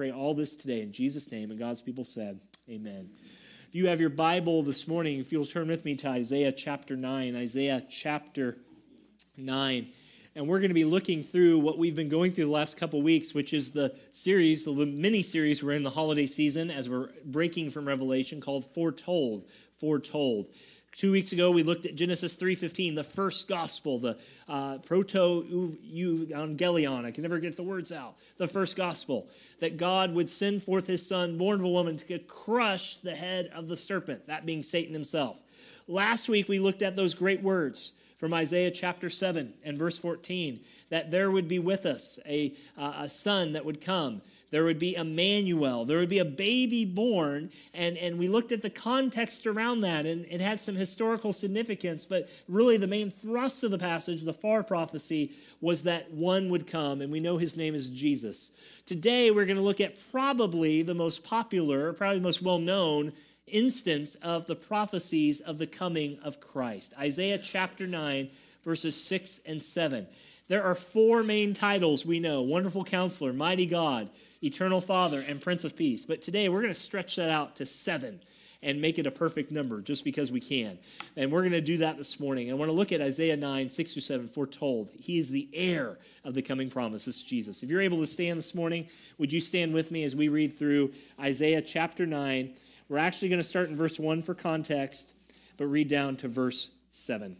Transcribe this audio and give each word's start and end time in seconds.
Pray 0.00 0.12
all 0.12 0.32
this 0.32 0.56
today 0.56 0.80
in 0.80 0.92
Jesus' 0.92 1.30
name, 1.30 1.50
and 1.50 1.58
God's 1.58 1.82
people 1.82 2.04
said, 2.04 2.40
Amen. 2.70 3.10
If 3.68 3.74
you 3.74 3.88
have 3.88 4.00
your 4.00 4.08
Bible 4.08 4.62
this 4.62 4.88
morning, 4.88 5.20
if 5.20 5.30
you'll 5.30 5.44
turn 5.44 5.68
with 5.68 5.84
me 5.84 5.94
to 5.96 6.08
Isaiah 6.08 6.52
chapter 6.52 6.96
9, 6.96 7.36
Isaiah 7.36 7.82
chapter 7.90 8.56
9. 9.36 9.88
And 10.34 10.48
we're 10.48 10.60
going 10.60 10.70
to 10.70 10.74
be 10.74 10.86
looking 10.86 11.22
through 11.22 11.58
what 11.58 11.76
we've 11.76 11.94
been 11.94 12.08
going 12.08 12.32
through 12.32 12.46
the 12.46 12.50
last 12.50 12.78
couple 12.78 13.02
weeks, 13.02 13.34
which 13.34 13.52
is 13.52 13.72
the 13.72 13.94
series, 14.10 14.64
the 14.64 14.72
mini 14.72 15.20
series 15.20 15.62
we're 15.62 15.72
in 15.72 15.82
the 15.82 15.90
holiday 15.90 16.24
season 16.24 16.70
as 16.70 16.88
we're 16.88 17.10
breaking 17.26 17.70
from 17.70 17.86
Revelation 17.86 18.40
called 18.40 18.64
Foretold. 18.64 19.50
Foretold. 19.78 20.46
Two 20.96 21.12
weeks 21.12 21.30
ago, 21.32 21.52
we 21.52 21.62
looked 21.62 21.86
at 21.86 21.94
Genesis 21.94 22.36
3.15, 22.36 22.96
the 22.96 23.04
first 23.04 23.46
gospel, 23.48 24.00
the 24.00 24.18
uh, 24.48 24.78
proto-evangelion. 24.78 27.04
I 27.04 27.12
can 27.12 27.22
never 27.22 27.38
get 27.38 27.54
the 27.56 27.62
words 27.62 27.92
out. 27.92 28.16
The 28.38 28.48
first 28.48 28.76
gospel, 28.76 29.28
that 29.60 29.76
God 29.76 30.12
would 30.14 30.28
send 30.28 30.64
forth 30.64 30.88
his 30.88 31.06
son, 31.06 31.38
born 31.38 31.60
of 31.60 31.64
a 31.64 31.68
woman, 31.68 31.96
to 31.96 32.18
crush 32.18 32.96
the 32.96 33.14
head 33.14 33.52
of 33.54 33.68
the 33.68 33.76
serpent, 33.76 34.26
that 34.26 34.44
being 34.44 34.62
Satan 34.62 34.92
himself. 34.92 35.38
Last 35.86 36.28
week, 36.28 36.48
we 36.48 36.58
looked 36.58 36.82
at 36.82 36.96
those 36.96 37.14
great 37.14 37.40
words 37.40 37.92
from 38.18 38.34
Isaiah 38.34 38.70
chapter 38.70 39.08
7 39.08 39.54
and 39.64 39.78
verse 39.78 39.96
14, 39.96 40.60
that 40.90 41.10
there 41.10 41.30
would 41.30 41.48
be 41.48 41.60
with 41.60 41.86
us 41.86 42.18
a, 42.26 42.52
uh, 42.76 42.92
a 42.98 43.08
son 43.08 43.52
that 43.52 43.64
would 43.64 43.80
come 43.80 44.20
there 44.50 44.64
would 44.64 44.78
be 44.78 44.96
Emmanuel. 44.96 45.84
There 45.84 45.98
would 45.98 46.08
be 46.08 46.18
a 46.18 46.24
baby 46.24 46.84
born. 46.84 47.50
And, 47.72 47.96
and 47.96 48.18
we 48.18 48.28
looked 48.28 48.52
at 48.52 48.62
the 48.62 48.70
context 48.70 49.46
around 49.46 49.82
that, 49.82 50.06
and 50.06 50.26
it 50.28 50.40
had 50.40 50.60
some 50.60 50.74
historical 50.74 51.32
significance. 51.32 52.04
But 52.04 52.28
really, 52.48 52.76
the 52.76 52.86
main 52.86 53.10
thrust 53.10 53.62
of 53.62 53.70
the 53.70 53.78
passage, 53.78 54.22
the 54.22 54.32
far 54.32 54.62
prophecy, 54.62 55.32
was 55.60 55.84
that 55.84 56.10
one 56.12 56.48
would 56.50 56.66
come, 56.66 57.00
and 57.00 57.12
we 57.12 57.20
know 57.20 57.38
his 57.38 57.56
name 57.56 57.74
is 57.74 57.88
Jesus. 57.88 58.50
Today, 58.86 59.30
we're 59.30 59.46
going 59.46 59.56
to 59.56 59.62
look 59.62 59.80
at 59.80 59.96
probably 60.10 60.82
the 60.82 60.94
most 60.94 61.22
popular, 61.22 61.92
probably 61.92 62.18
the 62.18 62.24
most 62.24 62.42
well 62.42 62.58
known 62.58 63.12
instance 63.46 64.14
of 64.16 64.46
the 64.46 64.54
prophecies 64.54 65.40
of 65.40 65.58
the 65.58 65.66
coming 65.66 66.18
of 66.22 66.40
Christ 66.40 66.94
Isaiah 66.98 67.38
chapter 67.38 67.86
9, 67.86 68.30
verses 68.62 69.02
6 69.02 69.40
and 69.46 69.62
7. 69.62 70.06
There 70.48 70.62
are 70.62 70.74
four 70.74 71.22
main 71.22 71.54
titles 71.54 72.04
we 72.04 72.18
know 72.20 72.42
Wonderful 72.42 72.84
Counselor, 72.84 73.32
Mighty 73.32 73.66
God, 73.66 74.08
Eternal 74.42 74.80
Father, 74.80 75.20
and 75.26 75.40
Prince 75.40 75.64
of 75.64 75.76
Peace. 75.76 76.04
But 76.04 76.22
today 76.22 76.48
we're 76.48 76.62
going 76.62 76.72
to 76.72 76.78
stretch 76.78 77.16
that 77.16 77.30
out 77.30 77.56
to 77.56 77.66
seven 77.66 78.20
and 78.62 78.80
make 78.80 78.98
it 78.98 79.06
a 79.06 79.10
perfect 79.10 79.50
number 79.50 79.80
just 79.80 80.04
because 80.04 80.30
we 80.30 80.40
can. 80.40 80.78
And 81.16 81.32
we're 81.32 81.40
going 81.40 81.52
to 81.52 81.60
do 81.60 81.78
that 81.78 81.96
this 81.96 82.20
morning. 82.20 82.50
I 82.50 82.54
want 82.54 82.68
to 82.68 82.74
look 82.74 82.92
at 82.92 83.00
Isaiah 83.00 83.36
9, 83.36 83.70
6 83.70 83.92
through 83.92 84.02
7, 84.02 84.28
foretold. 84.28 84.90
He 84.98 85.18
is 85.18 85.30
the 85.30 85.48
heir 85.54 85.98
of 86.24 86.34
the 86.34 86.42
coming 86.42 86.68
promise. 86.68 87.06
This 87.06 87.16
is 87.16 87.22
Jesus. 87.22 87.62
If 87.62 87.70
you're 87.70 87.80
able 87.80 88.00
to 88.00 88.06
stand 88.06 88.38
this 88.38 88.54
morning, 88.54 88.86
would 89.18 89.32
you 89.32 89.40
stand 89.40 89.72
with 89.72 89.90
me 89.90 90.04
as 90.04 90.14
we 90.14 90.28
read 90.28 90.52
through 90.52 90.92
Isaiah 91.18 91.62
chapter 91.62 92.06
9? 92.06 92.54
We're 92.88 92.98
actually 92.98 93.28
going 93.28 93.40
to 93.40 93.44
start 93.44 93.70
in 93.70 93.76
verse 93.76 93.98
1 93.98 94.22
for 94.22 94.34
context, 94.34 95.14
but 95.56 95.66
read 95.66 95.88
down 95.88 96.16
to 96.16 96.28
verse 96.28 96.76
7. 96.90 97.36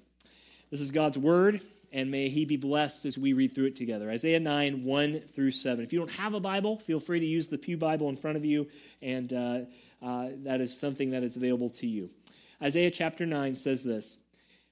This 0.71 0.81
is 0.81 0.91
God's 0.91 1.19
word 1.19 1.61
and 1.93 2.11
may 2.11 2.29
he 2.29 2.45
be 2.45 2.57
blessed 2.57 3.05
as 3.05 3.19
we 3.19 3.33
read 3.33 3.55
through 3.55 3.67
it 3.67 3.77
together. 3.77 4.11
Isaiah 4.11 4.41
9, 4.41 4.85
1 4.85 5.15
through 5.21 5.51
7. 5.51 5.85
If 5.85 5.93
you 5.93 5.99
don't 5.99 6.11
have 6.13 6.35
a 6.35 6.41
Bible, 6.41 6.79
feel 6.79 7.01
free 7.01 7.21
to 7.21 7.27
use 7.27 7.49
the 7.49 7.59
Pew 7.59 7.77
Bible 7.77 8.09
in 8.09 8.17
front 8.17 8.37
of 8.37 8.45
you, 8.45 8.69
and 9.03 9.33
uh, 9.33 9.61
uh, 10.03 10.29
that 10.45 10.61
is 10.61 10.79
something 10.79 11.11
that 11.11 11.23
is 11.23 11.37
available 11.37 11.71
to 11.71 11.87
you. 11.87 12.11
Isaiah 12.63 12.91
chapter 12.91 13.27
9 13.27 13.57
says 13.57 13.83
this 13.83 14.19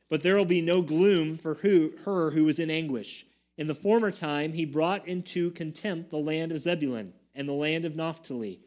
But 0.09 0.23
there 0.23 0.37
will 0.37 0.45
be 0.45 0.63
no 0.63 0.81
gloom 0.81 1.39
for 1.39 1.55
who, 1.55 1.93
her 2.05 2.31
who 2.31 2.47
is 2.49 2.59
in 2.59 2.71
anguish. 2.71 3.27
In 3.57 3.67
the 3.67 3.75
former 3.75 4.13
time, 4.13 4.53
he 4.53 4.65
brought 4.65 5.09
into 5.09 5.51
contempt 5.51 6.11
the 6.11 6.19
land 6.19 6.53
of 6.53 6.61
Zebulun 6.61 7.13
and 7.35 7.49
the 7.49 7.53
land 7.53 7.85
of 7.85 7.97
Naphtali. 7.97 8.61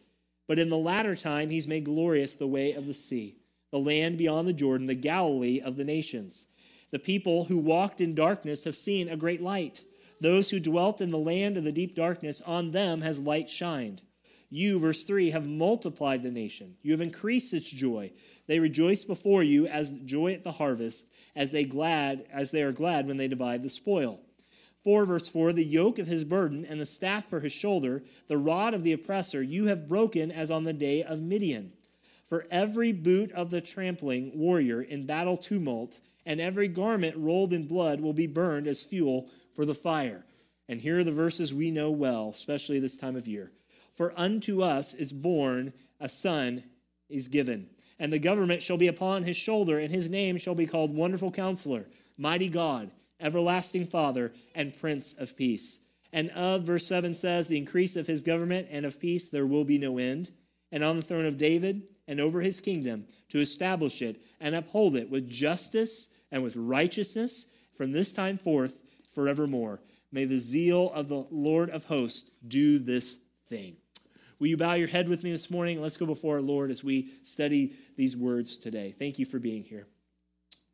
But 0.47 0.59
in 0.59 0.69
the 0.69 0.77
latter 0.77 1.15
time, 1.15 1.49
he's 1.49 1.67
made 1.67 1.85
glorious 1.85 2.33
the 2.33 2.47
way 2.47 2.73
of 2.73 2.85
the 2.85 2.93
sea, 2.93 3.37
the 3.71 3.79
land 3.79 4.17
beyond 4.17 4.49
the 4.49 4.53
Jordan, 4.53 4.87
the 4.87 4.95
Galilee 4.95 5.61
of 5.61 5.77
the 5.77 5.85
nations. 5.85 6.47
The 6.91 6.99
people 6.99 7.45
who 7.45 7.57
walked 7.57 8.01
in 8.01 8.13
darkness 8.13 8.65
have 8.65 8.75
seen 8.75 9.09
a 9.09 9.17
great 9.17 9.41
light. 9.41 9.83
Those 10.19 10.49
who 10.49 10.59
dwelt 10.59 11.01
in 11.01 11.09
the 11.09 11.17
land 11.17 11.57
of 11.57 11.63
the 11.63 11.71
deep 11.71 11.95
darkness, 11.95 12.41
on 12.41 12.71
them 12.71 13.01
has 13.01 13.19
light 13.19 13.49
shined. 13.49 14.01
You, 14.49 14.77
verse 14.77 15.05
3, 15.05 15.31
have 15.31 15.47
multiplied 15.47 16.21
the 16.21 16.29
nation. 16.29 16.75
You 16.83 16.91
have 16.91 17.01
increased 17.01 17.53
its 17.53 17.69
joy. 17.69 18.11
They 18.47 18.59
rejoice 18.59 19.05
before 19.05 19.43
you 19.43 19.65
as 19.65 19.91
joy 19.99 20.33
at 20.33 20.43
the 20.43 20.51
harvest, 20.51 21.07
as 21.35 21.51
they 21.51 21.63
glad 21.63 22.25
as 22.31 22.51
they 22.51 22.61
are 22.61 22.73
glad 22.73 23.07
when 23.07 23.15
they 23.15 23.29
divide 23.29 23.63
the 23.63 23.69
spoil. 23.69 24.19
4 24.83 25.05
verse 25.05 25.29
4 25.29 25.53
the 25.53 25.63
yoke 25.63 25.99
of 25.99 26.07
his 26.07 26.23
burden 26.23 26.65
and 26.65 26.81
the 26.81 26.85
staff 26.85 27.29
for 27.29 27.39
his 27.39 27.51
shoulder 27.51 28.03
the 28.27 28.37
rod 28.37 28.73
of 28.73 28.83
the 28.83 28.93
oppressor 28.93 29.41
you 29.41 29.67
have 29.67 29.87
broken 29.87 30.31
as 30.31 30.49
on 30.49 30.63
the 30.63 30.73
day 30.73 31.03
of 31.03 31.21
midian 31.21 31.71
for 32.27 32.47
every 32.49 32.91
boot 32.91 33.31
of 33.33 33.51
the 33.51 33.61
trampling 33.61 34.31
warrior 34.33 34.81
in 34.81 35.05
battle 35.05 35.37
tumult 35.37 36.01
and 36.25 36.39
every 36.39 36.67
garment 36.67 37.15
rolled 37.17 37.53
in 37.53 37.67
blood 37.67 38.01
will 38.01 38.13
be 38.13 38.27
burned 38.27 38.67
as 38.67 38.83
fuel 38.83 39.29
for 39.53 39.65
the 39.65 39.75
fire. 39.75 40.25
And 40.67 40.79
here 40.79 40.99
are 40.99 41.03
the 41.03 41.11
verses 41.11 41.53
we 41.53 41.71
know 41.71 41.91
well, 41.91 42.29
especially 42.29 42.79
this 42.79 42.95
time 42.95 43.15
of 43.15 43.27
year. 43.27 43.51
For 43.93 44.13
unto 44.15 44.61
us 44.61 44.93
is 44.93 45.11
born 45.11 45.73
a 45.99 46.07
son 46.07 46.63
is 47.09 47.27
given, 47.27 47.67
and 47.99 48.11
the 48.11 48.19
government 48.19 48.61
shall 48.61 48.77
be 48.77 48.87
upon 48.87 49.23
his 49.23 49.35
shoulder, 49.35 49.77
and 49.79 49.91
his 49.91 50.09
name 50.09 50.37
shall 50.37 50.55
be 50.55 50.65
called 50.65 50.95
Wonderful 50.95 51.31
Counselor, 51.31 51.87
Mighty 52.17 52.49
God, 52.49 52.89
Everlasting 53.19 53.85
Father, 53.85 54.31
and 54.55 54.79
Prince 54.79 55.13
of 55.13 55.35
Peace. 55.35 55.79
And 56.13 56.29
of, 56.31 56.63
verse 56.63 56.85
7 56.87 57.13
says, 57.13 57.47
the 57.47 57.57
increase 57.57 57.95
of 57.95 58.07
his 58.07 58.21
government 58.21 58.67
and 58.71 58.85
of 58.85 58.99
peace 58.99 59.29
there 59.29 59.45
will 59.45 59.63
be 59.63 59.77
no 59.77 59.97
end. 59.97 60.31
And 60.71 60.83
on 60.83 60.95
the 60.95 61.01
throne 61.01 61.25
of 61.25 61.37
David 61.37 61.83
and 62.11 62.19
over 62.19 62.41
his 62.41 62.59
kingdom, 62.59 63.05
to 63.29 63.39
establish 63.39 64.01
it 64.01 64.21
and 64.41 64.53
uphold 64.53 64.97
it 64.97 65.09
with 65.09 65.29
justice 65.29 66.09
and 66.29 66.43
with 66.43 66.57
righteousness 66.57 67.47
from 67.73 67.93
this 67.93 68.11
time 68.11 68.37
forth 68.37 68.81
forevermore. 69.15 69.79
May 70.11 70.25
the 70.25 70.37
zeal 70.37 70.91
of 70.91 71.07
the 71.07 71.25
Lord 71.31 71.69
of 71.69 71.85
hosts 71.85 72.29
do 72.45 72.79
this 72.79 73.17
thing. 73.47 73.77
Will 74.39 74.47
you 74.47 74.57
bow 74.57 74.73
your 74.73 74.89
head 74.89 75.07
with 75.07 75.23
me 75.23 75.31
this 75.31 75.49
morning? 75.49 75.81
Let's 75.81 75.95
go 75.95 76.05
before 76.05 76.35
our 76.35 76.41
Lord 76.41 76.69
as 76.69 76.83
we 76.83 77.11
study 77.23 77.75
these 77.95 78.17
words 78.17 78.57
today. 78.57 78.93
Thank 78.99 79.17
you 79.17 79.25
for 79.25 79.39
being 79.39 79.63
here. 79.63 79.87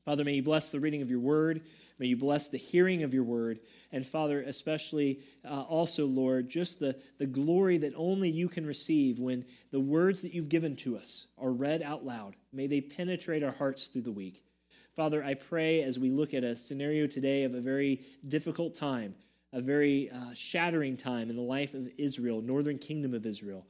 Father, 0.06 0.24
may 0.24 0.34
you 0.34 0.44
bless 0.44 0.72
the 0.72 0.80
reading 0.80 1.04
of 1.04 1.12
your 1.12 1.20
word. 1.20 1.62
May 2.00 2.08
you 2.08 2.18
bless 2.18 2.48
the 2.48 2.58
hearing 2.58 3.04
of 3.04 3.14
your 3.14 3.24
word. 3.24 3.60
And 3.92 4.06
Father, 4.06 4.42
especially 4.42 5.22
uh, 5.44 5.62
also, 5.62 6.06
Lord, 6.06 6.50
just 6.50 6.80
the, 6.80 6.96
the 7.18 7.26
glory 7.26 7.78
that 7.80 7.94
only 7.96 8.30
you 8.30 8.50
can 8.50 8.66
receive 8.66 9.20
when 9.20 9.46
the 9.72 9.80
words 9.80 10.22
that 10.22 10.34
you've 10.34 10.50
given 10.50 10.76
to 10.78 10.98
us 10.98 11.28
are 11.38 11.52
read 11.52 11.82
out 11.82 12.06
loud. 12.06 12.36
May 12.54 12.68
they 12.68 12.82
penetrate 12.82 13.44
our 13.44 13.52
hearts 13.52 13.88
through 13.88 14.04
the 14.04 14.12
week. 14.12 14.44
Father, 14.96 15.24
I 15.24 15.36
pray 15.36 15.84
as 15.84 16.00
we 16.00 16.10
look 16.10 16.34
at 16.34 16.44
a 16.44 16.56
scenario 16.56 17.08
today 17.08 17.44
of 17.44 17.54
a 17.54 17.62
very 17.62 18.02
difficult 18.28 18.74
time, 18.74 19.16
a 19.54 19.62
very 19.62 20.10
uh, 20.10 20.34
shattering 20.34 20.98
time 20.98 21.30
in 21.30 21.36
the 21.36 21.42
life 21.42 21.74
of 21.74 21.88
Israel, 21.98 22.42
northern 22.42 22.80
kingdom 22.80 23.14
of 23.14 23.26
Israel, 23.26 23.66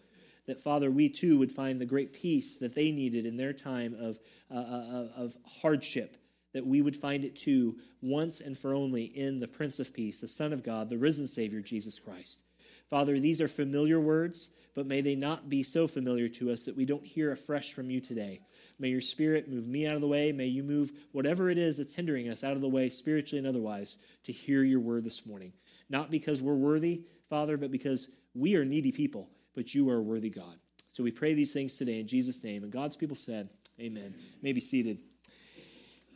that 0.47 0.61
Father, 0.61 0.89
we 0.89 1.09
too 1.09 1.37
would 1.37 1.51
find 1.51 1.79
the 1.79 1.85
great 1.85 2.13
peace 2.13 2.57
that 2.57 2.75
they 2.75 2.91
needed 2.91 3.25
in 3.25 3.35
their 3.35 3.51
time 3.51 3.93
of, 3.99 4.19
uh, 4.49 4.57
uh 4.57 5.07
of 5.17 5.35
hardship, 5.61 6.15
that 6.57 6.65
we 6.65 6.81
would 6.81 6.95
find 6.95 7.23
it 7.23 7.35
too 7.35 7.77
once 8.01 8.41
and 8.41 8.57
for 8.57 8.73
only 8.73 9.03
in 9.03 9.39
the 9.39 9.47
Prince 9.47 9.79
of 9.79 9.93
Peace, 9.93 10.21
the 10.21 10.27
Son 10.27 10.51
of 10.51 10.63
God, 10.63 10.89
the 10.89 10.97
risen 10.97 11.27
Savior, 11.27 11.61
Jesus 11.61 11.99
Christ. 11.99 12.41
Father, 12.89 13.19
these 13.19 13.41
are 13.41 13.47
familiar 13.47 13.99
words, 13.99 14.49
but 14.73 14.87
may 14.87 15.01
they 15.01 15.13
not 15.13 15.49
be 15.49 15.61
so 15.61 15.85
familiar 15.87 16.27
to 16.29 16.49
us 16.49 16.65
that 16.65 16.75
we 16.75 16.83
don't 16.83 17.05
hear 17.05 17.31
afresh 17.31 17.73
from 17.73 17.91
you 17.91 18.01
today. 18.01 18.41
May 18.79 18.87
your 18.89 19.01
spirit 19.01 19.47
move 19.47 19.67
me 19.67 19.85
out 19.85 19.93
of 19.93 20.01
the 20.01 20.07
way. 20.07 20.31
May 20.31 20.47
you 20.47 20.63
move 20.63 20.91
whatever 21.11 21.51
it 21.51 21.59
is 21.59 21.77
that's 21.77 21.93
hindering 21.93 22.27
us 22.27 22.43
out 22.43 22.53
of 22.53 22.61
the 22.61 22.69
way, 22.69 22.89
spiritually 22.89 23.37
and 23.37 23.47
otherwise, 23.47 23.99
to 24.23 24.31
hear 24.31 24.63
your 24.63 24.79
word 24.79 25.03
this 25.03 25.27
morning. 25.27 25.53
Not 25.91 26.09
because 26.09 26.41
we're 26.41 26.55
worthy, 26.55 27.03
Father, 27.29 27.55
but 27.57 27.69
because 27.69 28.09
we 28.33 28.55
are 28.55 28.65
needy 28.65 28.91
people, 28.91 29.29
but 29.53 29.75
you 29.75 29.87
are 29.91 29.97
a 29.97 30.01
worthy 30.01 30.31
God. 30.31 30.57
So 30.87 31.03
we 31.03 31.11
pray 31.11 31.35
these 31.35 31.53
things 31.53 31.77
today 31.77 31.99
in 31.99 32.07
Jesus' 32.07 32.43
name. 32.43 32.63
And 32.63 32.71
God's 32.71 32.95
people 32.95 33.15
said, 33.15 33.49
Amen. 33.79 34.15
You 34.17 34.39
may 34.41 34.53
be 34.53 34.59
seated. 34.59 34.97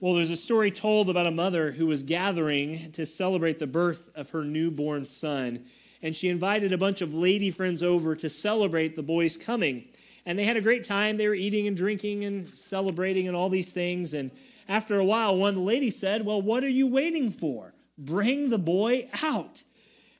Well, 0.01 0.15
there's 0.15 0.31
a 0.31 0.35
story 0.35 0.71
told 0.71 1.11
about 1.11 1.27
a 1.27 1.31
mother 1.31 1.71
who 1.71 1.85
was 1.85 2.01
gathering 2.01 2.91
to 2.93 3.05
celebrate 3.05 3.59
the 3.59 3.67
birth 3.67 4.09
of 4.15 4.31
her 4.31 4.43
newborn 4.43 5.05
son. 5.05 5.65
And 6.01 6.15
she 6.15 6.27
invited 6.27 6.73
a 6.73 6.77
bunch 6.79 7.01
of 7.01 7.13
lady 7.13 7.51
friends 7.51 7.83
over 7.83 8.15
to 8.15 8.27
celebrate 8.27 8.95
the 8.95 9.03
boy's 9.03 9.37
coming. 9.37 9.87
And 10.25 10.39
they 10.39 10.43
had 10.43 10.57
a 10.57 10.61
great 10.61 10.85
time. 10.85 11.17
They 11.17 11.27
were 11.27 11.35
eating 11.35 11.67
and 11.67 11.77
drinking 11.77 12.25
and 12.25 12.49
celebrating 12.49 13.27
and 13.27 13.37
all 13.37 13.47
these 13.47 13.73
things. 13.73 14.15
And 14.15 14.31
after 14.67 14.95
a 14.95 15.05
while, 15.05 15.37
one 15.37 15.65
ladies 15.65 15.99
said, 15.99 16.25
Well, 16.25 16.41
what 16.41 16.63
are 16.63 16.67
you 16.69 16.87
waiting 16.87 17.29
for? 17.29 17.75
Bring 17.95 18.49
the 18.49 18.57
boy 18.57 19.07
out. 19.21 19.61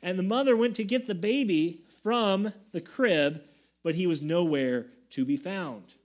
And 0.04 0.20
the 0.20 0.24
mother 0.24 0.56
went 0.56 0.76
to 0.76 0.84
get 0.84 1.08
the 1.08 1.16
baby 1.16 1.82
from 2.04 2.54
the 2.72 2.82
crib, 2.82 3.42
but 3.84 3.96
he 3.96 4.06
was 4.06 4.22
nowhere 4.22 4.86
to 5.10 5.26
be 5.26 5.38
found. 5.38 5.96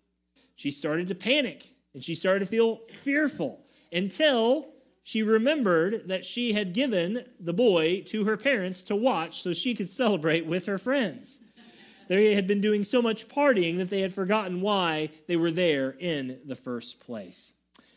She 0.55 0.71
started 0.71 1.09
to 1.09 1.15
panic 1.15 1.75
and 1.93 2.03
she 2.03 2.15
started 2.15 2.41
to 2.41 2.47
feel 2.47 2.77
fearful 2.89 3.66
until 3.97 4.69
she 5.03 5.23
remembered 5.23 6.09
that 6.09 6.27
she 6.27 6.53
had 6.53 6.73
given 6.73 7.25
the 7.41 7.53
boy 7.53 8.03
to 8.07 8.25
her 8.25 8.37
parents 8.37 8.83
to 8.85 8.97
watch 8.97 9.41
so 9.41 9.53
she 9.53 9.75
could 9.75 9.89
celebrate 9.89 10.45
with 10.45 10.67
her 10.67 10.79
friends. 10.79 11.41
They 12.09 12.35
had 12.35 12.47
been 12.47 12.61
doing 12.61 12.85
so 12.85 13.01
much 13.01 13.29
partying 13.29 13.79
that 13.79 13.91
they 13.91 14.01
had 14.01 14.13
forgotten 14.13 14.61
why 14.61 15.11
they 15.27 15.37
were 15.37 15.51
there 15.51 15.97
in 15.99 16.39
the 16.45 16.55
first 16.55 17.01
place. 17.01 17.53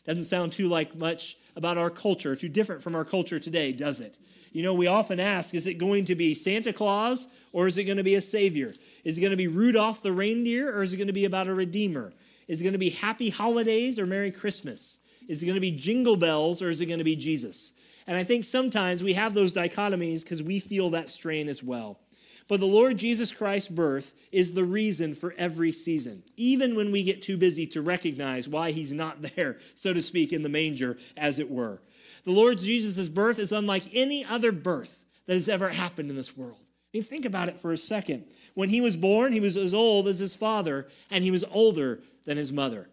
Doesn't 0.06 0.24
sound 0.24 0.54
too 0.54 0.68
like 0.68 0.96
much 0.96 1.36
about 1.56 1.78
our 1.78 1.90
culture, 1.90 2.36
too 2.36 2.50
different 2.50 2.82
from 2.82 2.96
our 2.96 3.06
culture 3.06 3.38
today, 3.38 3.72
does 3.72 4.00
it? 4.00 4.18
You 4.52 4.64
know, 4.64 4.74
we 4.74 4.88
often 4.88 5.20
ask 5.20 5.54
is 5.54 5.68
it 5.68 5.76
going 5.76 6.06
to 6.06 6.16
be 6.16 6.34
Santa 6.34 6.74
Claus 6.74 7.28
or 7.52 7.68
is 7.68 7.78
it 7.78 7.84
going 7.84 7.98
to 7.98 8.04
be 8.04 8.16
a 8.16 8.22
Savior? 8.22 8.74
Is 9.04 9.18
it 9.18 9.22
going 9.22 9.32
to 9.32 9.38
be 9.38 9.48
Rudolph 9.48 10.02
the 10.02 10.14
reindeer 10.14 10.76
or 10.76 10.82
is 10.82 10.94
it 10.94 10.98
going 10.98 11.08
to 11.08 11.14
be 11.14 11.26
about 11.26 11.48
a 11.48 11.54
Redeemer? 11.54 12.14
Is 12.48 12.62
it 12.62 12.64
going 12.64 12.74
to 12.74 12.80
be 12.80 12.90
Happy 12.90 13.30
Holidays 13.30 14.00
or 14.00 14.06
Merry 14.06 14.32
Christmas? 14.32 15.00
Is 15.30 15.42
it 15.42 15.46
going 15.46 15.56
to 15.56 15.62
be 15.62 15.72
Jingle 15.72 16.18
Bells 16.18 16.62
or 16.62 16.70
is 16.70 16.82
it 16.82 16.88
going 16.88 16.98
to 16.98 17.06
be 17.06 17.16
Jesus? 17.16 17.74
And 18.08 18.18
I 18.18 18.24
think 18.24 18.44
sometimes 18.44 19.04
we 19.04 19.14
have 19.14 19.36
those 19.36 19.54
dichotomies 19.54 20.24
because 20.24 20.42
we 20.42 20.60
feel 20.60 20.90
that 20.90 21.10
strain 21.10 21.48
as 21.48 21.64
well. 21.64 22.00
But 22.48 22.60
the 22.60 22.66
Lord 22.66 22.98
Jesus 22.98 23.32
Christ's 23.32 23.70
birth 23.70 24.16
is 24.32 24.54
the 24.54 24.64
reason 24.64 25.14
for 25.14 25.36
every 25.38 25.72
season, 25.72 26.24
even 26.36 26.76
when 26.76 26.92
we 26.92 27.04
get 27.04 27.22
too 27.22 27.38
busy 27.38 27.68
to 27.68 27.84
recognize 27.84 28.50
why 28.50 28.72
he's 28.72 28.92
not 28.92 29.22
there, 29.36 29.60
so 29.76 29.94
to 29.94 30.02
speak, 30.02 30.34
in 30.34 30.42
the 30.42 30.50
manger, 30.50 30.98
as 31.16 31.38
it 31.38 31.50
were. 31.50 31.80
The 32.24 32.32
Lord 32.32 32.58
Jesus' 32.58 33.08
birth 33.08 33.38
is 33.38 33.52
unlike 33.52 33.84
any 33.94 34.26
other 34.26 34.52
birth 34.52 35.06
that 35.28 35.36
has 35.36 35.48
ever 35.48 35.70
happened 35.70 36.10
in 36.10 36.16
this 36.16 36.36
world. 36.36 36.58
I 36.62 36.98
mean, 36.98 37.04
think 37.04 37.26
about 37.26 37.50
it 37.50 37.60
for 37.60 37.72
a 37.72 37.78
second. 37.78 38.26
When 38.56 38.70
he 38.70 38.82
was 38.82 38.96
born, 38.96 39.32
he 39.32 39.40
was 39.40 39.56
as 39.56 39.76
old 39.76 40.08
as 40.08 40.18
his 40.18 40.34
father, 40.34 40.88
and 41.12 41.24
he 41.24 41.30
was 41.30 41.44
older 41.52 42.02
than 42.26 42.38
his 42.38 42.52
mother. 42.52 42.90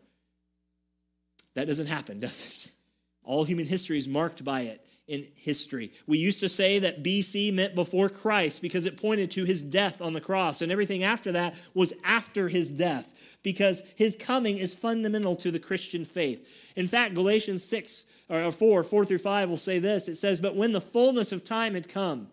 That 1.56 1.66
doesn't 1.66 1.86
happen, 1.86 2.20
does 2.20 2.46
it? 2.46 2.70
All 3.24 3.42
human 3.42 3.66
history 3.66 3.98
is 3.98 4.08
marked 4.08 4.44
by 4.44 4.62
it 4.62 4.86
in 5.08 5.26
history. 5.36 5.92
We 6.06 6.18
used 6.18 6.40
to 6.40 6.48
say 6.48 6.78
that 6.80 7.02
BC 7.02 7.52
meant 7.52 7.74
before 7.74 8.08
Christ 8.08 8.62
because 8.62 8.86
it 8.86 8.96
pointed 8.96 9.32
to 9.32 9.44
his 9.44 9.62
death 9.62 10.00
on 10.00 10.12
the 10.12 10.20
cross, 10.20 10.62
and 10.62 10.70
everything 10.70 11.02
after 11.02 11.32
that 11.32 11.54
was 11.74 11.92
after 12.04 12.48
his 12.48 12.70
death 12.70 13.12
because 13.42 13.82
his 13.94 14.16
coming 14.16 14.58
is 14.58 14.74
fundamental 14.74 15.36
to 15.36 15.50
the 15.50 15.58
Christian 15.58 16.04
faith. 16.04 16.48
In 16.74 16.86
fact, 16.86 17.14
Galatians 17.14 17.62
6 17.64 18.04
or 18.28 18.50
4, 18.50 18.82
4 18.82 19.04
through 19.04 19.18
5 19.18 19.48
will 19.48 19.56
say 19.56 19.78
this. 19.78 20.08
It 20.08 20.16
says, 20.16 20.40
But 20.40 20.56
when 20.56 20.72
the 20.72 20.80
fullness 20.80 21.30
of 21.30 21.44
time 21.44 21.74
had 21.74 21.88
come, 21.88 22.28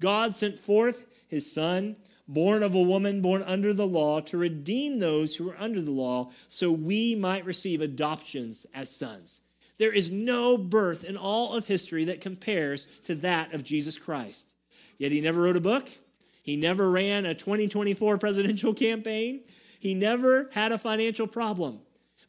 God 0.00 0.36
sent 0.36 0.58
forth 0.58 1.06
his 1.28 1.50
son, 1.50 1.96
born 2.26 2.62
of 2.62 2.74
a 2.74 2.82
woman 2.82 3.20
born 3.20 3.42
under 3.42 3.72
the 3.72 3.86
law, 3.86 4.20
to 4.20 4.38
redeem 4.38 4.98
those 4.98 5.36
who 5.36 5.44
were 5.44 5.56
under 5.58 5.80
the 5.80 5.90
law, 5.90 6.30
so 6.48 6.72
we 6.72 7.14
might 7.14 7.44
receive 7.44 7.80
adoptions 7.80 8.66
as 8.74 8.94
sons. 8.94 9.42
There 9.78 9.92
is 9.92 10.10
no 10.10 10.56
birth 10.56 11.04
in 11.04 11.16
all 11.16 11.54
of 11.54 11.66
history 11.66 12.04
that 12.04 12.20
compares 12.20 12.86
to 13.04 13.14
that 13.16 13.52
of 13.52 13.64
Jesus 13.64 13.98
Christ. 13.98 14.52
Yet 14.98 15.12
he 15.12 15.20
never 15.20 15.42
wrote 15.42 15.56
a 15.56 15.60
book. 15.60 15.90
He 16.42 16.56
never 16.56 16.90
ran 16.90 17.26
a 17.26 17.34
2024 17.34 18.18
presidential 18.18 18.74
campaign. 18.74 19.40
He 19.80 19.94
never 19.94 20.48
had 20.52 20.72
a 20.72 20.78
financial 20.78 21.26
problem. 21.26 21.80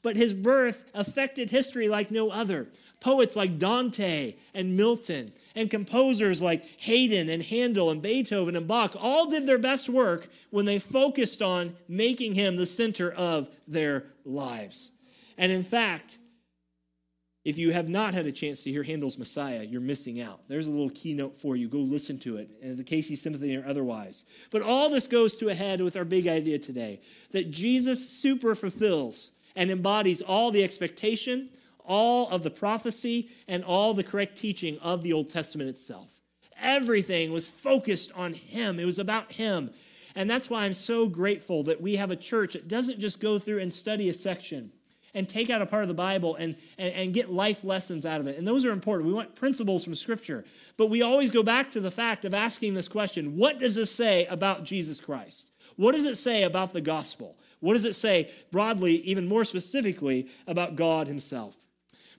But 0.01 0.15
his 0.15 0.33
birth 0.33 0.85
affected 0.93 1.49
history 1.49 1.89
like 1.89 2.11
no 2.11 2.29
other. 2.29 2.67
Poets 2.99 3.35
like 3.35 3.59
Dante 3.59 4.35
and 4.53 4.75
Milton, 4.75 5.31
and 5.55 5.69
composers 5.69 6.41
like 6.41 6.65
Haydn 6.79 7.29
and 7.29 7.43
Handel 7.43 7.89
and 7.89 8.01
Beethoven 8.01 8.55
and 8.55 8.67
Bach 8.67 8.95
all 8.99 9.29
did 9.29 9.45
their 9.45 9.57
best 9.57 9.89
work 9.89 10.27
when 10.49 10.65
they 10.65 10.79
focused 10.79 11.41
on 11.41 11.75
making 11.87 12.35
him 12.35 12.55
the 12.55 12.65
center 12.65 13.11
of 13.11 13.49
their 13.67 14.05
lives. 14.25 14.91
And 15.37 15.51
in 15.51 15.63
fact, 15.63 16.17
if 17.45 17.59
you 17.59 17.71
have 17.71 17.87
not 17.87 18.15
had 18.15 18.25
a 18.25 18.31
chance 18.31 18.63
to 18.63 18.71
hear 18.71 18.81
Handel's 18.81 19.19
Messiah, 19.19 19.63
you're 19.63 19.79
missing 19.79 20.19
out. 20.19 20.41
There's 20.47 20.65
a 20.65 20.71
little 20.71 20.89
keynote 20.89 21.35
for 21.35 21.55
you. 21.55 21.67
Go 21.67 21.77
listen 21.77 22.17
to 22.19 22.37
it, 22.37 22.49
and 22.61 22.75
the 22.75 22.83
KC 22.83 23.15
Symphony 23.15 23.55
or 23.55 23.63
otherwise. 23.67 24.25
But 24.49 24.63
all 24.63 24.89
this 24.89 25.05
goes 25.05 25.35
to 25.35 25.49
a 25.49 25.53
head 25.53 25.79
with 25.79 25.95
our 25.95 26.05
big 26.05 26.27
idea 26.27 26.57
today 26.57 27.01
that 27.31 27.51
Jesus 27.51 28.09
super 28.09 28.55
fulfills 28.55 29.31
and 29.55 29.69
embodies 29.69 30.21
all 30.21 30.49
the 30.49 30.63
expectation, 30.63 31.49
all 31.87 32.29
of 32.29 32.43
the 32.43 32.51
prophecy, 32.51 33.29
and 33.47 33.63
all 33.63 33.93
the 33.93 34.03
correct 34.03 34.37
teaching 34.37 34.77
of 34.79 35.01
the 35.01 35.13
Old 35.13 35.29
Testament 35.29 35.69
itself. 35.69 36.09
Everything 36.61 37.31
was 37.31 37.47
focused 37.47 38.11
on 38.15 38.33
Him, 38.33 38.79
it 38.79 38.85
was 38.85 38.99
about 38.99 39.31
Him. 39.31 39.71
And 40.15 40.29
that's 40.29 40.49
why 40.49 40.63
I'm 40.63 40.73
so 40.73 41.07
grateful 41.07 41.63
that 41.63 41.81
we 41.81 41.97
have 41.97 42.09
a 42.09 42.15
church 42.15 42.53
that 42.53 42.69
doesn't 42.69 42.99
just 42.99 43.19
go 43.19 43.37
through 43.37 43.59
and 43.59 43.71
study 43.71 44.07
a 44.07 44.13
section 44.13 44.71
and 45.13 45.27
take 45.27 45.49
out 45.49 45.61
a 45.61 45.65
part 45.65 45.81
of 45.81 45.87
the 45.87 45.93
Bible 45.93 46.35
and, 46.35 46.55
and, 46.77 46.93
and, 46.93 47.13
get 47.13 47.31
life 47.31 47.63
lessons 47.63 48.05
out 48.05 48.19
of 48.19 48.27
it. 48.27 48.37
And 48.37 48.45
those 48.45 48.65
are 48.65 48.71
important. 48.71 49.07
We 49.07 49.13
want 49.13 49.33
principles 49.33 49.83
from 49.83 49.95
Scripture. 49.95 50.43
But 50.77 50.87
we 50.87 51.01
always 51.01 51.31
go 51.31 51.41
back 51.41 51.71
to 51.71 51.79
the 51.79 51.89
fact 51.89 52.25
of 52.25 52.33
asking 52.33 52.73
this 52.73 52.89
question 52.89 53.37
what 53.37 53.57
does 53.57 53.75
this 53.75 53.91
say 53.91 54.25
about 54.25 54.63
Jesus 54.63 54.99
Christ? 54.99 55.51
What 55.77 55.93
does 55.93 56.05
it 56.05 56.17
say 56.17 56.43
about 56.43 56.73
the 56.73 56.81
gospel? 56.81 57.37
What 57.61 57.73
does 57.73 57.85
it 57.85 57.95
say 57.95 58.31
broadly, 58.51 58.95
even 58.97 59.27
more 59.27 59.43
specifically, 59.43 60.27
about 60.47 60.75
God 60.75 61.07
Himself? 61.07 61.57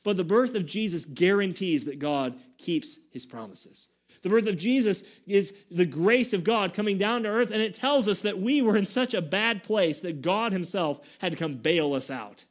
But 0.06 0.16
the 0.16 0.22
birth 0.22 0.54
of 0.54 0.66
Jesus 0.66 1.04
guarantees 1.04 1.86
that 1.86 1.98
God 1.98 2.38
keeps 2.58 3.00
His 3.10 3.26
promises. 3.26 3.88
The 4.22 4.28
birth 4.28 4.46
of 4.46 4.56
Jesus 4.56 5.02
is 5.26 5.52
the 5.68 5.84
grace 5.84 6.32
of 6.32 6.44
God 6.44 6.72
coming 6.72 6.96
down 6.96 7.24
to 7.24 7.28
earth, 7.28 7.50
and 7.50 7.60
it 7.60 7.74
tells 7.74 8.06
us 8.06 8.20
that 8.20 8.38
we 8.38 8.62
were 8.62 8.76
in 8.76 8.84
such 8.84 9.14
a 9.14 9.20
bad 9.20 9.64
place 9.64 9.98
that 10.02 10.22
God 10.22 10.52
Himself 10.52 11.00
had 11.18 11.32
to 11.32 11.38
come 11.38 11.56
bail 11.56 11.92
us 11.92 12.08
out. 12.08 12.44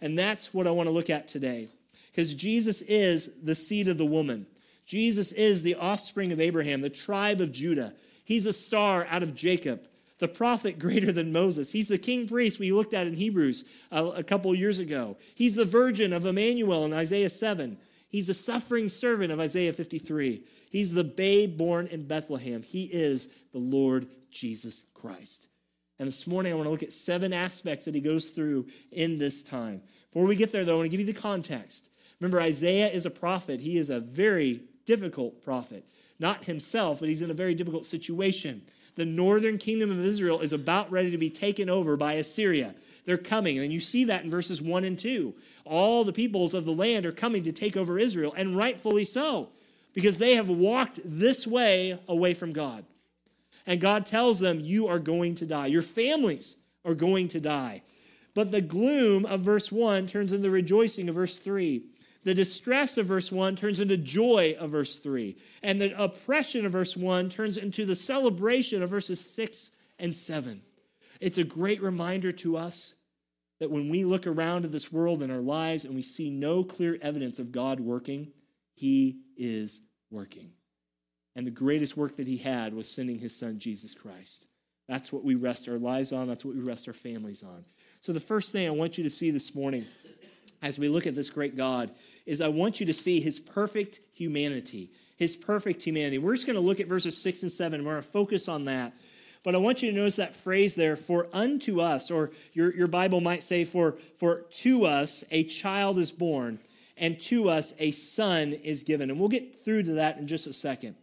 And 0.00 0.18
that's 0.18 0.52
what 0.52 0.66
I 0.66 0.72
want 0.72 0.88
to 0.88 0.92
look 0.92 1.08
at 1.08 1.28
today. 1.28 1.68
Because 2.10 2.34
Jesus 2.34 2.82
is 2.82 3.40
the 3.40 3.54
seed 3.54 3.86
of 3.86 3.98
the 3.98 4.04
woman. 4.04 4.44
Jesus 4.84 5.30
is 5.30 5.62
the 5.62 5.76
offspring 5.76 6.32
of 6.32 6.40
Abraham, 6.40 6.80
the 6.80 6.90
tribe 6.90 7.40
of 7.40 7.52
Judah. 7.52 7.94
He's 8.24 8.46
a 8.46 8.52
star 8.52 9.06
out 9.08 9.22
of 9.22 9.32
Jacob, 9.32 9.86
the 10.18 10.28
prophet 10.28 10.78
greater 10.78 11.12
than 11.12 11.32
Moses. 11.32 11.72
He's 11.72 11.88
the 11.88 11.98
king 11.98 12.26
priest 12.26 12.58
we 12.58 12.72
looked 12.72 12.94
at 12.94 13.06
in 13.06 13.14
Hebrews 13.14 13.64
a, 13.90 14.04
a 14.04 14.22
couple 14.22 14.54
years 14.54 14.78
ago. 14.78 15.16
He's 15.34 15.56
the 15.56 15.64
virgin 15.64 16.12
of 16.12 16.26
Emmanuel 16.26 16.84
in 16.84 16.92
Isaiah 16.92 17.30
7. 17.30 17.76
He's 18.08 18.28
the 18.28 18.34
suffering 18.34 18.88
servant 18.88 19.32
of 19.32 19.40
Isaiah 19.40 19.72
53. 19.72 20.42
He's 20.70 20.92
the 20.92 21.04
babe 21.04 21.56
born 21.56 21.86
in 21.86 22.06
Bethlehem. 22.06 22.62
He 22.62 22.84
is 22.84 23.28
the 23.52 23.58
Lord 23.58 24.08
Jesus 24.30 24.84
Christ. 24.94 25.48
And 25.98 26.08
this 26.08 26.26
morning, 26.26 26.52
I 26.52 26.56
want 26.56 26.66
to 26.66 26.70
look 26.70 26.82
at 26.82 26.92
seven 26.92 27.32
aspects 27.32 27.86
that 27.86 27.94
he 27.94 28.00
goes 28.00 28.30
through 28.30 28.66
in 28.92 29.18
this 29.18 29.42
time. 29.42 29.82
Before 30.10 30.26
we 30.26 30.36
get 30.36 30.52
there, 30.52 30.64
though, 30.64 30.74
I 30.74 30.76
want 30.76 30.86
to 30.86 30.96
give 30.96 31.06
you 31.06 31.12
the 31.12 31.18
context. 31.18 31.90
Remember, 32.20 32.40
Isaiah 32.40 32.88
is 32.88 33.06
a 33.06 33.10
prophet. 33.10 33.60
He 33.60 33.76
is 33.76 33.90
a 33.90 34.00
very 34.00 34.62
difficult 34.84 35.42
prophet. 35.42 35.86
Not 36.18 36.44
himself, 36.44 37.00
but 37.00 37.08
he's 37.08 37.22
in 37.22 37.30
a 37.30 37.34
very 37.34 37.54
difficult 37.54 37.84
situation. 37.84 38.62
The 38.96 39.04
northern 39.04 39.58
kingdom 39.58 39.90
of 39.90 40.04
Israel 40.04 40.40
is 40.40 40.52
about 40.52 40.90
ready 40.90 41.10
to 41.10 41.18
be 41.18 41.30
taken 41.30 41.70
over 41.70 41.96
by 41.96 42.14
Assyria. 42.14 42.74
They're 43.04 43.16
coming. 43.16 43.58
And 43.58 43.72
you 43.72 43.80
see 43.80 44.04
that 44.04 44.24
in 44.24 44.30
verses 44.30 44.60
1 44.60 44.84
and 44.84 44.98
2. 44.98 45.34
All 45.64 46.04
the 46.04 46.12
peoples 46.12 46.54
of 46.54 46.64
the 46.64 46.72
land 46.72 47.06
are 47.06 47.12
coming 47.12 47.42
to 47.44 47.52
take 47.52 47.76
over 47.76 47.98
Israel, 47.98 48.34
and 48.36 48.56
rightfully 48.56 49.04
so, 49.04 49.48
because 49.92 50.18
they 50.18 50.34
have 50.34 50.48
walked 50.48 51.00
this 51.04 51.46
way 51.46 51.98
away 52.08 52.34
from 52.34 52.52
God 52.52 52.84
and 53.66 53.80
God 53.80 54.06
tells 54.06 54.38
them, 54.38 54.60
You 54.60 54.86
are 54.86 54.98
going 54.98 55.34
to 55.36 55.46
die. 55.46 55.66
Your 55.66 55.82
families 55.82 56.56
are 56.84 56.94
going 56.94 57.28
to 57.28 57.40
die. 57.40 57.82
But 58.32 58.52
the 58.52 58.60
gloom 58.60 59.26
of 59.26 59.40
verse 59.40 59.72
1 59.72 60.06
turns 60.06 60.32
into 60.32 60.42
the 60.42 60.50
rejoicing 60.50 61.08
of 61.08 61.16
verse 61.16 61.38
3. 61.38 61.82
The 62.26 62.34
distress 62.34 62.98
of 62.98 63.06
verse 63.06 63.30
1 63.30 63.54
turns 63.54 63.78
into 63.78 63.96
joy 63.96 64.56
of 64.58 64.72
verse 64.72 64.98
3. 64.98 65.36
And 65.62 65.80
the 65.80 66.02
oppression 66.02 66.66
of 66.66 66.72
verse 66.72 66.96
1 66.96 67.30
turns 67.30 67.56
into 67.56 67.86
the 67.86 67.94
celebration 67.94 68.82
of 68.82 68.90
verses 68.90 69.20
6 69.20 69.70
and 70.00 70.14
7. 70.14 70.60
It's 71.20 71.38
a 71.38 71.44
great 71.44 71.80
reminder 71.80 72.32
to 72.32 72.56
us 72.56 72.96
that 73.60 73.70
when 73.70 73.90
we 73.90 74.02
look 74.02 74.26
around 74.26 74.64
at 74.64 74.72
this 74.72 74.90
world 74.92 75.22
and 75.22 75.30
our 75.30 75.38
lives 75.38 75.84
and 75.84 75.94
we 75.94 76.02
see 76.02 76.28
no 76.28 76.64
clear 76.64 76.98
evidence 77.00 77.38
of 77.38 77.52
God 77.52 77.78
working, 77.78 78.32
He 78.74 79.20
is 79.36 79.82
working. 80.10 80.50
And 81.36 81.46
the 81.46 81.52
greatest 81.52 81.96
work 81.96 82.16
that 82.16 82.26
he 82.26 82.38
had 82.38 82.74
was 82.74 82.90
sending 82.90 83.20
his 83.20 83.36
son, 83.36 83.60
Jesus 83.60 83.94
Christ. 83.94 84.48
That's 84.88 85.12
what 85.12 85.22
we 85.22 85.36
rest 85.36 85.68
our 85.68 85.78
lives 85.78 86.12
on. 86.12 86.26
That's 86.26 86.44
what 86.44 86.56
we 86.56 86.62
rest 86.62 86.88
our 86.88 86.94
families 86.94 87.44
on. 87.44 87.64
So, 88.00 88.12
the 88.12 88.18
first 88.18 88.50
thing 88.50 88.66
I 88.66 88.72
want 88.72 88.98
you 88.98 89.04
to 89.04 89.10
see 89.10 89.30
this 89.30 89.54
morning 89.54 89.84
as 90.62 90.78
we 90.78 90.88
look 90.88 91.06
at 91.06 91.14
this 91.14 91.30
great 91.30 91.56
God 91.56 91.90
is 92.24 92.40
I 92.40 92.48
want 92.48 92.80
you 92.80 92.86
to 92.86 92.92
see 92.92 93.20
his 93.20 93.38
perfect 93.38 94.00
humanity. 94.12 94.90
His 95.16 95.36
perfect 95.36 95.82
humanity. 95.82 96.18
We're 96.18 96.34
just 96.34 96.46
going 96.46 96.56
to 96.56 96.60
look 96.60 96.80
at 96.80 96.88
verses 96.88 97.16
6 97.16 97.42
and 97.42 97.52
7. 97.52 97.84
We're 97.84 97.92
going 97.92 98.02
to 98.02 98.10
focus 98.10 98.48
on 98.48 98.66
that. 98.66 98.92
But 99.42 99.54
I 99.54 99.58
want 99.58 99.82
you 99.82 99.90
to 99.90 99.96
notice 99.96 100.16
that 100.16 100.34
phrase 100.34 100.74
there, 100.74 100.96
for 100.96 101.28
unto 101.32 101.80
us, 101.80 102.10
or 102.10 102.32
your, 102.52 102.74
your 102.74 102.88
Bible 102.88 103.20
might 103.20 103.44
say, 103.44 103.64
for, 103.64 103.96
for 104.16 104.42
to 104.54 104.86
us 104.86 105.24
a 105.30 105.44
child 105.44 105.98
is 105.98 106.10
born, 106.10 106.58
and 106.96 107.20
to 107.20 107.48
us 107.48 107.72
a 107.78 107.92
son 107.92 108.52
is 108.52 108.82
given. 108.82 109.08
And 109.08 109.20
we'll 109.20 109.28
get 109.28 109.64
through 109.64 109.84
to 109.84 109.92
that 109.92 110.18
in 110.18 110.26
just 110.26 110.48
a 110.48 110.52
second. 110.52 110.96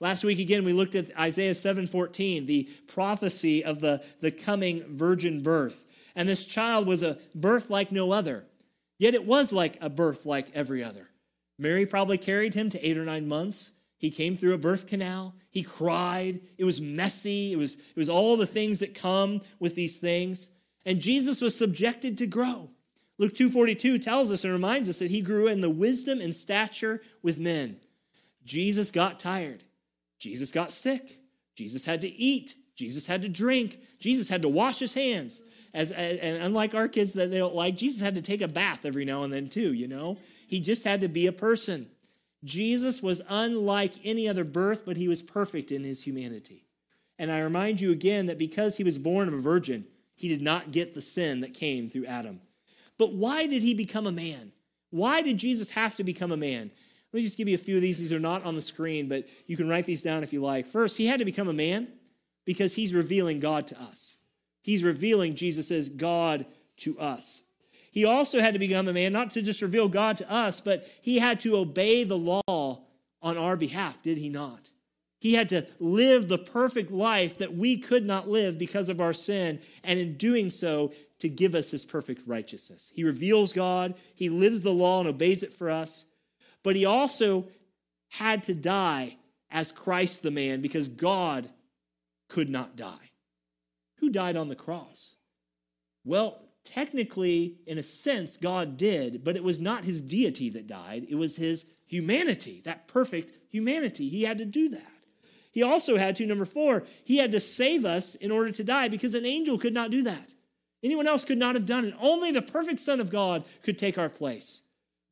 Last 0.00 0.24
week 0.24 0.40
again, 0.40 0.64
we 0.64 0.72
looked 0.72 0.96
at 0.96 1.16
Isaiah 1.16 1.52
7:14, 1.52 2.46
the 2.46 2.68
prophecy 2.88 3.64
of 3.64 3.80
the, 3.80 4.02
the 4.20 4.32
coming 4.32 4.84
virgin 4.96 5.42
birth. 5.42 5.84
And 6.16 6.28
this 6.28 6.44
child 6.44 6.86
was 6.86 7.02
a 7.02 7.18
birth 7.34 7.70
like 7.70 7.92
no 7.92 8.10
other. 8.10 8.44
Yet 9.04 9.12
it 9.12 9.26
was 9.26 9.52
like 9.52 9.76
a 9.82 9.90
birth 9.90 10.24
like 10.24 10.46
every 10.54 10.82
other. 10.82 11.10
Mary 11.58 11.84
probably 11.84 12.16
carried 12.16 12.54
him 12.54 12.70
to 12.70 12.82
eight 12.82 12.96
or 12.96 13.04
nine 13.04 13.28
months. 13.28 13.72
He 13.98 14.10
came 14.10 14.34
through 14.34 14.54
a 14.54 14.58
birth 14.58 14.86
canal. 14.86 15.34
He 15.50 15.62
cried. 15.62 16.40
It 16.56 16.64
was 16.64 16.80
messy. 16.80 17.52
It 17.52 17.56
was, 17.56 17.74
it 17.74 17.98
was 17.98 18.08
all 18.08 18.38
the 18.38 18.46
things 18.46 18.78
that 18.80 18.94
come 18.94 19.42
with 19.60 19.74
these 19.74 19.98
things. 19.98 20.48
And 20.86 21.02
Jesus 21.02 21.42
was 21.42 21.54
subjected 21.54 22.16
to 22.16 22.26
grow. 22.26 22.70
Luke 23.18 23.34
2:42 23.34 24.02
tells 24.02 24.32
us 24.32 24.42
and 24.42 24.54
reminds 24.54 24.88
us 24.88 25.00
that 25.00 25.10
he 25.10 25.20
grew 25.20 25.48
in 25.48 25.60
the 25.60 25.68
wisdom 25.68 26.22
and 26.22 26.34
stature 26.34 27.02
with 27.20 27.38
men. 27.38 27.76
Jesus 28.42 28.90
got 28.90 29.20
tired. 29.20 29.64
Jesus 30.18 30.50
got 30.50 30.72
sick. 30.72 31.18
Jesus 31.54 31.84
had 31.84 32.00
to 32.00 32.08
eat. 32.08 32.54
Jesus 32.74 33.06
had 33.06 33.20
to 33.20 33.28
drink. 33.28 33.80
Jesus 34.00 34.30
had 34.30 34.40
to 34.40 34.48
wash 34.48 34.78
his 34.78 34.94
hands. 34.94 35.42
As, 35.74 35.90
and 35.90 36.40
unlike 36.40 36.74
our 36.74 36.86
kids 36.86 37.14
that 37.14 37.32
they 37.32 37.38
don't 37.38 37.54
like, 37.54 37.76
Jesus 37.76 38.00
had 38.00 38.14
to 38.14 38.22
take 38.22 38.40
a 38.40 38.48
bath 38.48 38.86
every 38.86 39.04
now 39.04 39.24
and 39.24 39.32
then 39.32 39.48
too, 39.48 39.74
you 39.74 39.88
know? 39.88 40.16
He 40.46 40.60
just 40.60 40.84
had 40.84 41.00
to 41.00 41.08
be 41.08 41.26
a 41.26 41.32
person. 41.32 41.88
Jesus 42.44 43.02
was 43.02 43.20
unlike 43.28 43.94
any 44.04 44.28
other 44.28 44.44
birth, 44.44 44.84
but 44.86 44.96
he 44.96 45.08
was 45.08 45.20
perfect 45.20 45.72
in 45.72 45.82
his 45.82 46.04
humanity. 46.04 46.64
And 47.18 47.32
I 47.32 47.40
remind 47.40 47.80
you 47.80 47.90
again 47.90 48.26
that 48.26 48.38
because 48.38 48.76
he 48.76 48.84
was 48.84 48.98
born 48.98 49.26
of 49.26 49.34
a 49.34 49.40
virgin, 49.40 49.84
he 50.14 50.28
did 50.28 50.42
not 50.42 50.70
get 50.70 50.94
the 50.94 51.02
sin 51.02 51.40
that 51.40 51.54
came 51.54 51.88
through 51.88 52.06
Adam. 52.06 52.40
But 52.96 53.12
why 53.12 53.48
did 53.48 53.62
he 53.62 53.74
become 53.74 54.06
a 54.06 54.12
man? 54.12 54.52
Why 54.90 55.22
did 55.22 55.38
Jesus 55.38 55.70
have 55.70 55.96
to 55.96 56.04
become 56.04 56.30
a 56.30 56.36
man? 56.36 56.70
Let 57.12 57.18
me 57.18 57.22
just 57.22 57.38
give 57.38 57.48
you 57.48 57.56
a 57.56 57.58
few 57.58 57.76
of 57.76 57.82
these. 57.82 57.98
These 57.98 58.12
are 58.12 58.20
not 58.20 58.44
on 58.44 58.54
the 58.54 58.62
screen, 58.62 59.08
but 59.08 59.26
you 59.46 59.56
can 59.56 59.68
write 59.68 59.86
these 59.86 60.02
down 60.02 60.22
if 60.22 60.32
you 60.32 60.40
like. 60.40 60.66
First, 60.66 60.98
he 60.98 61.06
had 61.06 61.18
to 61.18 61.24
become 61.24 61.48
a 61.48 61.52
man 61.52 61.88
because 62.44 62.74
he's 62.74 62.94
revealing 62.94 63.40
God 63.40 63.66
to 63.68 63.80
us. 63.80 64.18
He's 64.64 64.82
revealing 64.82 65.34
Jesus 65.34 65.70
as 65.70 65.90
God 65.90 66.46
to 66.78 66.98
us. 66.98 67.42
He 67.92 68.06
also 68.06 68.40
had 68.40 68.54
to 68.54 68.58
become 68.58 68.88
a 68.88 68.94
man, 68.94 69.12
not 69.12 69.30
to 69.32 69.42
just 69.42 69.60
reveal 69.60 69.88
God 69.88 70.16
to 70.16 70.30
us, 70.32 70.58
but 70.58 70.90
he 71.02 71.18
had 71.18 71.38
to 71.40 71.58
obey 71.58 72.02
the 72.02 72.16
law 72.16 72.80
on 73.22 73.36
our 73.36 73.56
behalf, 73.56 74.02
did 74.02 74.16
he 74.16 74.30
not? 74.30 74.70
He 75.20 75.34
had 75.34 75.50
to 75.50 75.66
live 75.78 76.28
the 76.28 76.38
perfect 76.38 76.90
life 76.90 77.38
that 77.38 77.54
we 77.54 77.76
could 77.76 78.06
not 78.06 78.28
live 78.28 78.58
because 78.58 78.88
of 78.88 79.02
our 79.02 79.12
sin, 79.12 79.60
and 79.84 79.98
in 79.98 80.16
doing 80.16 80.48
so, 80.48 80.92
to 81.18 81.28
give 81.28 81.54
us 81.54 81.70
his 81.70 81.84
perfect 81.84 82.22
righteousness. 82.26 82.90
He 82.94 83.04
reveals 83.04 83.52
God, 83.52 83.94
he 84.14 84.30
lives 84.30 84.62
the 84.62 84.70
law 84.70 85.00
and 85.00 85.08
obeys 85.08 85.42
it 85.42 85.52
for 85.52 85.70
us, 85.70 86.06
but 86.62 86.74
he 86.74 86.86
also 86.86 87.48
had 88.08 88.42
to 88.44 88.54
die 88.54 89.18
as 89.50 89.72
Christ 89.72 90.22
the 90.22 90.30
man 90.30 90.62
because 90.62 90.88
God 90.88 91.50
could 92.28 92.48
not 92.48 92.76
die. 92.76 93.03
Who 93.98 94.10
died 94.10 94.36
on 94.36 94.48
the 94.48 94.56
cross? 94.56 95.16
Well, 96.04 96.40
technically, 96.64 97.58
in 97.66 97.78
a 97.78 97.82
sense, 97.82 98.36
God 98.36 98.76
did, 98.76 99.24
but 99.24 99.36
it 99.36 99.44
was 99.44 99.60
not 99.60 99.84
his 99.84 100.00
deity 100.00 100.50
that 100.50 100.66
died, 100.66 101.06
it 101.08 101.14
was 101.14 101.36
his 101.36 101.66
humanity, 101.86 102.62
that 102.64 102.88
perfect 102.88 103.32
humanity. 103.50 104.08
He 104.08 104.22
had 104.22 104.38
to 104.38 104.44
do 104.44 104.70
that. 104.70 104.90
He 105.52 105.62
also 105.62 105.96
had 105.96 106.16
to, 106.16 106.26
number 106.26 106.44
four, 106.44 106.82
he 107.04 107.18
had 107.18 107.30
to 107.30 107.40
save 107.40 107.84
us 107.84 108.16
in 108.16 108.32
order 108.32 108.50
to 108.50 108.64
die 108.64 108.88
because 108.88 109.14
an 109.14 109.24
angel 109.24 109.56
could 109.56 109.74
not 109.74 109.90
do 109.90 110.02
that. 110.02 110.34
Anyone 110.82 111.06
else 111.06 111.24
could 111.24 111.38
not 111.38 111.54
have 111.54 111.64
done 111.64 111.84
it. 111.84 111.94
Only 112.00 112.32
the 112.32 112.42
perfect 112.42 112.80
Son 112.80 113.00
of 113.00 113.10
God 113.10 113.44
could 113.62 113.78
take 113.78 113.96
our 113.96 114.08
place. 114.08 114.62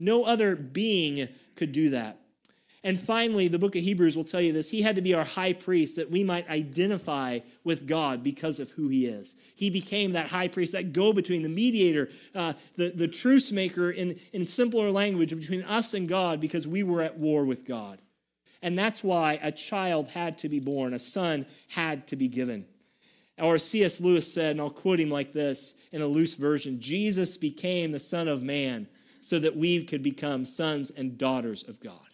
No 0.01 0.25
other 0.25 0.57
being 0.57 1.29
could 1.55 1.71
do 1.71 1.91
that. 1.91 2.19
And 2.85 2.99
finally, 2.99 3.47
the 3.47 3.61
book 3.61 3.77
of 3.77 3.83
Hebrews 3.83 4.17
will 4.17 4.25
tell 4.25 4.41
you 4.41 4.53
this. 4.53 4.69
He 4.69 4.83
had 4.83 4.97
to 4.97 5.03
be 5.03 5.15
our 5.15 5.25
high 5.25 5.53
priest 5.53 5.97
that 5.97 6.11
we 6.11 6.25
might 6.25 6.49
identify 6.51 7.39
with 7.63 7.87
God 7.87 8.25
because 8.25 8.59
of 8.59 8.71
who 8.73 8.89
he 8.89 9.07
is. 9.07 9.37
He 9.55 9.71
became 9.71 10.13
that 10.13 10.29
high 10.29 10.49
priest, 10.49 10.73
that 10.73 10.93
go 10.93 11.13
between, 11.13 11.43
the 11.43 11.49
mediator, 11.49 12.09
uh, 12.35 12.55
the, 12.77 12.91
the 12.91 13.07
truce 13.07 13.53
maker 13.53 13.93
in, 13.93 14.19
in 14.33 14.47
simpler 14.49 14.91
language 14.91 15.35
between 15.35 15.63
us 15.63 15.95
and 15.95 16.09
God 16.09 16.41
because 16.41 16.67
we 16.67 16.83
were 16.83 17.03
at 17.03 17.17
war 17.17 17.45
with 17.45 17.65
God. 17.65 18.01
And 18.63 18.77
that's 18.77 19.05
why 19.05 19.39
a 19.43 19.53
child 19.53 20.09
had 20.09 20.39
to 20.39 20.49
be 20.49 20.59
born, 20.59 20.93
a 20.93 20.99
son 20.99 21.47
had 21.69 22.09
to 22.09 22.17
be 22.17 22.27
given. 22.27 22.67
Or 23.39 23.59
C.S. 23.59 24.01
Lewis 24.01 24.33
said, 24.33 24.53
and 24.53 24.61
I'll 24.61 24.71
quote 24.71 25.01
him 25.01 25.11
like 25.11 25.33
this 25.33 25.75
in 25.93 26.03
a 26.03 26.07
loose 26.07 26.35
version 26.35 26.81
Jesus 26.81 27.37
became 27.37 27.93
the 27.93 27.99
Son 27.99 28.29
of 28.29 28.43
Man 28.43 28.87
so 29.21 29.39
that 29.39 29.57
we 29.57 29.83
could 29.85 30.03
become 30.03 30.45
sons 30.45 30.91
and 30.91 31.17
daughters 31.17 31.63
of 31.69 31.81
God. 31.81 32.12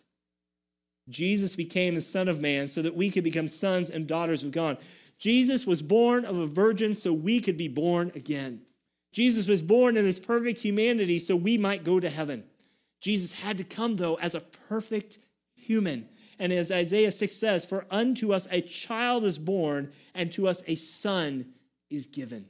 Jesus 1.09 1.57
became 1.57 1.95
the 1.95 2.03
Son 2.03 2.29
of 2.29 2.41
Man 2.41 2.69
so 2.69 2.83
that 2.83 2.95
we 2.95 3.11
could 3.11 3.25
become 3.25 3.49
sons 3.49 3.91
and 3.91 4.07
daughters 4.07 4.43
of 4.43 4.51
God. 4.51 4.79
Jesus 5.19 5.67
was 5.67 5.83
born 5.83 6.25
of 6.25 6.39
a 6.39 6.47
virgin 6.47 6.95
so 6.95 7.13
we 7.13 7.41
could 7.41 7.57
be 7.57 7.69
born 7.69 8.13
again. 8.15 8.63
Jesus 9.13 9.49
was 9.49 9.63
born 9.63 9.97
in 9.97 10.05
this 10.05 10.19
perfect 10.19 10.61
humanity 10.61 11.19
so 11.19 11.35
we 11.35 11.59
might 11.59 11.85
go 11.85 11.99
to 11.99 12.11
heaven. 12.11 12.45
Jesus 13.01 13.33
had 13.33 13.59
to 13.59 13.65
come, 13.65 13.97
though, 13.97 14.17
as 14.17 14.35
a 14.35 14.41
perfect 14.41 15.19
human. 15.55 16.09
And 16.39 16.53
as 16.53 16.71
Isaiah 16.71 17.11
6 17.11 17.35
says, 17.35 17.65
For 17.65 17.87
unto 17.91 18.33
us 18.33 18.47
a 18.51 18.61
child 18.61 19.25
is 19.25 19.39
born, 19.39 19.93
and 20.15 20.31
to 20.33 20.47
us 20.47 20.63
a 20.67 20.75
son 20.75 21.47
is 21.91 22.07
given. 22.07 22.47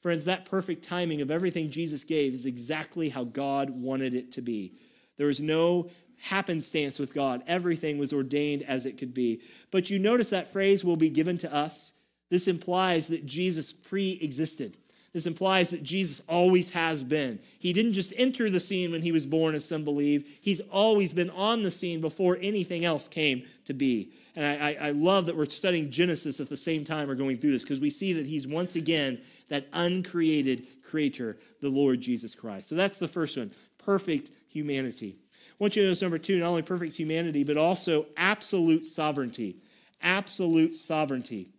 Friends, 0.00 0.24
that 0.24 0.44
perfect 0.44 0.84
timing 0.84 1.20
of 1.20 1.30
everything 1.30 1.70
Jesus 1.70 2.04
gave 2.04 2.34
is 2.34 2.44
exactly 2.44 3.08
how 3.08 3.24
God 3.24 3.70
wanted 3.70 4.14
it 4.14 4.32
to 4.32 4.42
be. 4.42 4.74
There 5.16 5.28
was 5.28 5.40
no 5.40 5.90
happenstance 6.24 6.98
with 6.98 7.12
God. 7.12 7.42
Everything 7.46 7.98
was 7.98 8.12
ordained 8.12 8.62
as 8.62 8.86
it 8.86 8.96
could 8.96 9.12
be. 9.12 9.42
But 9.70 9.90
you 9.90 9.98
notice 9.98 10.30
that 10.30 10.48
phrase 10.48 10.82
will 10.82 10.96
be 10.96 11.10
given 11.10 11.36
to 11.38 11.54
us. 11.54 11.92
This 12.30 12.48
implies 12.48 13.08
that 13.08 13.26
Jesus 13.26 13.72
pre 13.72 14.12
existed. 14.22 14.74
This 15.12 15.26
implies 15.26 15.70
that 15.70 15.82
Jesus 15.82 16.22
always 16.26 16.70
has 16.70 17.04
been. 17.04 17.38
He 17.58 17.72
didn't 17.72 17.92
just 17.92 18.14
enter 18.16 18.48
the 18.48 18.58
scene 18.58 18.90
when 18.90 19.02
he 19.02 19.12
was 19.12 19.26
born, 19.26 19.54
as 19.54 19.64
some 19.64 19.84
believe. 19.84 20.38
He's 20.40 20.60
always 20.72 21.12
been 21.12 21.30
on 21.30 21.62
the 21.62 21.70
scene 21.70 22.00
before 22.00 22.38
anything 22.40 22.84
else 22.84 23.06
came 23.06 23.44
to 23.66 23.74
be. 23.74 24.10
And 24.34 24.44
I, 24.44 24.70
I, 24.70 24.88
I 24.88 24.90
love 24.92 25.26
that 25.26 25.36
we're 25.36 25.44
studying 25.44 25.90
Genesis 25.90 26.40
at 26.40 26.48
the 26.48 26.56
same 26.56 26.84
time 26.84 27.06
we're 27.06 27.14
going 27.14 27.36
through 27.36 27.52
this 27.52 27.62
because 27.62 27.80
we 27.80 27.90
see 27.90 28.14
that 28.14 28.26
he's 28.26 28.46
once 28.46 28.74
again 28.76 29.20
that 29.50 29.68
uncreated 29.74 30.66
creator, 30.82 31.36
the 31.60 31.68
Lord 31.68 32.00
Jesus 32.00 32.34
Christ. 32.34 32.68
So 32.68 32.74
that's 32.74 32.98
the 32.98 33.06
first 33.06 33.36
one 33.36 33.52
perfect 33.78 34.30
humanity. 34.48 35.18
I 35.54 35.56
want 35.62 35.76
you 35.76 35.82
to 35.82 35.88
notice 35.88 36.02
number 36.02 36.18
two, 36.18 36.40
not 36.40 36.48
only 36.48 36.62
perfect 36.62 36.96
humanity, 36.96 37.44
but 37.44 37.56
also 37.56 38.06
absolute 38.16 38.86
sovereignty. 38.86 39.58
Absolute 40.02 40.76
sovereignty. 40.76 41.50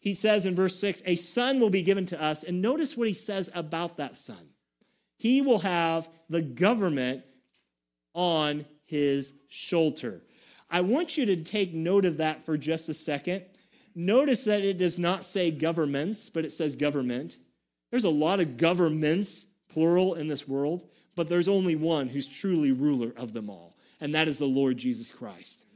He 0.00 0.12
says 0.12 0.44
in 0.44 0.54
verse 0.54 0.78
6, 0.78 1.02
a 1.06 1.16
son 1.16 1.58
will 1.58 1.70
be 1.70 1.80
given 1.80 2.04
to 2.06 2.22
us. 2.22 2.44
And 2.44 2.60
notice 2.60 2.94
what 2.94 3.08
he 3.08 3.14
says 3.14 3.50
about 3.54 3.96
that 3.96 4.18
son. 4.18 4.50
He 5.16 5.40
will 5.40 5.60
have 5.60 6.08
the 6.28 6.42
government 6.42 7.24
on 8.12 8.66
his 8.84 9.32
shoulder. 9.48 10.22
I 10.70 10.82
want 10.82 11.16
you 11.16 11.24
to 11.26 11.36
take 11.36 11.72
note 11.72 12.04
of 12.04 12.18
that 12.18 12.44
for 12.44 12.58
just 12.58 12.90
a 12.90 12.94
second. 12.94 13.44
Notice 13.94 14.44
that 14.44 14.60
it 14.60 14.76
does 14.76 14.98
not 14.98 15.24
say 15.24 15.50
governments, 15.50 16.28
but 16.28 16.44
it 16.44 16.52
says 16.52 16.76
government. 16.76 17.38
There's 17.90 18.04
a 18.04 18.10
lot 18.10 18.40
of 18.40 18.58
governments, 18.58 19.46
plural, 19.70 20.14
in 20.14 20.28
this 20.28 20.46
world 20.46 20.84
but 21.18 21.28
there's 21.28 21.48
only 21.48 21.74
one 21.74 22.06
who's 22.06 22.28
truly 22.28 22.70
ruler 22.70 23.12
of 23.16 23.32
them 23.32 23.50
all, 23.50 23.74
and 24.00 24.14
that 24.14 24.28
is 24.28 24.38
the 24.38 24.46
Lord 24.46 24.78
Jesus 24.78 25.10
Christ. 25.10 25.66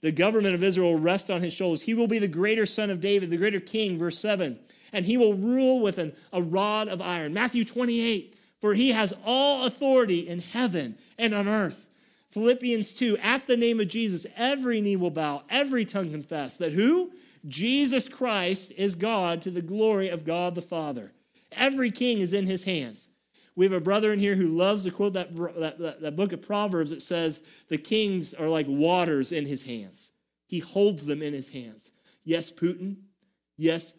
The 0.00 0.10
government 0.10 0.54
of 0.54 0.62
Israel 0.62 0.94
will 0.94 0.98
rest 0.98 1.30
on 1.30 1.42
his 1.42 1.52
shoulders. 1.52 1.82
He 1.82 1.92
will 1.92 2.06
be 2.06 2.18
the 2.18 2.26
greater 2.26 2.64
son 2.64 2.88
of 2.88 3.02
David, 3.02 3.28
the 3.28 3.36
greater 3.36 3.60
king, 3.60 3.98
verse 3.98 4.18
7. 4.18 4.58
And 4.94 5.04
he 5.04 5.18
will 5.18 5.34
rule 5.34 5.80
with 5.80 5.98
an, 5.98 6.14
a 6.32 6.40
rod 6.40 6.88
of 6.88 7.02
iron. 7.02 7.34
Matthew 7.34 7.66
28, 7.66 8.34
for 8.62 8.72
he 8.72 8.92
has 8.92 9.12
all 9.26 9.66
authority 9.66 10.26
in 10.26 10.40
heaven 10.40 10.96
and 11.18 11.34
on 11.34 11.48
earth. 11.48 11.90
Philippians 12.30 12.94
2, 12.94 13.18
at 13.18 13.46
the 13.46 13.58
name 13.58 13.80
of 13.80 13.88
Jesus, 13.88 14.26
every 14.38 14.80
knee 14.80 14.96
will 14.96 15.10
bow, 15.10 15.42
every 15.50 15.84
tongue 15.84 16.12
confess 16.12 16.56
that 16.56 16.72
who? 16.72 17.12
Jesus 17.46 18.08
Christ 18.08 18.72
is 18.78 18.94
God 18.94 19.42
to 19.42 19.50
the 19.50 19.60
glory 19.60 20.08
of 20.08 20.24
God 20.24 20.54
the 20.54 20.62
Father. 20.62 21.12
Every 21.52 21.90
king 21.90 22.20
is 22.20 22.32
in 22.32 22.46
his 22.46 22.64
hands. 22.64 23.08
We 23.58 23.64
have 23.64 23.72
a 23.72 23.80
brother 23.80 24.12
in 24.12 24.20
here 24.20 24.36
who 24.36 24.46
loves 24.46 24.84
to 24.84 24.92
quote 24.92 25.14
that, 25.14 25.34
that, 25.34 26.00
that, 26.00 26.14
book 26.14 26.32
of 26.32 26.40
Proverbs 26.40 26.90
that 26.90 27.02
says, 27.02 27.42
The 27.66 27.76
kings 27.76 28.32
are 28.32 28.48
like 28.48 28.66
waters 28.68 29.32
in 29.32 29.46
his 29.46 29.64
hands. 29.64 30.12
He 30.46 30.60
holds 30.60 31.04
them 31.04 31.22
in 31.22 31.34
his 31.34 31.48
hands. 31.48 31.90
Yes, 32.22 32.52
Putin. 32.52 32.98
Yes, 33.56 33.94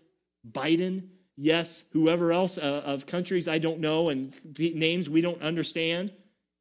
Biden. 0.49 1.09
Yes, 1.35 1.83
whoever 1.91 2.31
else 2.31 2.57
uh, 2.57 2.83
of 2.85 3.05
countries 3.05 3.49
I 3.49 3.57
don't 3.57 3.81
know 3.81 4.07
and 4.07 4.33
names 4.57 5.09
we 5.09 5.19
don't 5.19 5.41
understand. 5.41 6.13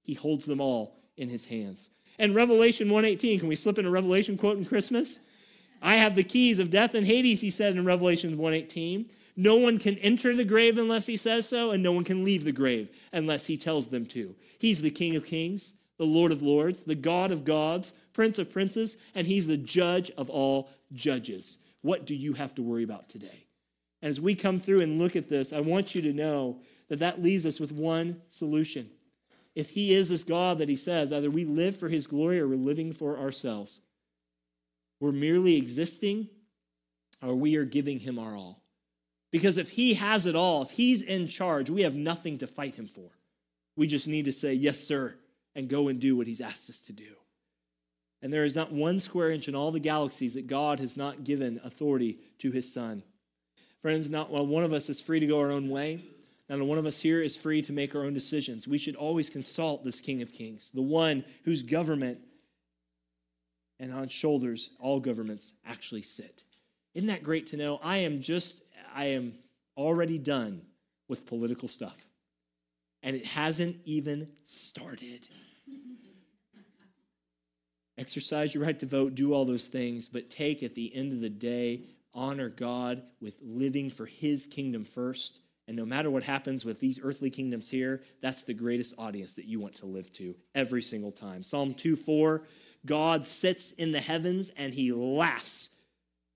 He 0.03 0.15
holds 0.15 0.45
them 0.45 0.61
all 0.61 0.99
in 1.17 1.29
his 1.29 1.45
hands. 1.45 1.91
And 2.19 2.35
Revelation 2.35 2.89
118, 2.91 3.39
can 3.39 3.49
we 3.49 3.55
slip 3.55 3.79
in 3.79 3.87
a 3.87 3.91
Revelation 3.91 4.37
quote 4.37 4.59
in 4.59 4.65
Christmas? 4.65 5.21
I 5.81 5.95
have 5.95 6.17
the 6.17 6.25
keys 6.25 6.59
of 6.59 6.71
death 6.71 6.97
and 6.97 7.07
Hades, 7.07 7.43
he 7.43 7.51
said 7.51 7.77
in 7.77 7.85
Revelation 7.85 8.37
118. 8.37 9.09
No 9.41 9.55
one 9.55 9.79
can 9.79 9.97
enter 9.99 10.35
the 10.35 10.45
grave 10.45 10.79
unless 10.79 11.07
he 11.07 11.17
says 11.17 11.49
so, 11.49 11.71
and 11.71 11.81
no 11.81 11.93
one 11.93 12.03
can 12.03 12.25
leave 12.25 12.43
the 12.43 12.51
grave 12.51 12.91
unless 13.13 13.47
he 13.47 13.57
tells 13.57 13.87
them 13.87 14.05
to. 14.07 14.35
He's 14.59 14.83
the 14.83 14.91
King 14.91 15.15
of 15.15 15.25
kings, 15.25 15.75
the 15.97 16.05
Lord 16.05 16.33
of 16.33 16.43
lords, 16.43 16.83
the 16.83 16.97
God 16.97 17.31
of 17.31 17.45
gods, 17.45 17.95
Prince 18.13 18.41
of 18.41 18.53
princes, 18.53 18.97
and 19.15 19.29
he's 19.29 19.47
the 19.47 19.57
judge 19.57 20.11
of 20.19 20.29
all 20.29 20.71
judges. 20.93 21.59
What 21.83 22.05
do 22.05 22.17
you 22.17 22.33
have 22.33 22.53
to 22.57 22.63
worry 22.63 22.83
about 22.83 23.09
today? 23.09 23.47
As 24.03 24.21
we 24.21 24.35
come 24.35 24.59
through 24.59 24.81
and 24.81 24.99
look 24.99 25.15
at 25.15 25.29
this, 25.29 25.53
I 25.53 25.61
want 25.61 25.95
you 25.95 26.03
to 26.03 26.13
know 26.13 26.61
that 26.89 26.99
that 26.99 27.23
leaves 27.23 27.47
us 27.47 27.61
with 27.61 27.71
one 27.71 28.21
solution. 28.29 28.91
If 29.55 29.71
he 29.71 29.95
is 29.95 30.09
this 30.09 30.25
God 30.25 30.59
that 30.59 30.69
he 30.69 30.75
says, 30.75 31.13
either 31.13 31.31
we 31.31 31.45
live 31.45 31.77
for 31.77 31.89
his 31.89 32.09
glory 32.09 32.41
or 32.41 32.49
we're 32.49 32.57
living 32.57 32.93
for 32.93 33.17
ourselves. 33.17 33.83
We're 34.99 35.13
merely 35.13 35.57
existing 35.57 36.29
or 37.23 37.37
we 37.37 37.55
are 37.55 37.65
giving 37.65 38.01
him 38.01 38.19
our 38.19 38.35
all. 38.35 38.65
Because 39.31 39.59
if 39.59 39.71
he 39.71 39.95
has 39.95 40.27
it 40.27 40.35
all, 40.35 40.63
if 40.63 40.71
he's 40.71 41.03
in 41.03 41.29
charge, 41.29 41.69
we 41.69 41.83
have 41.83 41.95
nothing 41.95 42.39
to 42.39 42.47
fight 42.47 42.75
him 42.75 42.87
for. 42.87 43.11
We 43.77 43.87
just 43.87 44.09
need 44.09 44.25
to 44.25 44.33
say, 44.33 44.55
yes, 44.55 44.81
sir, 44.81 45.15
and 45.55 45.69
go 45.69 45.89
and 45.89 46.01
do 46.01 46.17
what 46.17 46.27
he's 46.27 46.41
asked 46.41 46.71
us 46.71 46.81
to 46.83 46.93
do. 46.93 47.15
And 48.23 48.33
there 48.33 48.45
is 48.45 48.57
not 48.57 48.73
one 48.73 48.99
square 48.99 49.31
inch 49.31 49.47
in 49.49 49.55
all 49.55 49.71
the 49.71 49.79
galaxies 49.79 50.35
that 50.35 50.49
God 50.49 50.81
has 50.81 50.97
not 50.97 51.25
given 51.25 51.61
authority 51.63 52.19
to 52.39 52.51
his 52.51 52.73
son. 52.73 53.03
Friends, 53.81 54.11
not 54.11 54.31
one 54.31 54.65
of 54.65 54.73
us 54.73 54.89
is 54.89 55.01
free 55.01 55.21
to 55.21 55.27
go 55.27 55.39
our 55.39 55.53
own 55.53 55.69
way. 55.69 56.01
Not 56.49 56.61
one 56.61 56.79
of 56.79 56.87
us 56.87 57.01
here 57.01 57.21
is 57.21 57.37
free 57.37 57.63
to 57.63 57.73
make 57.73 57.95
our 57.95 58.05
own 58.05 58.15
decisions. 58.15 58.67
We 58.67 58.79
should 58.79 58.97
always 58.97 59.31
consult 59.31 59.85
this 59.85 60.01
King 60.01 60.23
of 60.23 60.33
Kings, 60.33 60.71
the 60.71 60.83
one 60.83 61.25
whose 61.45 61.63
government 61.63 62.19
and 63.79 63.93
on 63.93 64.09
shoulders 64.09 64.71
all 64.81 64.99
governments 64.99 65.55
actually 65.67 66.03
sit. 66.03 66.43
Isn't 66.95 67.09
that 67.09 67.23
great 67.23 67.49
to 67.49 67.57
know? 67.57 67.79
I 67.83 67.99
am 67.99 68.19
just, 68.19 68.63
I 68.95 69.07
am 69.07 69.35
already 69.77 70.19
done 70.19 70.63
with 71.09 71.27
political 71.27 71.69
stuff. 71.69 72.07
And 73.03 73.15
it 73.15 73.27
hasn't 73.27 73.77
even 73.85 74.29
started. 74.45 75.29
Exercise 77.99 78.55
your 78.55 78.65
right 78.65 78.79
to 78.79 78.87
vote, 78.87 79.15
do 79.15 79.33
all 79.33 79.45
those 79.45 79.69
things, 79.69 80.09
but 80.09 80.31
take 80.31 80.63
at 80.63 80.75
the 80.75 80.95
end 80.95 81.13
of 81.13 81.21
the 81.21 81.31
day, 81.31 81.83
honor 82.15 82.49
God 82.49 83.03
with 83.21 83.39
living 83.43 83.91
for 83.91 84.07
his 84.07 84.47
kingdom 84.47 84.85
first. 84.85 85.41
And 85.67 85.77
no 85.77 85.85
matter 85.85 86.11
what 86.11 86.25
happens 86.25 86.65
with 86.65 86.81
these 86.81 87.01
earthly 87.03 87.31
kingdoms 87.31 87.71
here, 87.71 88.03
that's 88.21 88.43
the 88.43 88.55
greatest 88.55 88.95
audience 88.99 89.35
that 89.35 89.45
you 89.45 89.61
want 89.61 89.77
to 89.77 89.87
live 89.87 90.13
to 90.15 90.35
every 90.55 90.83
single 90.83 91.13
time. 91.13 91.43
Psalm 91.43 91.75
2 91.75 91.95
4 91.95 92.43
God 92.87 93.27
sits 93.27 93.73
in 93.73 93.93
the 93.93 94.01
heavens 94.01 94.51
and 94.57 94.73
he 94.73 94.93
laughs. 94.93 95.71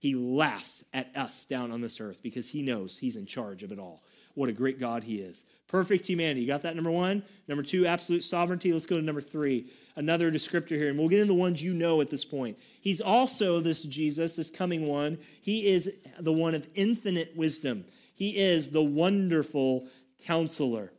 He 0.02 0.16
laughs 0.16 0.84
at 0.92 1.16
us 1.16 1.44
down 1.44 1.70
on 1.70 1.80
this 1.80 2.00
earth 2.00 2.24
because 2.24 2.48
he 2.48 2.60
knows 2.60 2.98
he's 2.98 3.14
in 3.14 3.24
charge 3.24 3.62
of 3.62 3.70
it 3.70 3.78
all. 3.78 4.02
What 4.34 4.48
a 4.48 4.52
great 4.52 4.80
God 4.80 5.04
he 5.04 5.20
is. 5.20 5.44
Perfect 5.68 6.08
humanity. 6.08 6.40
You 6.40 6.48
got 6.48 6.62
that, 6.62 6.74
number 6.74 6.90
one? 6.90 7.22
Number 7.46 7.62
two, 7.62 7.86
absolute 7.86 8.24
sovereignty. 8.24 8.72
Let's 8.72 8.84
go 8.84 8.96
to 8.96 9.02
number 9.02 9.20
three. 9.20 9.70
Another 9.94 10.28
descriptor 10.32 10.70
here, 10.70 10.88
and 10.88 10.98
we'll 10.98 11.08
get 11.08 11.20
into 11.20 11.32
the 11.32 11.38
ones 11.38 11.62
you 11.62 11.72
know 11.72 12.00
at 12.00 12.10
this 12.10 12.24
point. 12.24 12.58
He's 12.80 13.00
also 13.00 13.60
this 13.60 13.84
Jesus, 13.84 14.34
this 14.34 14.50
coming 14.50 14.88
one. 14.88 15.18
He 15.40 15.68
is 15.68 15.88
the 16.18 16.32
one 16.32 16.56
of 16.56 16.66
infinite 16.74 17.36
wisdom. 17.36 17.84
He 18.12 18.30
is 18.30 18.70
the 18.70 18.82
wonderful 18.82 19.86
counselor. 20.24 20.92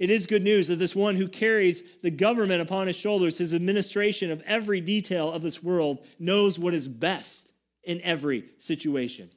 It 0.00 0.10
is 0.10 0.26
good 0.26 0.42
news 0.42 0.66
that 0.66 0.80
this 0.80 0.96
one 0.96 1.14
who 1.14 1.28
carries 1.28 1.84
the 2.02 2.10
government 2.10 2.60
upon 2.60 2.88
his 2.88 2.96
shoulders, 2.96 3.38
his 3.38 3.54
administration 3.54 4.32
of 4.32 4.42
every 4.46 4.80
detail 4.80 5.30
of 5.30 5.42
this 5.42 5.62
world, 5.62 6.04
knows 6.18 6.58
what 6.58 6.74
is 6.74 6.88
best 6.88 7.51
in 7.84 8.00
every 8.02 8.44
situation. 8.58 9.30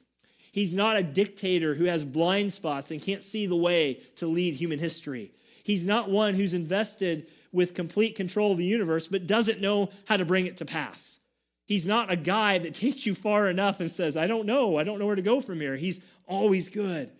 He's 0.52 0.72
not 0.72 0.96
a 0.96 1.02
dictator 1.02 1.74
who 1.74 1.84
has 1.84 2.04
blind 2.04 2.52
spots 2.52 2.90
and 2.90 3.02
can't 3.02 3.22
see 3.22 3.46
the 3.46 3.56
way 3.56 4.00
to 4.16 4.26
lead 4.26 4.54
human 4.54 4.78
history. 4.78 5.32
He's 5.62 5.84
not 5.84 6.08
one 6.08 6.34
who's 6.34 6.54
invested 6.54 7.26
with 7.52 7.74
complete 7.74 8.14
control 8.14 8.52
of 8.52 8.58
the 8.58 8.64
universe 8.64 9.08
but 9.08 9.26
doesn't 9.26 9.60
know 9.60 9.90
how 10.06 10.16
to 10.16 10.24
bring 10.24 10.46
it 10.46 10.56
to 10.58 10.64
pass. 10.64 11.20
He's 11.66 11.84
not 11.84 12.12
a 12.12 12.16
guy 12.16 12.58
that 12.58 12.74
takes 12.82 13.04
you 13.04 13.14
far 13.14 13.50
enough 13.50 13.80
and 13.80 13.90
says, 13.90 14.16
I 14.16 14.26
don't 14.26 14.46
know, 14.46 14.76
I 14.76 14.84
don't 14.84 14.98
know 14.98 15.06
where 15.06 15.16
to 15.16 15.22
go 15.22 15.40
from 15.40 15.60
here. 15.60 15.76
He's 15.76 16.00
always 16.26 16.68
good. 16.68 17.10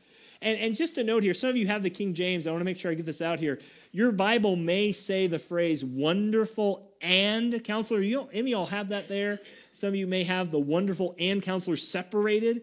And, 0.40 0.58
and 0.58 0.76
just 0.76 0.98
a 0.98 1.04
note 1.04 1.22
here, 1.22 1.34
some 1.34 1.50
of 1.50 1.56
you 1.56 1.66
have 1.66 1.82
the 1.82 1.90
King 1.90 2.14
James. 2.14 2.46
I 2.46 2.50
want 2.50 2.60
to 2.60 2.64
make 2.64 2.78
sure 2.78 2.90
I 2.90 2.94
get 2.94 3.06
this 3.06 3.22
out 3.22 3.40
here. 3.40 3.58
Your 3.92 4.12
Bible 4.12 4.56
may 4.56 4.92
say 4.92 5.26
the 5.26 5.38
phrase 5.38 5.84
wonderful 5.84 6.85
and 7.00 7.62
counselor. 7.64 8.00
You 8.00 8.14
don't, 8.14 8.30
any 8.32 8.40
of 8.52 8.58
y'all 8.58 8.66
have 8.66 8.88
that 8.90 9.08
there? 9.08 9.40
Some 9.72 9.88
of 9.88 9.94
you 9.96 10.06
may 10.06 10.24
have 10.24 10.50
the 10.50 10.58
wonderful 10.58 11.14
and 11.18 11.42
counselor 11.42 11.76
separated. 11.76 12.62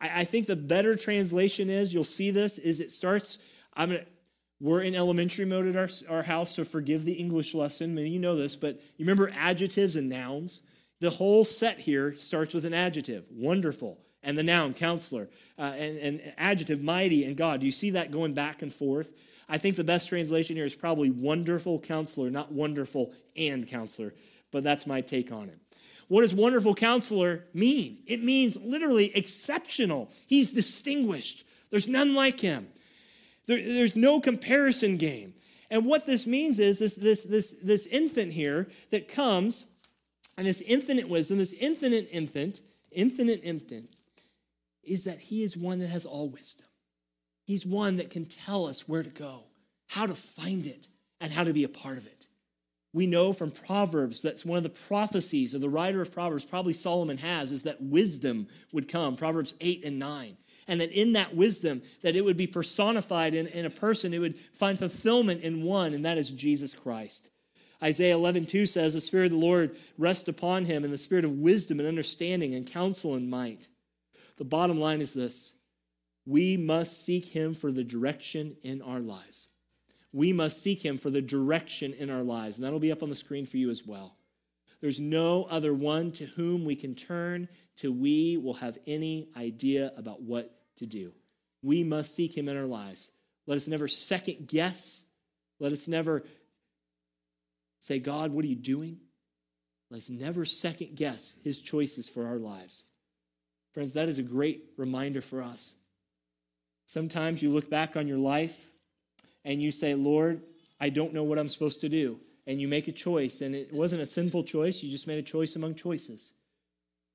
I, 0.00 0.20
I 0.20 0.24
think 0.24 0.46
the 0.46 0.56
better 0.56 0.96
translation 0.96 1.70
is, 1.70 1.92
you'll 1.92 2.04
see 2.04 2.30
this, 2.30 2.58
is 2.58 2.80
it 2.80 2.90
starts, 2.90 3.38
I'm 3.74 3.90
to, 3.90 4.04
we're 4.60 4.82
in 4.82 4.94
elementary 4.94 5.46
mode 5.46 5.66
at 5.66 5.76
our, 5.76 5.88
our 6.16 6.22
house, 6.22 6.54
so 6.54 6.64
forgive 6.64 7.04
the 7.04 7.14
English 7.14 7.54
lesson. 7.54 7.94
Many 7.94 8.08
of 8.08 8.12
you 8.12 8.18
know 8.20 8.36
this, 8.36 8.56
but 8.56 8.74
you 8.96 9.04
remember 9.06 9.32
adjectives 9.34 9.96
and 9.96 10.08
nouns? 10.08 10.62
The 11.00 11.08
whole 11.10 11.46
set 11.46 11.78
here 11.78 12.12
starts 12.12 12.52
with 12.52 12.66
an 12.66 12.74
adjective 12.74 13.26
wonderful, 13.30 13.98
and 14.22 14.36
the 14.36 14.42
noun, 14.42 14.74
counselor, 14.74 15.30
uh, 15.58 15.72
and, 15.76 15.96
and 15.98 16.34
adjective, 16.36 16.82
mighty, 16.82 17.24
and 17.24 17.38
God. 17.38 17.60
Do 17.60 17.66
you 17.66 17.72
see 17.72 17.90
that 17.90 18.12
going 18.12 18.34
back 18.34 18.60
and 18.60 18.72
forth? 18.72 19.10
I 19.50 19.58
think 19.58 19.74
the 19.74 19.84
best 19.84 20.08
translation 20.08 20.54
here 20.54 20.64
is 20.64 20.76
probably 20.76 21.10
wonderful 21.10 21.80
counselor, 21.80 22.30
not 22.30 22.52
wonderful 22.52 23.12
and 23.36 23.66
counselor, 23.66 24.14
but 24.52 24.62
that's 24.62 24.86
my 24.86 25.00
take 25.00 25.32
on 25.32 25.48
it. 25.48 25.58
What 26.06 26.22
does 26.22 26.34
wonderful 26.34 26.74
counselor 26.74 27.44
mean? 27.52 27.98
It 28.06 28.22
means 28.22 28.56
literally 28.56 29.14
exceptional. 29.14 30.10
He's 30.26 30.52
distinguished. 30.52 31.44
There's 31.70 31.88
none 31.88 32.14
like 32.14 32.38
him. 32.38 32.68
There, 33.46 33.60
there's 33.60 33.96
no 33.96 34.20
comparison 34.20 34.96
game. 34.96 35.34
And 35.68 35.84
what 35.84 36.06
this 36.06 36.26
means 36.26 36.60
is 36.60 36.78
this, 36.78 36.94
this, 36.94 37.24
this, 37.24 37.54
this 37.62 37.86
infant 37.86 38.32
here 38.32 38.68
that 38.90 39.08
comes, 39.08 39.66
and 40.36 40.46
this 40.46 40.60
infinite 40.60 41.08
wisdom, 41.08 41.38
this 41.38 41.52
infinite 41.54 42.08
infant, 42.12 42.60
infinite 42.92 43.40
infant, 43.42 43.90
is 44.82 45.04
that 45.04 45.18
he 45.18 45.42
is 45.42 45.56
one 45.56 45.80
that 45.80 45.88
has 45.88 46.06
all 46.06 46.28
wisdom. 46.28 46.66
He's 47.50 47.66
one 47.66 47.96
that 47.96 48.10
can 48.10 48.26
tell 48.26 48.66
us 48.66 48.88
where 48.88 49.02
to 49.02 49.10
go, 49.10 49.42
how 49.88 50.06
to 50.06 50.14
find 50.14 50.68
it, 50.68 50.86
and 51.20 51.32
how 51.32 51.42
to 51.42 51.52
be 51.52 51.64
a 51.64 51.68
part 51.68 51.98
of 51.98 52.06
it. 52.06 52.28
We 52.92 53.08
know 53.08 53.32
from 53.32 53.50
Proverbs 53.50 54.22
that's 54.22 54.44
one 54.44 54.56
of 54.56 54.62
the 54.62 54.68
prophecies 54.68 55.52
of 55.52 55.60
the 55.60 55.68
writer 55.68 56.00
of 56.00 56.12
Proverbs, 56.12 56.44
probably 56.44 56.74
Solomon 56.74 57.18
has, 57.18 57.50
is 57.50 57.64
that 57.64 57.82
wisdom 57.82 58.46
would 58.70 58.86
come, 58.86 59.16
Proverbs 59.16 59.54
8 59.60 59.84
and 59.84 59.98
9. 59.98 60.36
And 60.68 60.80
that 60.80 60.92
in 60.92 61.14
that 61.14 61.34
wisdom, 61.34 61.82
that 62.02 62.14
it 62.14 62.24
would 62.24 62.36
be 62.36 62.46
personified 62.46 63.34
in, 63.34 63.48
in 63.48 63.66
a 63.66 63.70
person 63.70 64.12
who 64.12 64.20
would 64.20 64.38
find 64.38 64.78
fulfillment 64.78 65.42
in 65.42 65.64
one, 65.64 65.92
and 65.92 66.04
that 66.04 66.18
is 66.18 66.30
Jesus 66.30 66.72
Christ. 66.72 67.32
Isaiah 67.82 68.14
11, 68.14 68.46
2 68.46 68.64
says, 68.64 68.94
The 68.94 69.00
Spirit 69.00 69.24
of 69.24 69.32
the 69.32 69.44
Lord 69.44 69.74
rests 69.98 70.28
upon 70.28 70.66
him, 70.66 70.84
and 70.84 70.92
the 70.92 70.98
spirit 70.98 71.24
of 71.24 71.32
wisdom 71.32 71.80
and 71.80 71.88
understanding 71.88 72.54
and 72.54 72.64
counsel 72.64 73.16
and 73.16 73.28
might 73.28 73.66
the 74.40 74.44
bottom 74.44 74.80
line 74.80 75.02
is 75.02 75.12
this 75.12 75.56
we 76.26 76.56
must 76.56 77.04
seek 77.04 77.26
Him 77.26 77.54
for 77.54 77.72
the 77.72 77.84
direction 77.84 78.56
in 78.62 78.82
our 78.82 79.00
lives. 79.00 79.48
We 80.12 80.32
must 80.32 80.62
seek 80.62 80.84
Him 80.84 80.98
for 80.98 81.10
the 81.10 81.22
direction 81.22 81.92
in 81.92 82.10
our 82.10 82.22
lives. 82.22 82.58
And 82.58 82.64
that'll 82.64 82.80
be 82.80 82.92
up 82.92 83.02
on 83.02 83.08
the 83.08 83.14
screen 83.14 83.46
for 83.46 83.56
you 83.56 83.70
as 83.70 83.86
well. 83.86 84.16
There's 84.80 85.00
no 85.00 85.44
other 85.44 85.74
one 85.74 86.12
to 86.12 86.26
whom 86.26 86.64
we 86.64 86.74
can 86.74 86.94
turn 86.94 87.48
till 87.76 87.92
we 87.92 88.36
will 88.36 88.54
have 88.54 88.78
any 88.86 89.28
idea 89.36 89.92
about 89.96 90.22
what 90.22 90.54
to 90.76 90.86
do. 90.86 91.12
We 91.62 91.84
must 91.84 92.14
seek 92.14 92.36
Him 92.36 92.48
in 92.48 92.56
our 92.56 92.66
lives. 92.66 93.12
Let 93.46 93.56
us 93.56 93.68
never 93.68 93.88
second 93.88 94.48
guess. 94.48 95.04
Let 95.58 95.72
us 95.72 95.86
never 95.86 96.24
say, 97.80 97.98
God, 97.98 98.32
what 98.32 98.44
are 98.44 98.48
you 98.48 98.56
doing? 98.56 98.98
Let's 99.90 100.08
never 100.08 100.44
second 100.44 100.96
guess 100.96 101.36
His 101.42 101.60
choices 101.60 102.08
for 102.08 102.26
our 102.26 102.38
lives. 102.38 102.84
Friends, 103.72 103.92
that 103.94 104.08
is 104.08 104.18
a 104.18 104.22
great 104.22 104.64
reminder 104.76 105.20
for 105.20 105.42
us. 105.42 105.76
Sometimes 106.90 107.40
you 107.40 107.52
look 107.52 107.70
back 107.70 107.96
on 107.96 108.08
your 108.08 108.18
life 108.18 108.68
and 109.44 109.62
you 109.62 109.70
say, 109.70 109.94
Lord, 109.94 110.42
I 110.80 110.88
don't 110.88 111.14
know 111.14 111.22
what 111.22 111.38
I'm 111.38 111.48
supposed 111.48 111.82
to 111.82 111.88
do. 111.88 112.18
And 112.48 112.60
you 112.60 112.66
make 112.66 112.88
a 112.88 112.92
choice, 112.92 113.42
and 113.42 113.54
it 113.54 113.72
wasn't 113.72 114.02
a 114.02 114.06
sinful 114.06 114.42
choice, 114.42 114.82
you 114.82 114.90
just 114.90 115.06
made 115.06 115.20
a 115.20 115.22
choice 115.22 115.54
among 115.54 115.76
choices. 115.76 116.32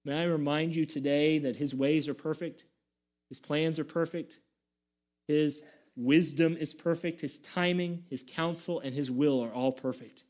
May 0.06 0.22
I 0.22 0.26
remind 0.28 0.78
you 0.78 0.86
today 0.86 1.40
that 1.40 1.58
His 1.58 1.76
ways 1.76 2.08
are 2.08 2.14
perfect, 2.14 2.64
His 3.28 3.42
plans 3.42 3.78
are 3.78 3.84
perfect, 3.84 4.40
His 5.28 5.62
wisdom 5.98 6.56
is 6.56 6.74
perfect, 6.74 7.20
His 7.20 7.38
timing, 7.40 8.06
His 8.10 8.24
counsel, 8.26 8.80
and 8.80 8.96
His 8.96 9.12
will 9.12 9.44
are 9.44 9.52
all 9.52 9.74
perfect. 9.74 10.24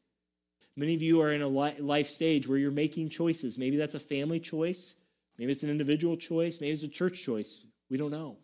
Many 0.76 0.96
of 0.96 1.04
you 1.04 1.22
are 1.22 1.32
in 1.32 1.44
a 1.44 1.48
life 1.48 2.08
stage 2.08 2.48
where 2.48 2.58
you're 2.58 2.72
making 2.72 3.10
choices. 3.10 3.60
Maybe 3.60 3.78
that's 3.78 3.94
a 3.94 4.00
family 4.00 4.40
choice. 4.40 4.96
Maybe 5.38 5.52
it's 5.52 5.62
an 5.62 5.70
individual 5.70 6.16
choice. 6.16 6.60
Maybe 6.60 6.74
it's 6.74 6.82
a 6.82 6.88
church 6.88 7.22
choice. 7.22 7.64
We 7.92 7.98
don't 7.98 8.10
know. 8.10 8.40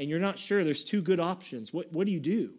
And 0.00 0.08
you're 0.08 0.18
not 0.18 0.38
sure. 0.38 0.64
There's 0.64 0.82
two 0.82 1.02
good 1.02 1.20
options. 1.20 1.74
What, 1.74 1.92
what 1.92 2.06
do 2.06 2.12
you 2.12 2.20
do? 2.20 2.54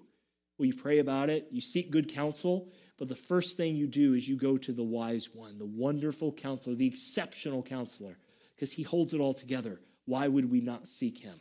Well, 0.59 0.67
you 0.67 0.75
pray 0.75 0.99
about 0.99 1.31
it, 1.31 1.47
you 1.49 1.59
seek 1.59 1.89
good 1.89 2.07
counsel, 2.07 2.71
but 2.99 3.07
the 3.07 3.15
first 3.15 3.57
thing 3.57 3.75
you 3.75 3.87
do 3.87 4.13
is 4.13 4.29
you 4.29 4.35
go 4.35 4.59
to 4.59 4.71
the 4.71 4.83
wise 4.83 5.29
one, 5.33 5.57
the 5.57 5.65
wonderful 5.65 6.31
counselor, 6.31 6.75
the 6.75 6.85
exceptional 6.85 7.63
counselor. 7.63 8.19
because 8.55 8.71
he 8.71 8.83
holds 8.83 9.15
it 9.15 9.19
all 9.19 9.33
together. 9.33 9.81
Why 10.05 10.27
would 10.27 10.51
we 10.51 10.61
not 10.61 10.87
seek 10.87 11.17
him? 11.17 11.33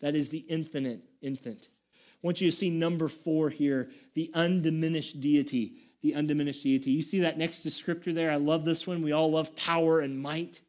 That 0.00 0.14
is 0.14 0.30
the 0.30 0.46
infinite 0.48 1.02
infant. 1.20 1.68
I 1.94 2.26
want 2.26 2.40
you 2.40 2.50
to 2.50 2.56
see 2.56 2.70
number 2.70 3.06
four 3.06 3.50
here 3.50 3.90
the 4.14 4.30
undiminished 4.32 5.20
deity. 5.20 5.74
The 6.00 6.14
undiminished 6.14 6.62
deity. 6.62 6.92
You 6.92 7.02
see 7.02 7.20
that 7.20 7.36
next 7.36 7.66
descriptor 7.66 8.14
there? 8.14 8.30
I 8.30 8.36
love 8.36 8.64
this 8.64 8.86
one. 8.86 9.02
We 9.02 9.12
all 9.12 9.30
love 9.32 9.54
power 9.56 10.00
and 10.00 10.18
might. 10.18 10.62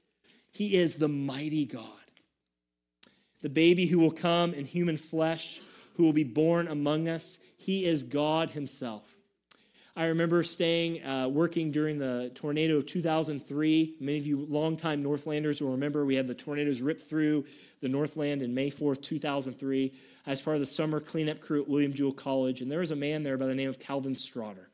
He 0.52 0.76
is 0.76 0.96
the 0.96 1.08
mighty 1.08 1.66
God. 1.66 1.99
The 3.42 3.50
baby 3.50 3.86
who 3.86 4.00
will 4.00 4.12
come 4.12 4.54
in 4.54 4.66
human 4.66 4.98
flesh, 4.98 5.62
who 5.96 6.04
will 6.04 6.14
be 6.14 6.24
born 6.24 6.68
among 6.68 7.08
us, 7.08 7.40
he 7.58 7.86
is 7.86 8.04
God 8.04 8.50
himself. 8.50 9.04
I 9.96 10.06
remember 10.06 10.44
staying, 10.44 11.04
uh, 11.04 11.28
working 11.28 11.72
during 11.72 12.00
the 12.00 12.32
tornado 12.34 12.78
of 12.78 12.86
2003. 12.86 13.96
Many 14.00 14.18
of 14.18 14.26
you 14.26 14.46
longtime 14.48 15.04
Northlanders 15.04 15.62
will 15.62 15.72
remember 15.72 16.06
we 16.06 16.16
had 16.16 16.28
the 16.28 16.36
tornadoes 16.36 16.82
rip 16.82 17.02
through 17.02 17.46
the 17.82 17.90
Northland 17.90 18.42
in 18.42 18.54
May 18.54 18.72
4th, 18.72 19.02
2003, 19.02 19.94
as 20.26 20.40
part 20.40 20.56
of 20.56 20.62
the 20.62 20.66
summer 20.66 21.02
cleanup 21.02 21.42
crew 21.42 21.64
at 21.64 21.68
William 21.68 21.94
Jewell 21.94 22.14
College. 22.14 22.62
And 22.62 22.72
there 22.72 22.80
was 22.80 22.92
a 22.92 22.96
man 22.96 23.24
there 23.24 23.38
by 23.38 23.48
the 23.48 23.56
name 23.56 23.68
of 23.68 23.80
Calvin 23.80 24.14
Strotter. 24.14 24.68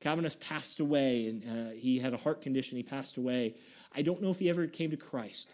Calvin 0.00 0.24
has 0.24 0.36
passed 0.36 0.80
away, 0.80 1.28
and 1.28 1.44
uh, 1.44 1.70
he 1.72 1.98
had 1.98 2.14
a 2.14 2.16
heart 2.16 2.40
condition. 2.40 2.76
He 2.76 2.82
passed 2.82 3.18
away. 3.18 3.56
I 3.94 4.02
don't 4.02 4.22
know 4.22 4.30
if 4.30 4.38
he 4.38 4.48
ever 4.48 4.66
came 4.66 4.90
to 4.90 4.96
Christ. 4.96 5.50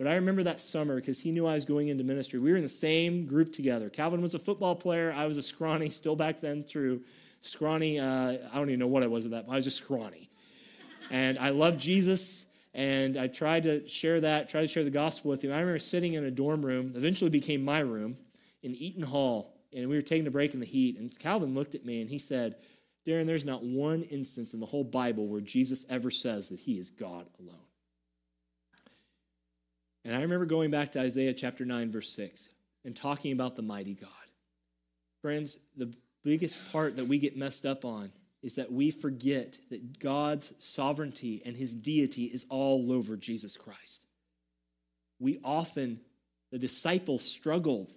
But 0.00 0.08
I 0.08 0.14
remember 0.14 0.42
that 0.44 0.60
summer 0.60 0.96
because 0.96 1.20
he 1.20 1.30
knew 1.30 1.46
I 1.46 1.52
was 1.52 1.66
going 1.66 1.88
into 1.88 2.04
ministry. 2.04 2.40
We 2.40 2.52
were 2.52 2.56
in 2.56 2.62
the 2.62 2.70
same 2.70 3.26
group 3.26 3.52
together. 3.52 3.90
Calvin 3.90 4.22
was 4.22 4.34
a 4.34 4.38
football 4.38 4.74
player. 4.74 5.12
I 5.14 5.26
was 5.26 5.36
a 5.36 5.42
scrawny, 5.42 5.90
still 5.90 6.16
back 6.16 6.40
then 6.40 6.64
true 6.66 7.02
scrawny. 7.42 8.00
Uh, 8.00 8.38
I 8.50 8.54
don't 8.54 8.70
even 8.70 8.80
know 8.80 8.86
what 8.86 9.02
I 9.02 9.08
was 9.08 9.26
at 9.26 9.32
that. 9.32 9.44
I 9.46 9.56
was 9.56 9.64
just 9.64 9.76
scrawny, 9.76 10.30
and 11.10 11.38
I 11.38 11.50
loved 11.50 11.78
Jesus. 11.78 12.46
And 12.72 13.18
I 13.18 13.26
tried 13.26 13.64
to 13.64 13.86
share 13.90 14.22
that, 14.22 14.48
tried 14.48 14.62
to 14.62 14.68
share 14.68 14.84
the 14.84 14.90
gospel 14.90 15.32
with 15.32 15.44
him. 15.44 15.52
I 15.52 15.58
remember 15.58 15.78
sitting 15.78 16.14
in 16.14 16.24
a 16.24 16.30
dorm 16.30 16.64
room, 16.64 16.94
eventually 16.96 17.28
became 17.28 17.62
my 17.62 17.80
room, 17.80 18.16
in 18.62 18.74
Eaton 18.76 19.02
Hall, 19.02 19.52
and 19.74 19.86
we 19.86 19.96
were 19.96 20.02
taking 20.02 20.26
a 20.26 20.30
break 20.30 20.54
in 20.54 20.60
the 20.60 20.66
heat. 20.66 20.98
And 20.98 21.16
Calvin 21.18 21.54
looked 21.54 21.74
at 21.74 21.84
me 21.84 22.00
and 22.00 22.08
he 22.08 22.18
said, 22.18 22.56
Darren, 23.06 23.26
there's 23.26 23.44
not 23.44 23.62
one 23.62 24.02
instance 24.04 24.54
in 24.54 24.60
the 24.60 24.66
whole 24.66 24.84
Bible 24.84 25.26
where 25.26 25.42
Jesus 25.42 25.84
ever 25.90 26.10
says 26.10 26.48
that 26.48 26.60
he 26.60 26.78
is 26.78 26.90
God 26.90 27.26
alone. 27.38 27.66
And 30.04 30.14
I 30.14 30.22
remember 30.22 30.46
going 30.46 30.70
back 30.70 30.92
to 30.92 31.00
Isaiah 31.00 31.34
chapter 31.34 31.64
9, 31.64 31.90
verse 31.90 32.10
6, 32.10 32.48
and 32.84 32.96
talking 32.96 33.32
about 33.32 33.56
the 33.56 33.62
mighty 33.62 33.94
God. 33.94 34.10
Friends, 35.20 35.58
the 35.76 35.92
biggest 36.24 36.72
part 36.72 36.96
that 36.96 37.06
we 37.06 37.18
get 37.18 37.36
messed 37.36 37.66
up 37.66 37.84
on 37.84 38.10
is 38.42 38.54
that 38.54 38.72
we 38.72 38.90
forget 38.90 39.58
that 39.68 39.98
God's 39.98 40.54
sovereignty 40.58 41.42
and 41.44 41.54
his 41.54 41.74
deity 41.74 42.24
is 42.24 42.46
all 42.48 42.90
over 42.90 43.16
Jesus 43.16 43.56
Christ. 43.56 44.06
We 45.18 45.38
often, 45.44 46.00
the 46.50 46.58
disciples 46.58 47.22
struggled 47.22 47.92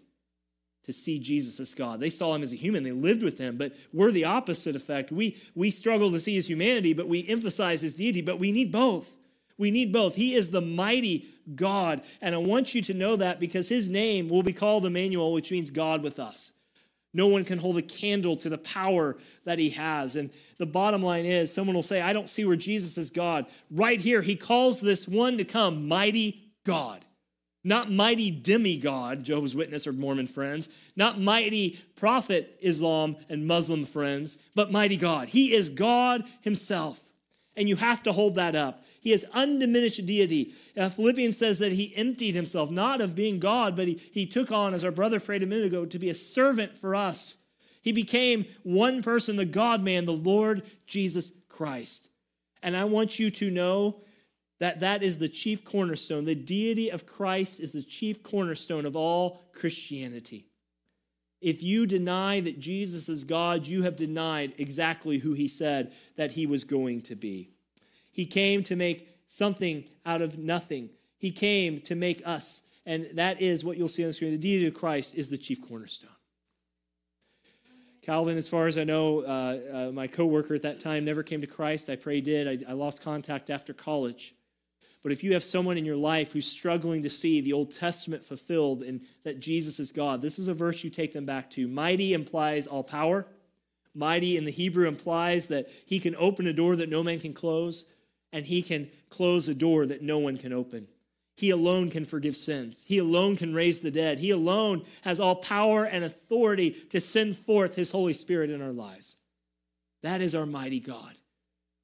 to 0.83 0.91
see 0.91 1.17
Jesus 1.19 1.61
as 1.61 1.73
God. 1.73 2.01
They 2.01 2.09
saw 2.09 2.35
him 2.35 2.43
as 2.43 2.51
a 2.51 2.57
human, 2.57 2.83
they 2.83 2.91
lived 2.91 3.23
with 3.23 3.37
him, 3.37 3.57
but 3.57 3.73
we're 3.93 4.11
the 4.11 4.25
opposite 4.25 4.75
effect. 4.75 5.13
We, 5.13 5.37
we 5.55 5.71
struggle 5.71 6.11
to 6.11 6.19
see 6.19 6.35
his 6.35 6.49
humanity, 6.49 6.91
but 6.91 7.07
we 7.07 7.25
emphasize 7.25 7.81
his 7.81 7.93
deity, 7.93 8.21
but 8.21 8.39
we 8.39 8.51
need 8.51 8.73
both. 8.73 9.09
We 9.57 9.71
need 9.71 9.93
both. 9.93 10.15
He 10.15 10.35
is 10.35 10.49
the 10.49 10.61
mighty 10.61 11.27
God, 11.55 12.01
and 12.21 12.33
I 12.33 12.39
want 12.39 12.73
you 12.73 12.81
to 12.83 12.93
know 12.93 13.15
that 13.17 13.39
because 13.39 13.69
his 13.69 13.87
name 13.87 14.29
will 14.29 14.43
be 14.43 14.53
called 14.53 14.85
Emmanuel, 14.85 15.33
which 15.33 15.51
means 15.51 15.69
God 15.69 16.01
with 16.01 16.19
us. 16.19 16.53
No 17.13 17.27
one 17.27 17.43
can 17.43 17.59
hold 17.59 17.77
a 17.77 17.83
candle 17.83 18.35
to 18.37 18.49
the 18.49 18.57
power 18.57 19.17
that 19.45 19.59
he 19.59 19.69
has. 19.71 20.15
And 20.15 20.31
the 20.57 20.65
bottom 20.65 21.03
line 21.03 21.25
is 21.25 21.53
someone 21.53 21.75
will 21.75 21.83
say, 21.83 22.01
I 22.01 22.13
don't 22.13 22.29
see 22.29 22.43
where 22.43 22.55
Jesus 22.55 22.97
is 22.97 23.11
God. 23.11 23.45
Right 23.69 24.01
here, 24.01 24.21
he 24.21 24.35
calls 24.35 24.81
this 24.81 25.07
one 25.07 25.37
to 25.37 25.45
come 25.45 25.87
mighty 25.87 26.51
God. 26.65 27.05
Not 27.63 27.91
mighty 27.91 28.29
demigod, 28.29 29.23
Jehovah's 29.23 29.55
Witness 29.55 29.87
or 29.87 29.93
Mormon 29.93 30.27
friends, 30.27 30.67
not 30.97 31.21
mighty 31.21 31.79
prophet 31.95 32.57
Islam 32.61 33.15
and 33.29 33.47
Muslim 33.47 33.85
friends, 33.85 34.37
but 34.53 34.71
mighty 34.71 34.97
God. 34.97 35.29
He 35.29 35.53
is 35.53 35.69
God 35.69 36.25
himself. 36.41 36.99
And 37.55 37.69
you 37.69 37.75
have 37.75 38.03
to 38.03 38.11
hold 38.11 38.35
that 38.35 38.55
up. 38.55 38.83
He 39.03 39.11
has 39.11 39.25
undiminished 39.33 40.05
deity. 40.05 40.53
Uh, 40.77 40.87
Philippians 40.87 41.37
says 41.37 41.59
that 41.59 41.73
he 41.73 41.93
emptied 41.93 42.35
himself, 42.35 42.71
not 42.71 43.01
of 43.01 43.15
being 43.15 43.37
God, 43.37 43.75
but 43.75 43.89
he, 43.89 43.95
he 43.95 44.25
took 44.25 44.49
on, 44.49 44.73
as 44.73 44.85
our 44.85 44.91
brother 44.91 45.19
prayed 45.19 45.43
a 45.43 45.45
minute 45.45 45.65
ago, 45.65 45.85
to 45.85 45.99
be 45.99 46.09
a 46.09 46.15
servant 46.15 46.77
for 46.77 46.95
us. 46.95 47.37
He 47.81 47.91
became 47.91 48.45
one 48.63 49.03
person, 49.03 49.35
the 49.35 49.43
God 49.43 49.83
man, 49.83 50.05
the 50.05 50.13
Lord 50.13 50.63
Jesus 50.87 51.33
Christ. 51.49 52.07
And 52.61 52.77
I 52.77 52.85
want 52.85 53.19
you 53.19 53.29
to 53.29 53.51
know 53.51 54.03
that 54.61 54.79
that 54.79 55.03
is 55.03 55.17
the 55.17 55.27
chief 55.27 55.65
cornerstone. 55.65 56.23
The 56.23 56.33
deity 56.33 56.89
of 56.89 57.05
Christ 57.05 57.59
is 57.59 57.73
the 57.73 57.83
chief 57.83 58.23
cornerstone 58.23 58.85
of 58.85 58.95
all 58.95 59.41
Christianity. 59.51 60.47
If 61.41 61.61
you 61.61 61.85
deny 61.85 62.39
that 62.39 62.61
Jesus 62.61 63.09
is 63.09 63.25
God, 63.25 63.67
you 63.67 63.83
have 63.83 63.97
denied 63.97 64.53
exactly 64.57 65.17
who 65.17 65.33
he 65.33 65.49
said 65.49 65.91
that 66.15 66.31
he 66.31 66.45
was 66.45 66.63
going 66.63 67.01
to 67.01 67.15
be. 67.15 67.52
He 68.13 68.25
came 68.25 68.63
to 68.63 68.75
make 68.75 69.09
something 69.27 69.83
out 70.05 70.21
of 70.21 70.37
nothing. 70.37 70.91
He 71.17 71.31
came 71.31 71.81
to 71.81 71.95
make 71.95 72.25
us. 72.25 72.61
And 72.85 73.09
that 73.13 73.41
is 73.41 73.63
what 73.63 73.77
you'll 73.77 73.87
see 73.87 74.03
on 74.03 74.09
the 74.09 74.13
screen. 74.13 74.31
The 74.31 74.37
deity 74.37 74.67
of 74.67 74.73
Christ 74.73 75.15
is 75.15 75.29
the 75.29 75.37
chief 75.37 75.61
cornerstone. 75.67 76.11
Calvin, 78.01 78.37
as 78.37 78.49
far 78.49 78.67
as 78.67 78.77
I 78.77 78.83
know, 78.83 79.21
uh, 79.21 79.59
uh, 79.87 79.91
my 79.93 80.07
coworker 80.07 80.55
at 80.55 80.63
that 80.63 80.81
time 80.81 81.05
never 81.05 81.23
came 81.23 81.41
to 81.41 81.47
Christ. 81.47 81.89
I 81.89 81.95
pray 81.95 82.15
he 82.15 82.21
did. 82.21 82.65
I, 82.65 82.71
I 82.71 82.73
lost 82.73 83.01
contact 83.01 83.49
after 83.49 83.73
college. 83.73 84.35
But 85.01 85.11
if 85.11 85.23
you 85.23 85.33
have 85.33 85.43
someone 85.43 85.77
in 85.77 85.85
your 85.85 85.97
life 85.97 86.33
who's 86.33 86.47
struggling 86.47 87.03
to 87.03 87.09
see 87.09 87.41
the 87.41 87.53
Old 87.53 87.71
Testament 87.71 88.23
fulfilled 88.23 88.83
and 88.83 89.01
that 89.23 89.39
Jesus 89.39 89.79
is 89.79 89.91
God, 89.91 90.21
this 90.21 90.37
is 90.37 90.49
a 90.49 90.53
verse 90.53 90.83
you 90.83 90.89
take 90.89 91.13
them 91.13 91.25
back 91.25 91.49
to. 91.51 91.67
Mighty 91.67 92.13
implies 92.13 92.67
all 92.67 92.83
power. 92.83 93.25
Mighty 93.95 94.37
in 94.37 94.45
the 94.45 94.51
Hebrew 94.51 94.87
implies 94.87 95.47
that 95.47 95.69
he 95.85 95.99
can 95.99 96.15
open 96.17 96.47
a 96.47 96.53
door 96.53 96.75
that 96.75 96.89
no 96.89 97.03
man 97.03 97.19
can 97.19 97.33
close 97.33 97.85
and 98.33 98.45
he 98.45 98.61
can 98.61 98.89
close 99.09 99.47
a 99.47 99.55
door 99.55 99.85
that 99.85 100.01
no 100.01 100.17
one 100.19 100.37
can 100.37 100.51
open. 100.51 100.87
He 101.35 101.51
alone 101.51 101.89
can 101.89 102.05
forgive 102.05 102.35
sins. 102.35 102.83
He 102.87 102.99
alone 102.99 103.37
can 103.37 103.53
raise 103.53 103.79
the 103.79 103.91
dead. 103.91 104.19
He 104.19 104.31
alone 104.31 104.83
has 105.01 105.19
all 105.19 105.35
power 105.35 105.85
and 105.85 106.03
authority 106.03 106.71
to 106.89 106.99
send 106.99 107.37
forth 107.37 107.75
his 107.75 107.91
Holy 107.91 108.13
Spirit 108.13 108.49
in 108.49 108.61
our 108.61 108.71
lives. 108.71 109.15
That 110.01 110.21
is 110.21 110.35
our 110.35 110.45
mighty 110.45 110.79
God, 110.79 111.13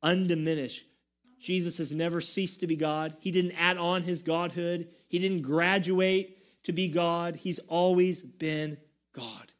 undiminished. 0.04 0.86
Jesus 1.40 1.78
has 1.78 1.92
never 1.92 2.20
ceased 2.20 2.60
to 2.60 2.68
be 2.68 2.76
God. 2.76 3.16
He 3.20 3.32
didn't 3.32 3.54
add 3.54 3.78
on 3.78 4.04
his 4.04 4.24
godhood, 4.24 4.90
he 5.08 5.20
didn't 5.20 5.44
graduate 5.44 6.36
to 6.64 6.74
be 6.74 6.90
God. 6.90 7.36
He's 7.36 7.60
always 7.60 8.22
been 8.22 8.78
God. 9.14 9.52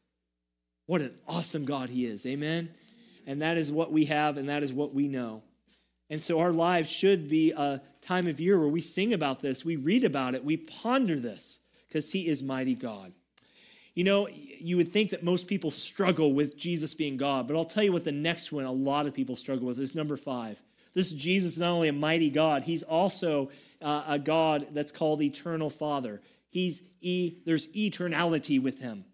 What 0.86 1.00
an 1.00 1.16
awesome 1.26 1.64
God 1.64 1.88
he 1.88 2.04
is. 2.06 2.26
Amen. 2.26 2.68
And 3.26 3.42
that 3.42 3.56
is 3.56 3.72
what 3.72 3.92
we 3.92 4.06
have, 4.06 4.36
and 4.36 4.48
that 4.48 4.62
is 4.62 4.72
what 4.72 4.92
we 4.92 5.08
know. 5.08 5.42
And 6.10 6.20
so 6.20 6.40
our 6.40 6.52
lives 6.52 6.90
should 6.90 7.28
be 7.28 7.52
a 7.52 7.80
time 8.02 8.26
of 8.26 8.40
year 8.40 8.58
where 8.58 8.68
we 8.68 8.80
sing 8.80 9.14
about 9.14 9.40
this, 9.40 9.64
we 9.64 9.76
read 9.76 10.04
about 10.04 10.34
it, 10.34 10.44
we 10.44 10.56
ponder 10.56 11.18
this, 11.18 11.60
because 11.88 12.10
He 12.12 12.26
is 12.26 12.42
mighty 12.42 12.74
God. 12.74 13.12
You 13.94 14.04
know, 14.04 14.28
you 14.28 14.76
would 14.76 14.88
think 14.88 15.10
that 15.10 15.22
most 15.22 15.46
people 15.46 15.70
struggle 15.70 16.32
with 16.32 16.56
Jesus 16.56 16.94
being 16.94 17.16
God, 17.16 17.46
but 17.46 17.56
I'll 17.56 17.64
tell 17.64 17.82
you 17.82 17.92
what 17.92 18.04
the 18.04 18.12
next 18.12 18.50
one 18.52 18.64
a 18.64 18.72
lot 18.72 19.06
of 19.06 19.14
people 19.14 19.36
struggle 19.36 19.66
with 19.66 19.78
is 19.78 19.94
number 19.94 20.16
five. 20.16 20.60
This 20.94 21.12
Jesus 21.12 21.54
is 21.54 21.60
not 21.60 21.70
only 21.70 21.88
a 21.88 21.92
mighty 21.92 22.30
God, 22.30 22.62
He's 22.62 22.82
also 22.82 23.50
uh, 23.80 24.02
a 24.08 24.18
God 24.18 24.68
that's 24.72 24.92
called 24.92 25.22
Eternal 25.22 25.70
Father. 25.70 26.20
He's 26.48 26.82
e, 27.00 27.36
there's 27.46 27.68
eternality 27.68 28.60
with 28.60 28.80
Him. 28.80 29.04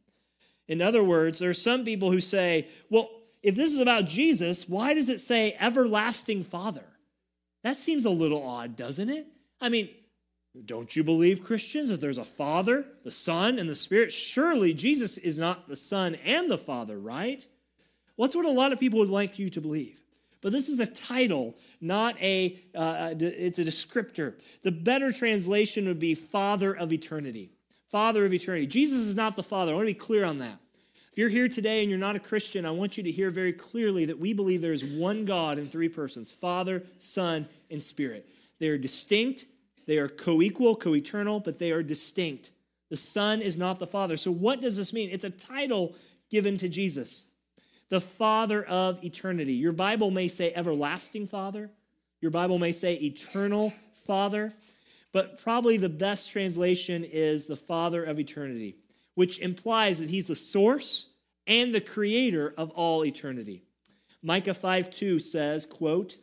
In 0.68 0.82
other 0.82 1.04
words, 1.04 1.38
there 1.38 1.50
are 1.50 1.54
some 1.54 1.84
people 1.84 2.10
who 2.10 2.20
say, 2.20 2.68
well, 2.90 3.08
if 3.46 3.54
this 3.54 3.70
is 3.70 3.78
about 3.78 4.06
Jesus, 4.06 4.68
why 4.68 4.92
does 4.92 5.08
it 5.08 5.20
say 5.20 5.54
everlasting 5.60 6.42
Father? 6.42 6.84
That 7.62 7.76
seems 7.76 8.04
a 8.04 8.10
little 8.10 8.42
odd, 8.42 8.74
doesn't 8.74 9.08
it? 9.08 9.28
I 9.60 9.68
mean, 9.68 9.88
don't 10.64 10.96
you 10.96 11.04
believe, 11.04 11.44
Christians, 11.44 11.90
that 11.90 12.00
there's 12.00 12.18
a 12.18 12.24
Father, 12.24 12.84
the 13.04 13.12
Son, 13.12 13.60
and 13.60 13.68
the 13.68 13.76
Spirit? 13.76 14.10
Surely 14.10 14.74
Jesus 14.74 15.16
is 15.16 15.38
not 15.38 15.68
the 15.68 15.76
Son 15.76 16.16
and 16.24 16.50
the 16.50 16.58
Father, 16.58 16.98
right? 16.98 17.46
Well, 18.16 18.26
that's 18.26 18.34
what 18.34 18.46
a 18.46 18.50
lot 18.50 18.72
of 18.72 18.80
people 18.80 18.98
would 18.98 19.08
like 19.08 19.38
you 19.38 19.48
to 19.50 19.60
believe. 19.60 20.02
But 20.40 20.50
this 20.50 20.68
is 20.68 20.80
a 20.80 20.86
title, 20.86 21.54
not 21.80 22.20
a, 22.20 22.58
uh, 22.74 23.14
it's 23.16 23.60
a 23.60 23.64
descriptor. 23.64 24.40
The 24.62 24.72
better 24.72 25.12
translation 25.12 25.86
would 25.86 26.00
be 26.00 26.16
Father 26.16 26.76
of 26.76 26.92
Eternity. 26.92 27.52
Father 27.92 28.26
of 28.26 28.34
Eternity. 28.34 28.66
Jesus 28.66 29.02
is 29.02 29.14
not 29.14 29.36
the 29.36 29.44
Father. 29.44 29.70
I 29.70 29.76
want 29.76 29.86
to 29.86 29.94
be 29.94 29.98
clear 29.98 30.24
on 30.24 30.38
that. 30.38 30.58
If 31.16 31.20
you're 31.20 31.28
here 31.30 31.48
today 31.48 31.80
and 31.80 31.88
you're 31.88 31.98
not 31.98 32.14
a 32.14 32.20
Christian, 32.20 32.66
I 32.66 32.72
want 32.72 32.98
you 32.98 33.04
to 33.04 33.10
hear 33.10 33.30
very 33.30 33.54
clearly 33.54 34.04
that 34.04 34.18
we 34.18 34.34
believe 34.34 34.60
there 34.60 34.74
is 34.74 34.84
one 34.84 35.24
God 35.24 35.58
in 35.58 35.66
three 35.66 35.88
persons 35.88 36.30
Father, 36.30 36.82
Son, 36.98 37.48
and 37.70 37.82
Spirit. 37.82 38.28
They 38.58 38.68
are 38.68 38.76
distinct, 38.76 39.46
they 39.86 39.96
are 39.96 40.10
co 40.10 40.42
equal, 40.42 40.76
co 40.76 40.94
eternal, 40.94 41.40
but 41.40 41.58
they 41.58 41.70
are 41.72 41.82
distinct. 41.82 42.50
The 42.90 42.98
Son 42.98 43.40
is 43.40 43.56
not 43.56 43.78
the 43.78 43.86
Father. 43.86 44.18
So, 44.18 44.30
what 44.30 44.60
does 44.60 44.76
this 44.76 44.92
mean? 44.92 45.08
It's 45.10 45.24
a 45.24 45.30
title 45.30 45.94
given 46.30 46.58
to 46.58 46.68
Jesus, 46.68 47.24
the 47.88 48.02
Father 48.02 48.62
of 48.64 49.02
eternity. 49.02 49.54
Your 49.54 49.72
Bible 49.72 50.10
may 50.10 50.28
say 50.28 50.52
everlasting 50.52 51.28
Father, 51.28 51.70
your 52.20 52.30
Bible 52.30 52.58
may 52.58 52.72
say 52.72 52.92
eternal 52.92 53.72
Father. 54.06 54.52
but 55.12 55.40
probably 55.42 55.78
the 55.78 55.88
best 55.88 56.30
translation 56.30 57.04
is 57.04 57.46
the 57.46 57.56
Father 57.56 58.04
of 58.04 58.20
eternity, 58.20 58.76
which 59.16 59.40
implies 59.40 59.98
that 59.98 60.10
he's 60.10 60.28
the 60.28 60.36
source 60.36 61.10
and 61.48 61.74
the 61.74 61.80
creator 61.80 62.54
of 62.56 62.70
all 62.70 63.04
eternity. 63.04 63.64
Micah 64.22 64.54
5 64.54 64.90
2 64.90 65.18
says, 65.18 65.66
quote, 65.66 66.16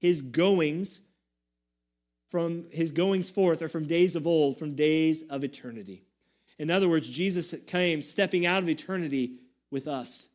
his 0.00 0.22
goings 0.22 1.02
from 2.28 2.66
his 2.70 2.90
goings 2.90 3.30
forth 3.30 3.62
are 3.62 3.68
from 3.68 3.86
days 3.86 4.16
of 4.16 4.26
old, 4.26 4.58
from 4.58 4.74
days 4.74 5.22
of 5.28 5.44
eternity. 5.44 6.02
In 6.58 6.70
other 6.70 6.88
words, 6.88 7.08
Jesus 7.08 7.54
came 7.66 8.02
stepping 8.02 8.46
out 8.46 8.62
of 8.62 8.68
eternity 8.68 9.38
with 9.70 9.86
us. 9.86 10.28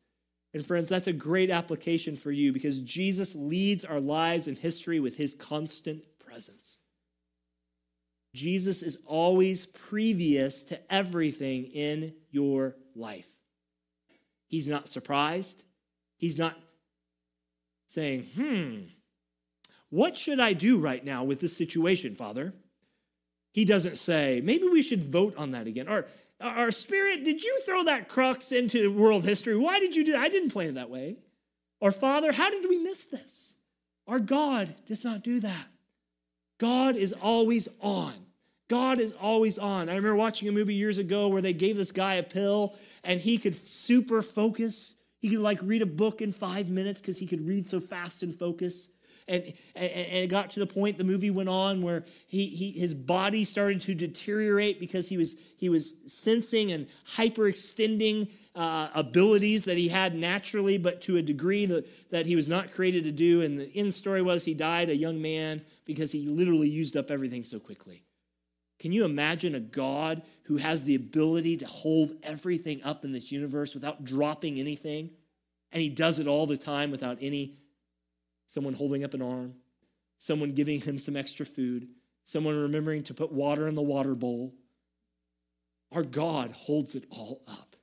And 0.53 0.65
friends, 0.65 0.89
that's 0.89 1.07
a 1.07 1.13
great 1.13 1.49
application 1.49 2.15
for 2.15 2.31
you 2.31 2.53
because 2.53 2.79
Jesus 2.79 3.35
leads 3.35 3.85
our 3.85 3.99
lives 3.99 4.47
and 4.47 4.57
history 4.57 4.99
with 4.99 5.17
his 5.17 5.33
constant 5.33 6.03
presence. 6.19 6.77
Jesus 8.33 8.81
is 8.81 8.97
always 9.05 9.65
previous 9.65 10.63
to 10.63 10.93
everything 10.93 11.65
in 11.65 12.13
your 12.31 12.75
life. 12.95 13.27
He's 14.47 14.67
not 14.67 14.87
surprised. 14.87 15.63
He's 16.17 16.37
not 16.37 16.57
saying, 17.87 18.27
hmm, 18.35 18.79
what 19.89 20.17
should 20.17 20.39
I 20.39 20.53
do 20.53 20.79
right 20.79 21.03
now 21.05 21.23
with 21.23 21.39
this 21.39 21.55
situation, 21.55 22.15
Father? 22.15 22.53
He 23.51 23.65
doesn't 23.65 23.99
say, 23.99 24.41
maybe 24.43 24.67
we 24.67 24.81
should 24.81 25.03
vote 25.03 25.37
on 25.37 25.51
that 25.51 25.67
again. 25.67 25.87
Or, 25.87 26.07
our 26.41 26.71
spirit, 26.71 27.23
did 27.23 27.43
you 27.43 27.61
throw 27.65 27.83
that 27.85 28.09
crux 28.09 28.51
into 28.51 28.91
world 28.91 29.23
history? 29.23 29.55
Why 29.55 29.79
did 29.79 29.95
you 29.95 30.03
do 30.03 30.13
that? 30.13 30.21
I 30.21 30.29
didn't 30.29 30.49
plan 30.49 30.69
it 30.69 30.75
that 30.75 30.89
way. 30.89 31.17
Or, 31.79 31.91
Father, 31.91 32.31
how 32.31 32.49
did 32.49 32.67
we 32.67 32.79
miss 32.79 33.05
this? 33.05 33.55
Our 34.07 34.19
God 34.19 34.73
does 34.87 35.03
not 35.03 35.23
do 35.23 35.39
that. 35.41 35.67
God 36.57 36.95
is 36.95 37.13
always 37.13 37.69
on. 37.79 38.13
God 38.73 38.99
is 38.99 39.11
always 39.11 39.59
on. 39.59 39.87
I 39.87 39.93
remember 39.93 40.15
watching 40.15 40.49
a 40.49 40.51
movie 40.51 40.73
years 40.73 40.97
ago 40.97 41.27
where 41.27 41.43
they 41.43 41.53
gave 41.53 41.77
this 41.77 41.91
guy 41.91 42.15
a 42.15 42.23
pill 42.23 42.73
and 43.03 43.21
he 43.21 43.37
could 43.37 43.53
super 43.53 44.23
focus. 44.23 44.95
He 45.19 45.29
could 45.29 45.41
like 45.41 45.59
read 45.61 45.83
a 45.83 45.85
book 45.85 46.23
in 46.23 46.31
five 46.31 46.71
minutes 46.71 46.99
because 46.99 47.19
he 47.19 47.27
could 47.27 47.47
read 47.47 47.67
so 47.67 47.79
fast 47.79 48.23
and 48.23 48.33
focus. 48.33 48.89
And, 49.27 49.43
and, 49.75 49.91
and, 49.91 50.23
it 50.23 50.27
got 50.27 50.49
to 50.49 50.59
the 50.59 50.65
point 50.65 50.97
the 50.97 51.03
movie 51.03 51.29
went 51.29 51.49
on 51.49 51.83
where 51.83 52.03
he, 52.25 52.47
he, 52.47 52.71
his 52.71 52.95
body 52.95 53.43
started 53.43 53.79
to 53.81 53.93
deteriorate 53.93 54.79
because 54.79 55.07
he 55.07 55.17
was, 55.17 55.35
he 55.59 55.69
was 55.69 55.93
sensing 56.11 56.71
and 56.71 56.87
hyperextending 57.15 58.31
uh, 58.55 58.89
abilities 58.95 59.65
that 59.65 59.77
he 59.77 59.87
had 59.87 60.15
naturally, 60.15 60.79
but 60.79 60.99
to 61.03 61.17
a 61.17 61.21
degree 61.21 61.67
that, 61.67 61.87
that 62.09 62.25
he 62.25 62.35
was 62.35 62.49
not 62.49 62.71
created 62.71 63.03
to 63.03 63.11
do. 63.11 63.43
And 63.43 63.59
the 63.59 63.71
end 63.75 63.93
story 63.93 64.23
was 64.23 64.43
he 64.43 64.55
died 64.55 64.89
a 64.89 64.95
young 64.95 65.21
man 65.21 65.61
because 65.85 66.11
he 66.11 66.27
literally 66.27 66.69
used 66.69 66.97
up 66.97 67.11
everything 67.11 67.43
so 67.43 67.59
quickly. 67.59 68.03
Can 68.79 68.91
you 68.91 69.05
imagine 69.05 69.55
a 69.55 69.59
God 69.59 70.23
who 70.43 70.57
has 70.57 70.83
the 70.83 70.95
ability 70.95 71.57
to 71.57 71.65
hold 71.65 72.13
everything 72.23 72.83
up 72.83 73.05
in 73.05 73.11
this 73.11 73.31
universe 73.31 73.73
without 73.73 74.03
dropping 74.03 74.59
anything? 74.59 75.11
And 75.71 75.81
he 75.81 75.89
does 75.89 76.19
it 76.19 76.27
all 76.27 76.45
the 76.45 76.57
time 76.57 76.91
without 76.91 77.17
any 77.21 77.57
someone 78.45 78.73
holding 78.73 79.03
up 79.03 79.13
an 79.13 79.21
arm, 79.21 79.55
someone 80.17 80.51
giving 80.51 80.81
him 80.81 80.97
some 80.97 81.15
extra 81.15 81.45
food, 81.45 81.87
someone 82.23 82.55
remembering 82.55 83.03
to 83.03 83.13
put 83.13 83.31
water 83.31 83.67
in 83.67 83.75
the 83.75 83.81
water 83.81 84.15
bowl. 84.15 84.53
Our 85.91 86.03
God 86.03 86.51
holds 86.51 86.95
it 86.95 87.05
all 87.09 87.41
up. 87.47 87.75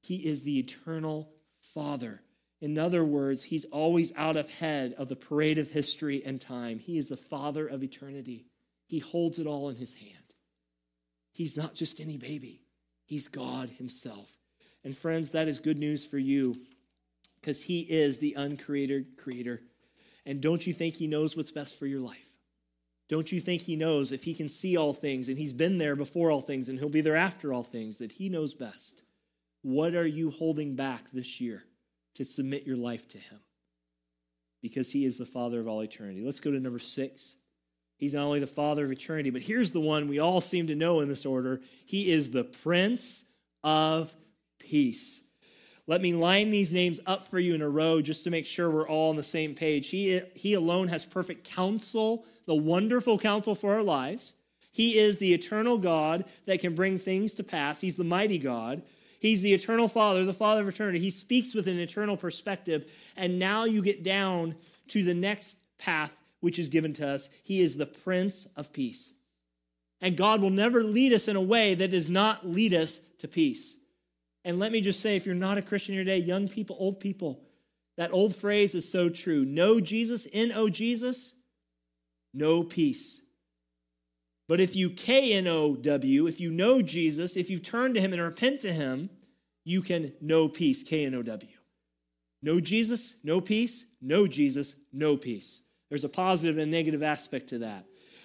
He 0.00 0.26
is 0.26 0.44
the 0.44 0.58
eternal 0.58 1.30
Father. 1.60 2.22
In 2.60 2.78
other 2.78 3.04
words, 3.04 3.44
he's 3.44 3.64
always 3.66 4.12
out 4.16 4.36
ahead 4.36 4.94
of 4.96 5.08
the 5.08 5.16
parade 5.16 5.58
of 5.58 5.70
history 5.70 6.22
and 6.24 6.40
time. 6.40 6.78
He 6.78 6.96
is 6.96 7.08
the 7.08 7.16
Father 7.16 7.66
of 7.66 7.82
eternity. 7.82 8.46
He 8.86 8.98
holds 8.98 9.38
it 9.38 9.46
all 9.46 9.68
in 9.68 9.76
his 9.76 9.94
hand. 9.94 10.25
He's 11.36 11.54
not 11.54 11.74
just 11.74 12.00
any 12.00 12.16
baby, 12.16 12.62
He's 13.04 13.28
God 13.28 13.68
Himself. 13.68 14.30
And 14.82 14.96
friends, 14.96 15.32
that 15.32 15.48
is 15.48 15.60
good 15.60 15.76
news 15.76 16.06
for 16.06 16.16
you 16.16 16.56
because 17.38 17.62
He 17.62 17.80
is 17.80 18.16
the 18.16 18.32
uncreated 18.38 19.18
creator. 19.18 19.60
And 20.24 20.40
don't 20.40 20.66
you 20.66 20.72
think 20.72 20.94
He 20.94 21.06
knows 21.06 21.36
what's 21.36 21.52
best 21.52 21.78
for 21.78 21.86
your 21.86 22.00
life? 22.00 22.38
Don't 23.10 23.30
you 23.30 23.38
think 23.38 23.60
He 23.60 23.76
knows 23.76 24.12
if 24.12 24.24
He 24.24 24.32
can 24.32 24.48
see 24.48 24.78
all 24.78 24.94
things 24.94 25.28
and 25.28 25.36
He's 25.36 25.52
been 25.52 25.76
there 25.76 25.94
before 25.94 26.30
all 26.30 26.40
things 26.40 26.70
and 26.70 26.78
He'll 26.78 26.88
be 26.88 27.02
there 27.02 27.16
after 27.16 27.52
all 27.52 27.62
things, 27.62 27.98
that 27.98 28.12
He 28.12 28.30
knows 28.30 28.54
best? 28.54 29.02
What 29.60 29.94
are 29.94 30.06
you 30.06 30.30
holding 30.30 30.74
back 30.74 31.10
this 31.12 31.38
year 31.38 31.64
to 32.14 32.24
submit 32.24 32.66
your 32.66 32.78
life 32.78 33.06
to 33.08 33.18
Him? 33.18 33.40
Because 34.62 34.90
He 34.90 35.04
is 35.04 35.18
the 35.18 35.26
Father 35.26 35.60
of 35.60 35.68
all 35.68 35.82
eternity. 35.82 36.22
Let's 36.24 36.40
go 36.40 36.50
to 36.50 36.58
number 36.58 36.78
six. 36.78 37.36
He's 37.96 38.14
not 38.14 38.24
only 38.24 38.40
the 38.40 38.46
Father 38.46 38.84
of 38.84 38.92
eternity, 38.92 39.30
but 39.30 39.42
here's 39.42 39.70
the 39.70 39.80
one 39.80 40.08
we 40.08 40.18
all 40.18 40.40
seem 40.40 40.66
to 40.66 40.74
know 40.74 41.00
in 41.00 41.08
this 41.08 41.26
order 41.26 41.60
He 41.84 42.10
is 42.10 42.30
the 42.30 42.44
Prince 42.44 43.24
of 43.64 44.14
Peace. 44.58 45.22
Let 45.88 46.02
me 46.02 46.12
line 46.12 46.50
these 46.50 46.72
names 46.72 46.98
up 47.06 47.28
for 47.28 47.38
you 47.38 47.54
in 47.54 47.62
a 47.62 47.68
row 47.68 48.02
just 48.02 48.24
to 48.24 48.30
make 48.30 48.44
sure 48.44 48.68
we're 48.68 48.88
all 48.88 49.10
on 49.10 49.16
the 49.16 49.22
same 49.22 49.54
page. 49.54 49.88
He, 49.88 50.20
he 50.34 50.54
alone 50.54 50.88
has 50.88 51.04
perfect 51.04 51.48
counsel, 51.48 52.24
the 52.44 52.56
wonderful 52.56 53.18
counsel 53.18 53.54
for 53.54 53.74
our 53.74 53.84
lives. 53.84 54.34
He 54.72 54.98
is 54.98 55.18
the 55.18 55.32
eternal 55.32 55.78
God 55.78 56.24
that 56.46 56.60
can 56.60 56.74
bring 56.74 56.98
things 56.98 57.34
to 57.34 57.44
pass. 57.44 57.80
He's 57.80 57.94
the 57.94 58.04
mighty 58.04 58.38
God. 58.38 58.82
He's 59.20 59.42
the 59.42 59.54
eternal 59.54 59.86
Father, 59.86 60.24
the 60.24 60.32
Father 60.32 60.60
of 60.60 60.68
eternity. 60.68 60.98
He 60.98 61.10
speaks 61.10 61.54
with 61.54 61.68
an 61.68 61.78
eternal 61.78 62.16
perspective. 62.16 62.90
And 63.16 63.38
now 63.38 63.64
you 63.64 63.80
get 63.80 64.02
down 64.02 64.56
to 64.88 65.04
the 65.04 65.14
next 65.14 65.60
path 65.78 66.16
which 66.46 66.60
is 66.60 66.68
given 66.68 66.92
to 66.92 67.08
us. 67.08 67.28
He 67.42 67.60
is 67.60 67.76
the 67.76 67.86
Prince 67.86 68.46
of 68.56 68.72
Peace. 68.72 69.12
And 70.00 70.16
God 70.16 70.40
will 70.40 70.50
never 70.50 70.84
lead 70.84 71.12
us 71.12 71.26
in 71.26 71.34
a 71.34 71.42
way 71.42 71.74
that 71.74 71.90
does 71.90 72.08
not 72.08 72.46
lead 72.46 72.72
us 72.72 73.00
to 73.18 73.26
peace. 73.26 73.78
And 74.44 74.60
let 74.60 74.70
me 74.70 74.80
just 74.80 75.00
say, 75.00 75.16
if 75.16 75.26
you're 75.26 75.34
not 75.34 75.58
a 75.58 75.62
Christian 75.62 75.96
today, 75.96 76.18
young 76.18 76.46
people, 76.46 76.76
old 76.78 77.00
people, 77.00 77.42
that 77.96 78.12
old 78.12 78.36
phrase 78.36 78.76
is 78.76 78.88
so 78.88 79.08
true. 79.08 79.44
Know 79.44 79.80
Jesus, 79.80 80.28
N 80.32 80.52
O 80.52 80.68
Jesus, 80.68 81.34
no 82.32 82.62
peace. 82.62 83.22
But 84.46 84.60
if 84.60 84.76
you 84.76 84.90
K 84.90 85.32
N 85.32 85.48
O 85.48 85.74
W, 85.74 86.28
if 86.28 86.40
you 86.40 86.52
know 86.52 86.80
Jesus, 86.80 87.36
if 87.36 87.50
you 87.50 87.58
turn 87.58 87.92
to 87.94 88.00
him 88.00 88.12
and 88.12 88.22
repent 88.22 88.60
to 88.60 88.72
him, 88.72 89.10
you 89.64 89.82
can 89.82 90.12
know 90.20 90.48
peace, 90.48 90.84
K 90.84 91.06
N 91.06 91.16
O 91.16 91.22
W. 91.22 91.50
Know 92.40 92.60
Jesus, 92.60 93.16
no 93.24 93.40
peace. 93.40 93.86
Know 94.00 94.28
Jesus, 94.28 94.76
no 94.92 95.16
peace. 95.16 95.62
There's 95.88 96.04
a 96.04 96.08
positive 96.08 96.58
and 96.58 96.70
negative 96.70 97.02
aspect 97.02 97.48
to 97.48 97.58
that. 97.58 97.84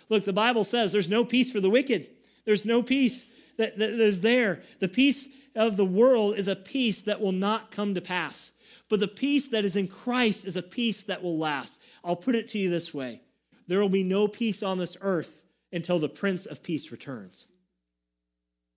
Look, 0.10 0.26
the 0.26 0.34
Bible 0.34 0.64
says 0.64 0.92
there's 0.92 1.10
no 1.10 1.24
peace 1.24 1.52
for 1.52 1.60
the 1.60 1.70
wicked. 1.70 2.08
There's 2.46 2.66
no 2.66 2.82
peace 2.84 3.28
that, 3.58 3.78
that 3.78 3.92
is 3.92 4.22
there. 4.22 4.62
The 4.80 4.88
peace 4.88 5.30
of 5.56 5.78
the 5.78 5.86
world 5.86 6.38
is 6.38 6.48
a 6.48 6.56
peace 6.56 7.02
that 7.04 7.22
will 7.22 7.32
not 7.32 7.72
come 7.72 7.94
to 7.96 8.02
pass. 8.02 8.54
But 8.90 9.00
the 9.00 9.08
peace 9.08 9.50
that 9.50 9.64
is 9.64 9.76
in 9.76 9.88
Christ 9.88 10.46
is 10.46 10.58
a 10.58 10.62
peace 10.62 11.04
that 11.06 11.24
will 11.24 11.38
last. 11.38 11.82
I'll 12.04 12.16
put 12.16 12.36
it 12.36 12.50
to 12.50 12.60
you 12.60 12.70
this 12.70 12.94
way 12.94 13.22
there 13.68 13.80
will 13.80 13.90
be 13.90 14.04
no 14.04 14.28
peace 14.28 14.64
on 14.64 14.78
this 14.78 14.98
earth 15.00 15.46
until 15.72 15.98
the 15.98 16.10
Prince 16.10 16.46
of 16.46 16.62
Peace 16.62 16.92
returns. 16.92 17.48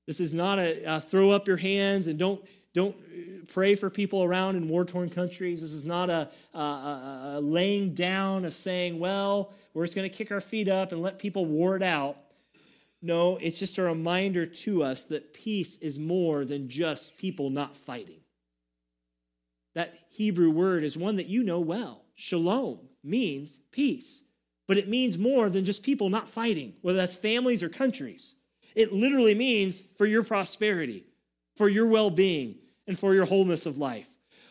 This 0.07 0.21
is 0.21 0.33
not 0.33 0.61
a, 0.61 0.85
a 0.85 1.01
throw 1.01 1.33
up 1.33 1.49
your 1.49 1.57
hands 1.57 2.07
and 2.07 2.17
don't 2.17 2.45
don't 2.75 2.95
uh, 2.97 3.45
pray 3.53 3.75
for 3.75 3.89
people 3.89 4.23
around 4.23 4.57
in 4.57 4.69
war 4.69 4.85
torn 4.85 5.09
countries. 5.09 5.61
This 5.61 5.73
is 5.73 5.87
not 5.87 6.11
a, 6.11 6.29
a, 6.53 6.59
a, 6.59 7.41
laying 7.41 7.95
down 7.95 8.45
of 8.45 8.53
saying, 8.53 8.99
well, 8.99 9.53
we're 9.73 9.85
just 9.85 9.97
going 9.97 10.11
to 10.11 10.15
kick 10.15 10.31
our 10.31 10.41
feet 10.41 10.69
up 10.69 10.93
and 10.93 11.01
let 11.01 11.19
people 11.19 11.47
ward 11.47 11.83
out. 11.83 12.19
No, 13.01 13.37
it's 13.37 13.59
just 13.59 13.79
a 13.79 13.83
reminder 13.83 14.45
to 14.45 14.83
us 14.83 15.05
that 15.05 15.35
peace 15.35 15.79
is 15.79 15.99
more 15.99 16.45
than 16.45 16.69
just 16.69 17.17
people 17.17 17.51
not 17.51 17.77
fighting. 17.77 18.21
That 19.75 19.95
Hebrew 20.11 20.51
word 20.51 20.85
is 20.85 20.97
one 20.97 21.17
that 21.17 21.29
you 21.29 21.43
know 21.43 21.61
well. 21.61 22.03
Shalom 22.15 22.81
means 23.03 23.61
peace, 23.73 24.23
but 24.67 24.79
it 24.79 24.89
means 24.89 25.19
more 25.19 25.51
than 25.51 25.65
just 25.65 25.83
people 25.83 26.09
not 26.09 26.29
fighting, 26.29 26.75
whether 26.81 26.99
that's 26.99 27.15
families 27.15 27.63
or 27.63 27.69
countries. 27.69 28.37
It 28.75 28.93
literally 28.93 29.35
means 29.35 29.83
for 29.99 30.07
your 30.07 30.25
prosperity, 30.25 31.05
for 31.57 31.69
your 31.69 31.89
well 31.89 32.11
being, 32.11 32.57
and 32.87 32.99
for 32.99 33.15
your 33.15 33.25
wholeness 33.25 33.67
of 33.67 33.79
life. 33.79 34.09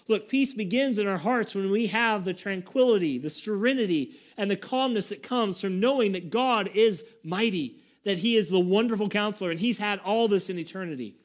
Look, 0.07 0.27
peace 0.27 0.53
begins 0.53 0.97
in 0.97 1.07
our 1.07 1.17
hearts 1.17 1.55
when 1.55 1.71
we 1.71 1.87
have 1.87 2.25
the 2.25 2.33
tranquility, 2.33 3.17
the 3.17 3.29
serenity, 3.29 4.15
and 4.35 4.51
the 4.51 4.57
calmness 4.57 5.09
that 5.09 5.23
comes 5.23 5.61
from 5.61 5.79
knowing 5.79 6.11
that 6.11 6.29
God 6.29 6.69
is 6.73 7.05
mighty, 7.23 7.77
that 8.03 8.17
He 8.17 8.35
is 8.35 8.49
the 8.49 8.59
wonderful 8.59 9.07
counselor, 9.07 9.51
and 9.51 9.59
He's 9.59 9.77
had 9.77 9.99
all 9.99 10.27
this 10.27 10.49
in 10.49 10.59
eternity. 10.59 11.15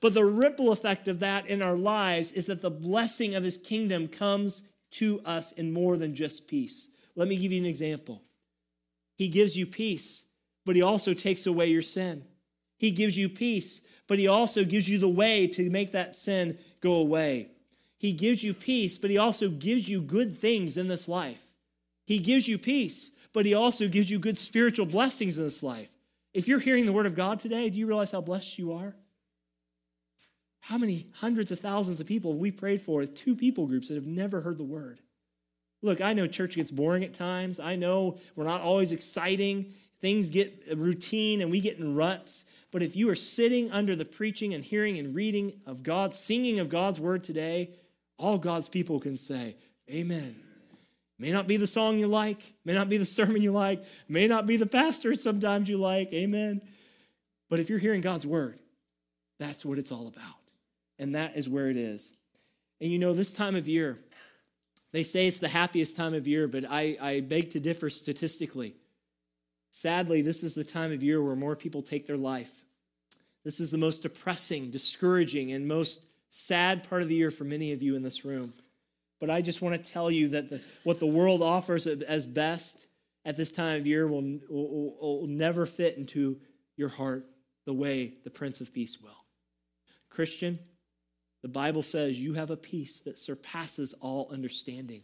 But 0.00 0.14
the 0.14 0.24
ripple 0.24 0.72
effect 0.72 1.06
of 1.06 1.20
that 1.20 1.46
in 1.46 1.62
our 1.62 1.76
lives 1.76 2.32
is 2.32 2.46
that 2.46 2.60
the 2.60 2.70
blessing 2.70 3.36
of 3.36 3.44
His 3.44 3.56
kingdom 3.56 4.08
comes 4.08 4.64
to 4.92 5.20
us 5.24 5.52
in 5.52 5.72
more 5.72 5.96
than 5.96 6.14
just 6.14 6.48
peace. 6.48 6.88
Let 7.14 7.28
me 7.28 7.36
give 7.36 7.52
you 7.52 7.60
an 7.60 7.66
example. 7.66 8.22
He 9.16 9.28
gives 9.28 9.56
you 9.56 9.66
peace, 9.66 10.24
but 10.66 10.74
He 10.74 10.82
also 10.82 11.14
takes 11.14 11.46
away 11.46 11.68
your 11.68 11.82
sin. 11.82 12.24
He 12.78 12.90
gives 12.90 13.16
you 13.16 13.28
peace, 13.28 13.82
but 14.06 14.18
He 14.18 14.28
also 14.28 14.64
gives 14.64 14.88
you 14.88 14.98
the 14.98 15.08
way 15.08 15.46
to 15.48 15.70
make 15.70 15.92
that 15.92 16.16
sin 16.16 16.58
go 16.80 16.94
away. 16.94 17.48
He 17.98 18.12
gives 18.12 18.42
you 18.42 18.54
peace, 18.54 18.98
but 18.98 19.10
He 19.10 19.18
also 19.18 19.48
gives 19.48 19.88
you 19.88 20.00
good 20.00 20.36
things 20.36 20.76
in 20.76 20.88
this 20.88 21.08
life. 21.08 21.42
He 22.06 22.18
gives 22.18 22.46
you 22.46 22.58
peace, 22.58 23.10
but 23.32 23.46
He 23.46 23.54
also 23.54 23.88
gives 23.88 24.10
you 24.10 24.18
good 24.18 24.38
spiritual 24.38 24.86
blessings 24.86 25.38
in 25.38 25.44
this 25.44 25.62
life. 25.62 25.88
If 26.32 26.48
you're 26.48 26.58
hearing 26.58 26.86
the 26.86 26.92
word 26.92 27.06
of 27.06 27.14
God 27.14 27.38
today, 27.38 27.70
do 27.70 27.78
you 27.78 27.86
realize 27.86 28.12
how 28.12 28.20
blessed 28.20 28.58
you 28.58 28.72
are? 28.72 28.94
How 30.60 30.78
many 30.78 31.06
hundreds 31.14 31.52
of 31.52 31.60
thousands 31.60 32.00
of 32.00 32.06
people 32.06 32.32
have 32.32 32.40
we 32.40 32.50
prayed 32.50 32.80
for, 32.80 33.04
two 33.04 33.36
people 33.36 33.66
groups 33.66 33.88
that 33.88 33.94
have 33.94 34.06
never 34.06 34.40
heard 34.40 34.58
the 34.58 34.64
word? 34.64 34.98
Look, 35.82 36.00
I 36.00 36.14
know 36.14 36.26
church 36.26 36.56
gets 36.56 36.70
boring 36.70 37.04
at 37.04 37.12
times. 37.12 37.60
I 37.60 37.76
know 37.76 38.18
we're 38.34 38.44
not 38.44 38.62
always 38.62 38.90
exciting. 38.90 39.74
Things 40.00 40.30
get 40.30 40.64
routine 40.74 41.42
and 41.42 41.50
we 41.50 41.60
get 41.60 41.78
in 41.78 41.94
ruts. 41.94 42.46
But 42.74 42.82
if 42.82 42.96
you 42.96 43.08
are 43.08 43.14
sitting 43.14 43.70
under 43.70 43.94
the 43.94 44.04
preaching 44.04 44.52
and 44.52 44.64
hearing 44.64 44.98
and 44.98 45.14
reading 45.14 45.60
of 45.64 45.84
God, 45.84 46.12
singing 46.12 46.58
of 46.58 46.68
God's 46.68 46.98
word 46.98 47.22
today, 47.22 47.70
all 48.18 48.36
God's 48.36 48.68
people 48.68 48.98
can 48.98 49.16
say, 49.16 49.54
Amen. 49.88 50.34
May 51.16 51.30
not 51.30 51.46
be 51.46 51.56
the 51.56 51.68
song 51.68 52.00
you 52.00 52.08
like, 52.08 52.52
may 52.64 52.72
not 52.72 52.88
be 52.88 52.96
the 52.96 53.04
sermon 53.04 53.40
you 53.42 53.52
like, 53.52 53.84
may 54.08 54.26
not 54.26 54.46
be 54.46 54.56
the 54.56 54.66
pastor 54.66 55.14
sometimes 55.14 55.68
you 55.68 55.78
like. 55.78 56.12
Amen. 56.12 56.62
But 57.48 57.60
if 57.60 57.70
you're 57.70 57.78
hearing 57.78 58.00
God's 58.00 58.26
word, 58.26 58.58
that's 59.38 59.64
what 59.64 59.78
it's 59.78 59.92
all 59.92 60.08
about. 60.08 60.24
And 60.98 61.14
that 61.14 61.36
is 61.36 61.48
where 61.48 61.70
it 61.70 61.76
is. 61.76 62.12
And 62.80 62.90
you 62.90 62.98
know, 62.98 63.14
this 63.14 63.32
time 63.32 63.54
of 63.54 63.68
year, 63.68 64.00
they 64.90 65.04
say 65.04 65.28
it's 65.28 65.38
the 65.38 65.46
happiest 65.46 65.96
time 65.96 66.12
of 66.12 66.26
year, 66.26 66.48
but 66.48 66.64
I, 66.68 66.96
I 67.00 67.20
beg 67.20 67.50
to 67.50 67.60
differ 67.60 67.88
statistically. 67.88 68.74
Sadly, 69.76 70.22
this 70.22 70.44
is 70.44 70.54
the 70.54 70.62
time 70.62 70.92
of 70.92 71.02
year 71.02 71.20
where 71.20 71.34
more 71.34 71.56
people 71.56 71.82
take 71.82 72.06
their 72.06 72.16
life. 72.16 72.52
This 73.42 73.58
is 73.58 73.72
the 73.72 73.76
most 73.76 74.04
depressing, 74.04 74.70
discouraging, 74.70 75.50
and 75.50 75.66
most 75.66 76.06
sad 76.30 76.88
part 76.88 77.02
of 77.02 77.08
the 77.08 77.16
year 77.16 77.32
for 77.32 77.42
many 77.42 77.72
of 77.72 77.82
you 77.82 77.96
in 77.96 78.02
this 78.04 78.24
room. 78.24 78.54
But 79.18 79.30
I 79.30 79.42
just 79.42 79.62
want 79.62 79.74
to 79.74 79.92
tell 79.92 80.12
you 80.12 80.28
that 80.28 80.48
the, 80.48 80.60
what 80.84 81.00
the 81.00 81.08
world 81.08 81.42
offers 81.42 81.88
as 81.88 82.24
best 82.24 82.86
at 83.24 83.36
this 83.36 83.50
time 83.50 83.80
of 83.80 83.84
year 83.84 84.06
will, 84.06 84.38
will, 84.48 84.96
will 85.00 85.26
never 85.26 85.66
fit 85.66 85.98
into 85.98 86.38
your 86.76 86.88
heart 86.88 87.26
the 87.66 87.74
way 87.74 88.12
the 88.22 88.30
Prince 88.30 88.60
of 88.60 88.72
Peace 88.72 89.00
will. 89.02 89.24
Christian, 90.08 90.60
the 91.42 91.48
Bible 91.48 91.82
says 91.82 92.16
you 92.16 92.34
have 92.34 92.52
a 92.52 92.56
peace 92.56 93.00
that 93.00 93.18
surpasses 93.18 93.92
all 93.94 94.28
understanding. 94.30 95.02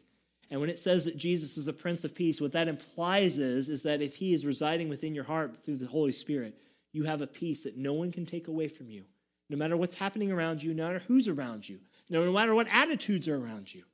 And 0.51 0.61
when 0.61 0.71
it 0.71 0.79
says 0.79 1.05
that 1.05 1.17
Jesus 1.17 1.57
is 1.57 1.69
a 1.69 1.73
Prince 1.73 2.05
of 2.05 2.15
Peace, 2.15 2.41
what 2.41 2.53
that 2.53 2.67
implies 2.67 3.39
is, 3.39 3.69
is 3.69 3.85
that 3.85 4.03
if 4.03 4.17
he 4.17 4.33
is 4.33 4.45
residing 4.45 4.89
within 4.89 5.15
your 5.15 5.25
heart 5.25 5.57
through 5.57 5.77
the 5.77 5.87
Holy 5.87 6.11
Spirit, 6.11 6.59
you 6.93 7.05
have 7.05 7.23
a 7.23 7.27
peace 7.27 7.65
that 7.65 7.77
no 7.77 7.93
one 7.93 8.11
can 8.11 8.27
take 8.27 8.49
away 8.49 8.67
from 8.67 8.91
you. 8.91 9.05
No 9.49 9.57
matter 9.57 9.77
what's 9.77 9.97
happening 9.97 10.33
around 10.33 10.63
you, 10.63 10.75
no 10.75 10.87
matter 10.87 11.05
who's 11.07 11.29
around 11.29 11.69
you, 11.69 11.79
no 12.09 12.33
matter 12.33 12.55
what 12.55 12.67
attitudes 12.71 13.29
are 13.29 13.37
around 13.37 13.73
you. 13.73 13.85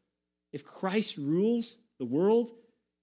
If 0.53 0.65
Christ 0.65 1.19
rules 1.19 1.79
the 1.99 2.07
world, 2.07 2.51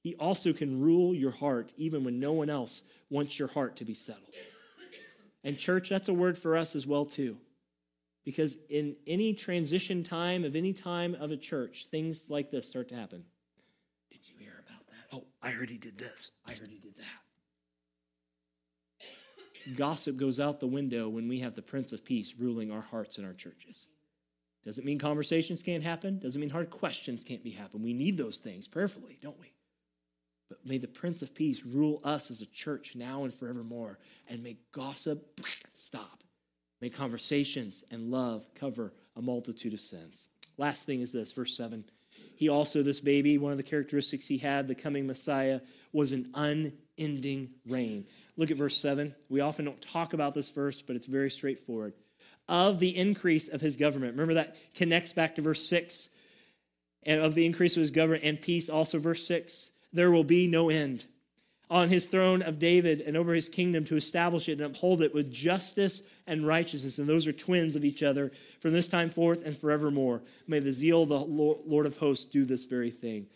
he 0.01 0.15
also 0.15 0.51
can 0.51 0.81
rule 0.81 1.13
your 1.13 1.31
heart, 1.31 1.73
even 1.77 2.03
when 2.03 2.19
no 2.19 2.33
one 2.33 2.49
else 2.49 2.83
wants 3.09 3.37
your 3.37 3.47
heart 3.47 3.75
to 3.77 3.85
be 3.85 3.93
settled. 3.93 4.33
And, 5.43 5.57
church, 5.57 5.89
that's 5.89 6.09
a 6.09 6.13
word 6.13 6.37
for 6.37 6.57
us 6.57 6.75
as 6.75 6.87
well, 6.87 7.05
too. 7.05 7.37
Because 8.25 8.57
in 8.69 8.95
any 9.05 9.33
transition 9.33 10.01
time 10.03 10.43
of 10.43 10.55
any 10.55 10.73
time 10.73 11.15
of 11.15 11.31
a 11.31 11.37
church, 11.37 11.87
things 11.91 12.29
like 12.29 12.49
this 12.49 12.67
start 12.67 12.89
to 12.89 12.95
happen. 12.95 13.25
Did 14.23 14.33
you 14.33 14.39
hear 14.39 14.63
about 14.67 14.87
that? 14.87 15.17
Oh, 15.17 15.25
I 15.41 15.49
heard 15.49 15.69
he 15.69 15.77
did 15.77 15.97
this. 15.97 16.31
I 16.47 16.51
heard 16.51 16.69
he 16.69 16.79
did 16.79 16.95
that. 16.95 17.23
Gossip 19.75 20.17
goes 20.17 20.39
out 20.39 20.59
the 20.59 20.67
window 20.67 21.09
when 21.09 21.27
we 21.27 21.39
have 21.39 21.55
the 21.55 21.61
Prince 21.61 21.93
of 21.93 22.05
Peace 22.05 22.35
ruling 22.37 22.71
our 22.71 22.81
hearts 22.81 23.17
and 23.17 23.27
our 23.27 23.33
churches. 23.33 23.87
Doesn't 24.65 24.85
mean 24.85 24.99
conversations 24.99 25.61
can't 25.61 25.83
happen. 25.83 26.19
Doesn't 26.19 26.39
mean 26.39 26.49
hard 26.49 26.69
questions 26.69 27.23
can't 27.23 27.43
be 27.43 27.51
happen. 27.51 27.81
We 27.81 27.93
need 27.93 28.17
those 28.17 28.37
things 28.37 28.67
prayerfully, 28.67 29.19
don't 29.21 29.39
we? 29.39 29.51
But 30.47 30.65
may 30.65 30.77
the 30.77 30.87
Prince 30.87 31.21
of 31.21 31.35
Peace 31.35 31.65
rule 31.65 31.99
us 32.03 32.31
as 32.31 32.41
a 32.41 32.45
church 32.45 32.95
now 32.95 33.23
and 33.23 33.33
forevermore, 33.33 33.99
and 34.29 34.41
may 34.43 34.57
gossip 34.71 35.41
stop. 35.71 36.23
May 36.79 36.89
conversations 36.89 37.83
and 37.91 38.11
love 38.11 38.45
cover 38.55 38.93
a 39.15 39.21
multitude 39.21 39.73
of 39.73 39.79
sins. 39.79 40.29
Last 40.57 40.85
thing 40.85 41.01
is 41.01 41.11
this, 41.11 41.31
verse 41.33 41.55
7. 41.57 41.85
He 42.35 42.49
also, 42.49 42.81
this 42.81 42.99
baby, 42.99 43.37
one 43.37 43.51
of 43.51 43.57
the 43.57 43.63
characteristics 43.63 44.27
he 44.27 44.37
had, 44.37 44.67
the 44.67 44.75
coming 44.75 45.07
Messiah, 45.07 45.61
was 45.91 46.11
an 46.11 46.29
unending 46.33 47.51
reign. 47.67 48.05
Look 48.37 48.51
at 48.51 48.57
verse 48.57 48.77
7. 48.77 49.13
We 49.29 49.41
often 49.41 49.65
don't 49.65 49.81
talk 49.81 50.13
about 50.13 50.33
this 50.33 50.49
verse, 50.49 50.81
but 50.81 50.95
it's 50.95 51.05
very 51.05 51.29
straightforward. 51.29 51.93
Of 52.49 52.79
the 52.79 52.97
increase 52.97 53.47
of 53.47 53.61
his 53.61 53.77
government. 53.77 54.13
Remember 54.13 54.33
that 54.35 54.57
connects 54.75 55.13
back 55.13 55.35
to 55.35 55.41
verse 55.41 55.65
6. 55.67 56.09
And 57.03 57.21
of 57.21 57.35
the 57.35 57.45
increase 57.45 57.75
of 57.75 57.81
his 57.81 57.91
government 57.91 58.23
and 58.23 58.39
peace, 58.39 58.69
also 58.69 58.99
verse 58.99 59.25
6. 59.27 59.71
There 59.91 60.11
will 60.11 60.23
be 60.23 60.47
no 60.47 60.69
end 60.69 61.05
on 61.69 61.89
his 61.89 62.05
throne 62.05 62.41
of 62.41 62.59
David 62.59 63.01
and 63.01 63.15
over 63.17 63.33
his 63.33 63.49
kingdom 63.49 63.83
to 63.85 63.95
establish 63.95 64.49
it 64.49 64.53
and 64.53 64.61
uphold 64.61 65.01
it 65.01 65.13
with 65.13 65.31
justice 65.31 66.03
and 66.27 66.47
righteousness. 66.47 66.99
And 66.99 67.07
those 67.07 67.27
are 67.27 67.33
twins 67.33 67.75
of 67.75 67.85
each 67.85 68.03
other 68.03 68.31
from 68.59 68.73
this 68.73 68.87
time 68.87 69.09
forth 69.09 69.45
and 69.45 69.57
forevermore. 69.57 70.21
May 70.47 70.59
the 70.59 70.71
zeal 70.71 71.03
of 71.03 71.09
the 71.09 71.19
Lord 71.19 71.85
of 71.85 71.97
hosts 71.97 72.25
do 72.25 72.45
this 72.45 72.65
very 72.65 72.91
thing. 72.91 73.27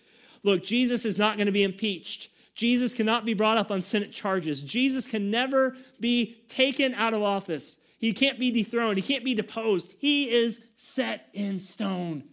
Look, 0.43 0.63
Jesus 0.63 1.06
is 1.06 1.17
not 1.17 1.38
going 1.38 1.47
to 1.47 1.52
be 1.52 1.63
impeached. 1.63 2.30
Jesus 2.56 2.93
cannot 2.93 3.26
be 3.26 3.34
brought 3.34 3.58
up 3.58 3.69
on 3.69 3.84
Senate 3.84 4.12
charges. 4.12 4.63
Jesus 4.63 5.06
can 5.06 5.30
never 5.30 5.76
be 6.00 6.38
taken 6.47 6.93
out 6.95 7.13
of 7.13 7.21
office. 7.21 7.80
He 8.00 8.13
can't 8.13 8.39
be 8.39 8.52
dethroned. 8.52 8.97
He 8.97 9.13
can't 9.13 9.23
be 9.23 9.34
deposed. 9.34 9.95
He 10.00 10.30
is 10.30 10.62
set 10.76 11.30
in 11.34 11.60
stone. 11.60 12.23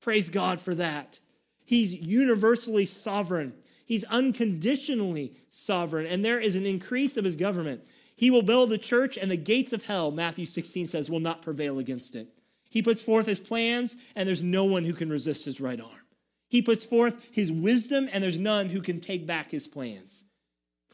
Praise 0.00 0.28
God 0.28 0.60
for 0.60 0.74
that. 0.76 1.20
He's 1.64 1.94
universally 1.94 2.86
sovereign. 2.86 3.52
He's 3.84 4.04
unconditionally 4.04 5.34
sovereign, 5.50 6.06
and 6.06 6.24
there 6.24 6.40
is 6.40 6.56
an 6.56 6.64
increase 6.64 7.16
of 7.16 7.24
his 7.24 7.36
government. 7.36 7.84
He 8.20 8.30
will 8.30 8.42
build 8.42 8.68
the 8.68 8.76
church, 8.76 9.16
and 9.16 9.30
the 9.30 9.36
gates 9.38 9.72
of 9.72 9.86
hell, 9.86 10.10
Matthew 10.10 10.44
16 10.44 10.88
says, 10.88 11.08
will 11.08 11.20
not 11.20 11.40
prevail 11.40 11.78
against 11.78 12.14
it. 12.14 12.28
He 12.68 12.82
puts 12.82 13.00
forth 13.00 13.24
his 13.24 13.40
plans, 13.40 13.96
and 14.14 14.28
there's 14.28 14.42
no 14.42 14.66
one 14.66 14.84
who 14.84 14.92
can 14.92 15.08
resist 15.08 15.46
his 15.46 15.58
right 15.58 15.80
arm. 15.80 16.04
He 16.46 16.60
puts 16.60 16.84
forth 16.84 17.18
his 17.32 17.50
wisdom, 17.50 18.10
and 18.12 18.22
there's 18.22 18.38
none 18.38 18.68
who 18.68 18.82
can 18.82 19.00
take 19.00 19.26
back 19.26 19.50
his 19.50 19.66
plans. 19.66 20.24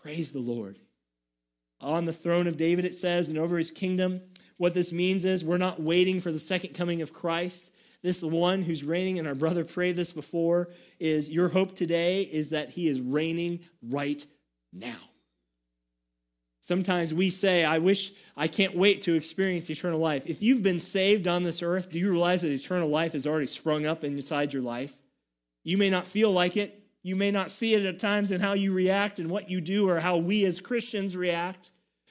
Praise 0.00 0.30
the 0.30 0.38
Lord. 0.38 0.78
On 1.80 2.04
the 2.04 2.12
throne 2.12 2.46
of 2.46 2.56
David, 2.56 2.84
it 2.84 2.94
says, 2.94 3.28
and 3.28 3.38
over 3.38 3.58
his 3.58 3.72
kingdom, 3.72 4.20
what 4.56 4.72
this 4.72 4.92
means 4.92 5.24
is 5.24 5.44
we're 5.44 5.58
not 5.58 5.82
waiting 5.82 6.20
for 6.20 6.30
the 6.30 6.38
second 6.38 6.74
coming 6.74 7.02
of 7.02 7.12
Christ. 7.12 7.72
This 8.04 8.22
one 8.22 8.62
who's 8.62 8.84
reigning, 8.84 9.18
and 9.18 9.26
our 9.26 9.34
brother 9.34 9.64
prayed 9.64 9.96
this 9.96 10.12
before, 10.12 10.68
is 11.00 11.28
your 11.28 11.48
hope 11.48 11.74
today 11.74 12.22
is 12.22 12.50
that 12.50 12.70
he 12.70 12.86
is 12.86 13.00
reigning 13.00 13.64
right 13.82 14.24
now. 14.72 15.00
Sometimes 16.66 17.14
we 17.14 17.30
say, 17.30 17.64
I 17.64 17.78
wish 17.78 18.10
I 18.36 18.48
can't 18.48 18.74
wait 18.74 19.02
to 19.02 19.14
experience 19.14 19.70
eternal 19.70 20.00
life. 20.00 20.26
If 20.26 20.42
you've 20.42 20.64
been 20.64 20.80
saved 20.80 21.28
on 21.28 21.44
this 21.44 21.62
earth, 21.62 21.92
do 21.92 22.00
you 22.00 22.10
realize 22.10 22.42
that 22.42 22.50
eternal 22.50 22.88
life 22.88 23.12
has 23.12 23.24
already 23.24 23.46
sprung 23.46 23.86
up 23.86 24.02
inside 24.02 24.52
your 24.52 24.64
life? 24.64 24.92
You 25.62 25.78
may 25.78 25.90
not 25.90 26.08
feel 26.08 26.32
like 26.32 26.56
it. 26.56 26.82
You 27.04 27.14
may 27.14 27.30
not 27.30 27.52
see 27.52 27.74
it 27.74 27.86
at 27.86 28.00
times 28.00 28.32
in 28.32 28.40
how 28.40 28.54
you 28.54 28.72
react 28.72 29.20
and 29.20 29.30
what 29.30 29.48
you 29.48 29.60
do 29.60 29.88
or 29.88 30.00
how 30.00 30.16
we 30.16 30.44
as 30.44 30.58
Christians 30.58 31.16
react, 31.16 31.70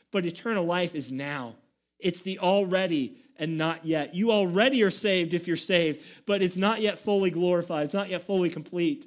but 0.10 0.24
eternal 0.24 0.64
life 0.64 0.96
is 0.96 1.12
now. 1.12 1.56
It's 2.00 2.22
the 2.22 2.40
already 2.40 3.18
and 3.36 3.58
not 3.58 3.84
yet. 3.84 4.16
You 4.16 4.32
already 4.32 4.84
are 4.84 4.90
saved 4.90 5.34
if 5.34 5.48
you're 5.50 5.58
saved, 5.58 6.02
but 6.26 6.42
it's 6.42 6.56
not 6.56 6.80
yet 6.80 6.98
fully 6.98 7.30
glorified. 7.30 7.84
It's 7.84 7.94
not 7.94 8.10
yet 8.10 8.22
fully 8.22 8.50
complete. 8.50 9.06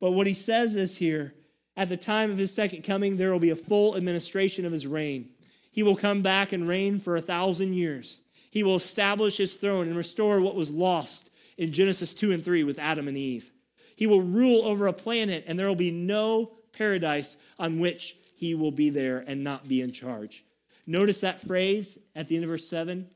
But 0.00 0.12
what 0.12 0.28
he 0.28 0.34
says 0.34 0.76
is 0.76 0.96
here 0.96 1.34
at 1.78 1.88
the 1.88 1.96
time 1.96 2.32
of 2.32 2.36
his 2.36 2.52
second 2.52 2.82
coming, 2.82 3.16
there 3.16 3.30
will 3.30 3.38
be 3.38 3.50
a 3.50 3.56
full 3.56 3.96
administration 3.96 4.66
of 4.66 4.72
his 4.72 4.84
reign. 4.84 5.30
He 5.70 5.84
will 5.84 5.94
come 5.94 6.22
back 6.22 6.52
and 6.52 6.66
reign 6.66 6.98
for 6.98 7.14
a 7.14 7.22
thousand 7.22 7.74
years. 7.74 8.20
He 8.50 8.64
will 8.64 8.74
establish 8.74 9.36
his 9.36 9.54
throne 9.54 9.86
and 9.86 9.96
restore 9.96 10.40
what 10.40 10.56
was 10.56 10.74
lost 10.74 11.30
in 11.56 11.72
Genesis 11.72 12.14
2 12.14 12.32
and 12.32 12.44
3 12.44 12.64
with 12.64 12.80
Adam 12.80 13.06
and 13.06 13.16
Eve. 13.16 13.52
He 13.94 14.08
will 14.08 14.22
rule 14.22 14.64
over 14.64 14.88
a 14.88 14.92
planet, 14.92 15.44
and 15.46 15.56
there 15.56 15.68
will 15.68 15.76
be 15.76 15.92
no 15.92 16.50
paradise 16.72 17.36
on 17.60 17.78
which 17.78 18.16
he 18.34 18.56
will 18.56 18.72
be 18.72 18.90
there 18.90 19.22
and 19.28 19.44
not 19.44 19.68
be 19.68 19.80
in 19.80 19.92
charge. 19.92 20.44
Notice 20.84 21.20
that 21.20 21.40
phrase 21.40 21.96
at 22.16 22.26
the 22.26 22.34
end 22.34 22.44
of 22.44 22.50
verse 22.50 22.68
7 22.68 23.08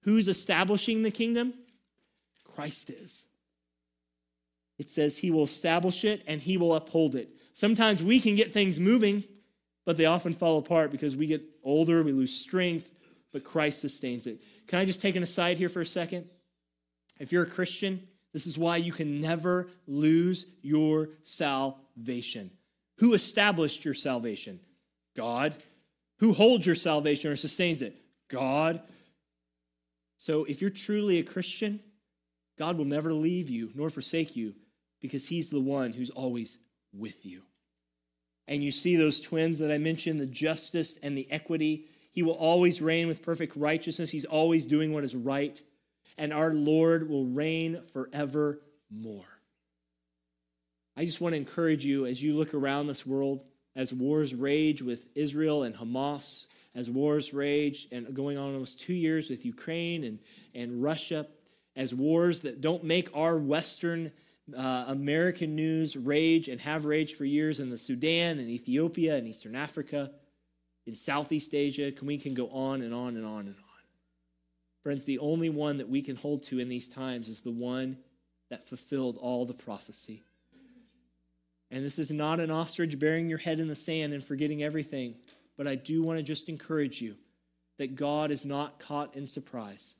Who's 0.00 0.26
establishing 0.26 1.04
the 1.04 1.12
kingdom? 1.12 1.54
Christ 2.42 2.90
is. 2.90 3.26
It 4.76 4.90
says 4.90 5.18
he 5.18 5.30
will 5.30 5.44
establish 5.44 6.04
it 6.04 6.24
and 6.26 6.40
he 6.40 6.56
will 6.56 6.74
uphold 6.74 7.14
it. 7.14 7.37
Sometimes 7.58 8.04
we 8.04 8.20
can 8.20 8.36
get 8.36 8.52
things 8.52 8.78
moving, 8.78 9.24
but 9.84 9.96
they 9.96 10.04
often 10.04 10.32
fall 10.32 10.58
apart 10.58 10.92
because 10.92 11.16
we 11.16 11.26
get 11.26 11.42
older, 11.64 12.04
we 12.04 12.12
lose 12.12 12.32
strength, 12.32 12.88
but 13.32 13.42
Christ 13.42 13.80
sustains 13.80 14.28
it. 14.28 14.40
Can 14.68 14.78
I 14.78 14.84
just 14.84 15.02
take 15.02 15.16
an 15.16 15.24
aside 15.24 15.58
here 15.58 15.68
for 15.68 15.80
a 15.80 15.84
second? 15.84 16.28
If 17.18 17.32
you're 17.32 17.42
a 17.42 17.50
Christian, 17.50 18.06
this 18.32 18.46
is 18.46 18.56
why 18.56 18.76
you 18.76 18.92
can 18.92 19.20
never 19.20 19.66
lose 19.88 20.54
your 20.62 21.08
salvation. 21.22 22.52
Who 22.98 23.12
established 23.14 23.84
your 23.84 23.94
salvation? 23.94 24.60
God. 25.16 25.56
Who 26.20 26.34
holds 26.34 26.64
your 26.64 26.76
salvation 26.76 27.28
or 27.28 27.34
sustains 27.34 27.82
it? 27.82 27.96
God. 28.28 28.80
So 30.16 30.44
if 30.44 30.60
you're 30.60 30.70
truly 30.70 31.18
a 31.18 31.24
Christian, 31.24 31.80
God 32.56 32.78
will 32.78 32.84
never 32.84 33.12
leave 33.12 33.50
you 33.50 33.72
nor 33.74 33.90
forsake 33.90 34.36
you 34.36 34.54
because 35.00 35.26
he's 35.26 35.48
the 35.48 35.58
one 35.58 35.92
who's 35.92 36.10
always 36.10 36.60
with 36.92 37.24
you. 37.26 37.42
and 38.48 38.64
you 38.64 38.70
see 38.70 38.96
those 38.96 39.20
twins 39.20 39.58
that 39.58 39.70
I 39.70 39.78
mentioned 39.78 40.18
the 40.18 40.26
justice 40.26 40.98
and 41.02 41.16
the 41.16 41.30
equity. 41.30 41.84
He 42.12 42.22
will 42.22 42.32
always 42.32 42.80
reign 42.80 43.06
with 43.06 43.22
perfect 43.22 43.54
righteousness. 43.54 44.10
He's 44.10 44.24
always 44.24 44.66
doing 44.66 44.92
what 44.92 45.04
is 45.04 45.14
right. 45.14 45.62
And 46.16 46.32
our 46.32 46.52
Lord 46.52 47.08
will 47.08 47.26
reign 47.26 47.82
forevermore. 47.92 48.62
I 50.96 51.04
just 51.04 51.20
want 51.20 51.34
to 51.34 51.36
encourage 51.36 51.84
you 51.84 52.06
as 52.06 52.20
you 52.20 52.34
look 52.36 52.54
around 52.54 52.86
this 52.86 53.06
world, 53.06 53.44
as 53.76 53.92
wars 53.92 54.34
rage 54.34 54.82
with 54.82 55.06
Israel 55.14 55.62
and 55.62 55.76
Hamas, 55.76 56.46
as 56.74 56.90
wars 56.90 57.32
rage 57.32 57.86
and 57.92 58.14
going 58.14 58.38
on 58.38 58.54
almost 58.54 58.80
two 58.80 58.94
years 58.94 59.30
with 59.30 59.44
Ukraine 59.44 60.04
and, 60.04 60.18
and 60.54 60.82
Russia, 60.82 61.26
as 61.76 61.94
wars 61.94 62.40
that 62.40 62.60
don't 62.60 62.82
make 62.82 63.14
our 63.14 63.36
Western 63.38 64.10
uh, 64.56 64.84
American 64.88 65.54
news 65.54 65.96
rage 65.96 66.48
and 66.48 66.60
have 66.60 66.84
raged 66.84 67.16
for 67.16 67.24
years 67.24 67.60
in 67.60 67.70
the 67.70 67.78
Sudan 67.78 68.38
and 68.38 68.48
Ethiopia 68.48 69.16
and 69.16 69.26
Eastern 69.26 69.54
Africa, 69.54 70.10
in 70.86 70.94
Southeast 70.94 71.54
Asia. 71.54 71.92
Can, 71.92 72.06
we 72.06 72.18
can 72.18 72.34
go 72.34 72.48
on 72.48 72.82
and 72.82 72.94
on 72.94 73.16
and 73.16 73.26
on 73.26 73.40
and 73.40 73.56
on. 73.56 73.64
Friends, 74.82 75.04
the 75.04 75.18
only 75.18 75.50
one 75.50 75.78
that 75.78 75.88
we 75.88 76.00
can 76.00 76.16
hold 76.16 76.42
to 76.44 76.58
in 76.58 76.68
these 76.68 76.88
times 76.88 77.28
is 77.28 77.40
the 77.40 77.50
one 77.50 77.98
that 78.48 78.66
fulfilled 78.66 79.18
all 79.20 79.44
the 79.44 79.54
prophecy. 79.54 80.22
And 81.70 81.84
this 81.84 81.98
is 81.98 82.10
not 82.10 82.40
an 82.40 82.50
ostrich 82.50 82.98
burying 82.98 83.28
your 83.28 83.38
head 83.38 83.60
in 83.60 83.68
the 83.68 83.76
sand 83.76 84.14
and 84.14 84.24
forgetting 84.24 84.62
everything, 84.62 85.16
but 85.58 85.66
I 85.66 85.74
do 85.74 86.02
want 86.02 86.18
to 86.18 86.22
just 86.22 86.48
encourage 86.48 87.02
you 87.02 87.16
that 87.78 87.94
God 87.94 88.30
is 88.30 88.44
not 88.44 88.78
caught 88.78 89.14
in 89.14 89.26
surprise 89.26 89.96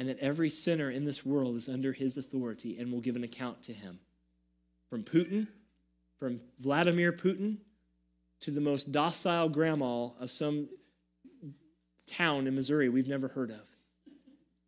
and 0.00 0.08
that 0.08 0.18
every 0.18 0.48
sinner 0.48 0.90
in 0.90 1.04
this 1.04 1.26
world 1.26 1.54
is 1.56 1.68
under 1.68 1.92
his 1.92 2.16
authority 2.16 2.78
and 2.78 2.90
will 2.90 3.02
give 3.02 3.16
an 3.16 3.22
account 3.22 3.62
to 3.62 3.74
him. 3.74 3.98
From 4.88 5.02
Putin, 5.02 5.46
from 6.18 6.40
Vladimir 6.58 7.12
Putin, 7.12 7.58
to 8.40 8.50
the 8.50 8.62
most 8.62 8.92
docile 8.92 9.50
grandma 9.50 10.08
of 10.18 10.30
some 10.30 10.70
town 12.06 12.46
in 12.46 12.54
Missouri 12.54 12.88
we've 12.88 13.08
never 13.08 13.28
heard 13.28 13.50
of. 13.50 13.70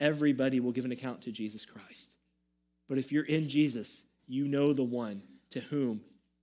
Everybody 0.00 0.60
will 0.60 0.70
give 0.70 0.84
an 0.84 0.92
account 0.92 1.22
to 1.22 1.32
Jesus 1.32 1.64
Christ. 1.64 2.12
But 2.86 2.98
if 2.98 3.10
you're 3.10 3.24
in 3.24 3.48
Jesus, 3.48 4.04
you 4.28 4.46
know 4.46 4.74
the 4.74 4.84
one 4.84 5.22
to 5.48 5.60
whom 5.60 6.02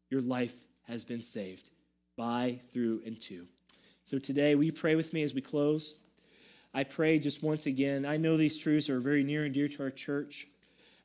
your 0.09 0.21
life 0.21 0.55
has 0.87 1.03
been 1.03 1.21
saved 1.21 1.69
by, 2.17 2.59
through, 2.73 3.03
and 3.05 3.21
to. 3.21 3.45
So 4.05 4.17
today, 4.17 4.55
will 4.55 4.63
you 4.63 4.73
pray 4.73 4.95
with 4.95 5.13
me 5.13 5.21
as 5.21 5.35
we 5.35 5.41
close? 5.41 5.93
I 6.73 6.83
pray 6.83 7.19
just 7.19 7.41
once 7.41 7.65
again, 7.65 8.05
I 8.05 8.17
know 8.17 8.37
these 8.37 8.57
truths 8.57 8.89
are 8.89 8.99
very 8.99 9.23
near 9.23 9.43
and 9.43 9.53
dear 9.53 9.67
to 9.67 9.83
our 9.83 9.89
church, 9.89 10.47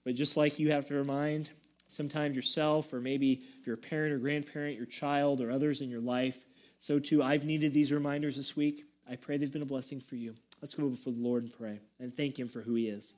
but 0.04 0.14
just 0.14 0.36
like 0.36 0.58
you 0.58 0.72
have 0.72 0.86
to 0.86 0.94
remind 0.94 1.50
sometimes 1.88 2.36
yourself, 2.36 2.92
or 2.92 3.00
maybe 3.00 3.42
if 3.58 3.66
you're 3.66 3.76
a 3.76 3.78
parent 3.78 4.12
or 4.12 4.18
grandparent, 4.18 4.76
your 4.76 4.86
child, 4.86 5.40
or 5.40 5.50
others 5.50 5.80
in 5.80 5.88
your 5.88 6.00
life, 6.00 6.44
so 6.78 6.98
too 6.98 7.22
I've 7.22 7.44
needed 7.44 7.72
these 7.72 7.92
reminders 7.92 8.36
this 8.36 8.56
week. 8.56 8.84
I 9.10 9.16
pray 9.16 9.36
they've 9.36 9.52
been 9.52 9.62
a 9.62 9.66
blessing 9.66 10.00
for 10.00 10.16
you. 10.16 10.34
Let's 10.60 10.74
go 10.74 10.88
before 10.88 11.12
the 11.12 11.20
Lord 11.20 11.44
and 11.44 11.52
pray 11.52 11.80
and 11.98 12.14
thank 12.14 12.38
Him 12.38 12.48
for 12.48 12.60
who 12.60 12.74
He 12.74 12.88
is. 12.88 13.14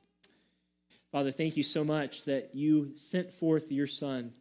Father, 1.11 1.31
thank 1.31 1.57
you 1.57 1.63
so 1.63 1.85
much 1.85 2.25
that 2.25 2.55
you 2.55 2.93
sent 2.97 3.33
forth 3.33 3.73
your 3.73 3.87
Son, 3.87 4.33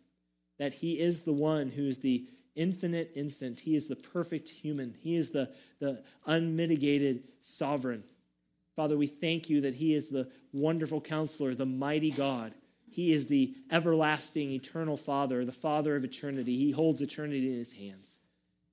that 0.58 0.74
He 0.74 1.00
is 1.00 1.22
the 1.22 1.34
one 1.34 1.70
who 1.70 1.88
is 1.88 2.00
the 2.00 2.28
infinite 2.56 3.12
infant. 3.16 3.62
He 3.62 3.76
is 3.76 3.88
the 3.88 3.96
perfect 3.96 4.50
human. 4.50 4.96
He 5.02 5.16
is 5.16 5.32
the, 5.32 5.52
the 5.80 6.04
unmitigated 6.26 7.24
sovereign. 7.42 8.04
Father, 8.76 8.98
we 8.98 9.08
thank 9.08 9.50
you 9.50 9.62
that 9.62 9.76
He 9.76 9.94
is 9.94 10.10
the 10.10 10.30
wonderful 10.52 11.02
counselor, 11.02 11.56
the 11.56 11.66
mighty 11.66 12.12
God. 12.12 12.54
He 12.90 13.14
is 13.14 13.28
the 13.28 13.54
everlasting, 13.72 14.52
eternal 14.52 14.98
Father, 14.98 15.44
the 15.46 15.52
Father 15.52 15.96
of 15.96 16.04
eternity. 16.04 16.56
He 16.58 16.72
holds 16.72 17.02
eternity 17.02 17.52
in 17.52 17.58
His 17.58 17.74
hands. 17.74 18.20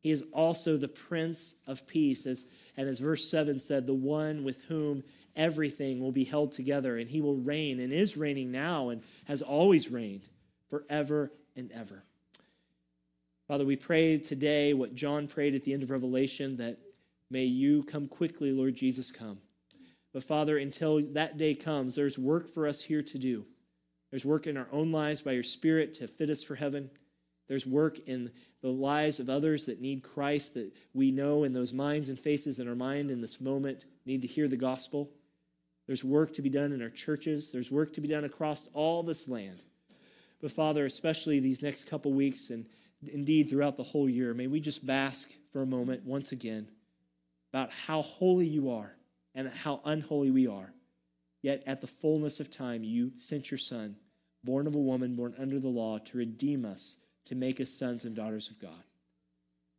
He 0.01 0.11
is 0.11 0.25
also 0.33 0.77
the 0.77 0.89
Prince 0.89 1.57
of 1.67 1.87
Peace, 1.87 2.27
as, 2.27 2.47
and 2.77 2.89
as 2.89 2.99
verse 2.99 3.29
7 3.29 3.61
said, 3.61 3.87
the 3.87 3.95
one 3.95 4.43
with 4.43 4.63
whom 4.65 5.05
everything 5.37 6.01
will 6.01 6.13
be 6.13 6.25
held 6.25 6.53
together, 6.53 6.99
and 6.99 7.09
He 7.09 7.21
will 7.21 7.37
reign, 7.37 7.79
and 7.79 7.93
is 7.93 8.17
reigning 8.17 8.51
now, 8.51 8.89
and 8.89 9.03
has 9.27 9.43
always 9.43 9.91
reigned 9.91 10.29
forever 10.69 11.33
and 11.55 11.71
ever. 11.71 12.03
Father, 13.53 13.67
we 13.67 13.77
pray 13.77 14.17
today 14.17 14.73
what 14.73 14.95
John 14.95 15.29
prayed 15.29 15.55
at 15.55 15.63
the 15.63 15.75
end 15.75 15.83
of 15.83 15.91
Revelation 15.91 16.57
that 16.57 16.79
may 17.29 17.45
you 17.45 17.83
come 17.83 18.09
quickly, 18.09 18.51
Lord 18.51 18.75
Jesus, 18.75 19.11
come. 19.11 19.41
But 20.15 20.25
Father, 20.25 20.57
until 20.57 21.03
that 21.13 21.37
day 21.37 21.55
comes, 21.55 21.95
there's 21.95 22.19
work 22.19 22.49
for 22.49 22.67
us 22.67 22.83
here 22.83 23.03
to 23.03 23.19
do. 23.19 23.45
There's 24.11 24.25
work 24.25 24.47
in 24.47 24.57
our 24.57 24.69
own 24.73 24.91
lives 24.91 25.21
by 25.21 25.33
your 25.33 25.43
Spirit 25.43 25.93
to 25.97 26.09
fit 26.09 26.31
us 26.31 26.43
for 26.43 26.55
heaven. 26.55 26.89
There's 27.47 27.67
work 27.67 27.99
in 28.07 28.31
the 28.63 28.71
lives 28.71 29.21
of 29.21 29.29
others 29.29 29.67
that 29.67 29.83
need 29.83 30.03
Christ 30.03 30.55
that 30.55 30.73
we 30.95 31.11
know 31.11 31.45
in 31.45 31.53
those 31.53 31.75
minds 31.75 32.09
and 32.09 32.19
faces 32.19 32.59
in 32.59 32.67
our 32.67 32.75
mind 32.75 33.11
in 33.11 33.21
this 33.21 33.39
moment 33.39 33.85
need 34.07 34.23
to 34.23 34.29
hear 34.29 34.49
the 34.49 34.57
gospel. 34.57 35.11
There's 35.87 36.03
work 36.03 36.33
to 36.33 36.43
be 36.43 36.49
done 36.49 36.73
in 36.73 36.81
our 36.81 36.89
churches. 36.89 37.53
There's 37.53 37.71
work 37.71 37.93
to 37.93 38.01
be 38.01 38.09
done 38.09 38.25
across 38.25 38.71
all 38.73 39.03
this 39.03 39.29
land. 39.29 39.63
But 40.41 40.53
Father, 40.53 40.87
especially 40.87 41.39
these 41.39 41.63
next 41.63 41.85
couple 41.85 42.15
weeks 42.15 42.49
and 42.49 42.65
indeed 43.09 43.49
throughout 43.49 43.77
the 43.77 43.83
whole 43.83 44.09
year, 44.09 44.35
may 44.35 44.47
we 44.47 44.61
just 44.61 44.87
bask 44.87 45.31
for 45.53 45.63
a 45.63 45.67
moment 45.67 46.05
once 46.05 46.33
again 46.33 46.69
about 47.53 47.71
how 47.71 48.03
holy 48.03 48.47
you 48.47 48.71
are 48.71 48.95
and 49.35 49.49
how 49.49 49.81
unholy 49.85 50.31
we 50.31 50.47
are. 50.47 50.73
Yet 51.43 51.63
at 51.67 51.81
the 51.81 51.87
fullness 51.87 52.41
of 52.41 52.51
time, 52.51 52.85
you 52.85 53.13
sent 53.17 53.51
your 53.51 53.59
Son, 53.59 53.97
born 54.45 54.67
of 54.67 54.75
a 54.75 54.81
woman, 54.81 55.17
born 55.17 55.35
under 55.39 55.59
the 55.59 55.69
law, 55.69 55.99
to 55.99 56.19
redeem 56.19 56.65
us, 56.65 56.97
to 57.27 57.35
make 57.35 57.61
us 57.61 57.71
sons 57.71 58.05
and 58.05 58.15
daughters 58.15 58.51
of 58.51 58.61
God. 58.61 58.85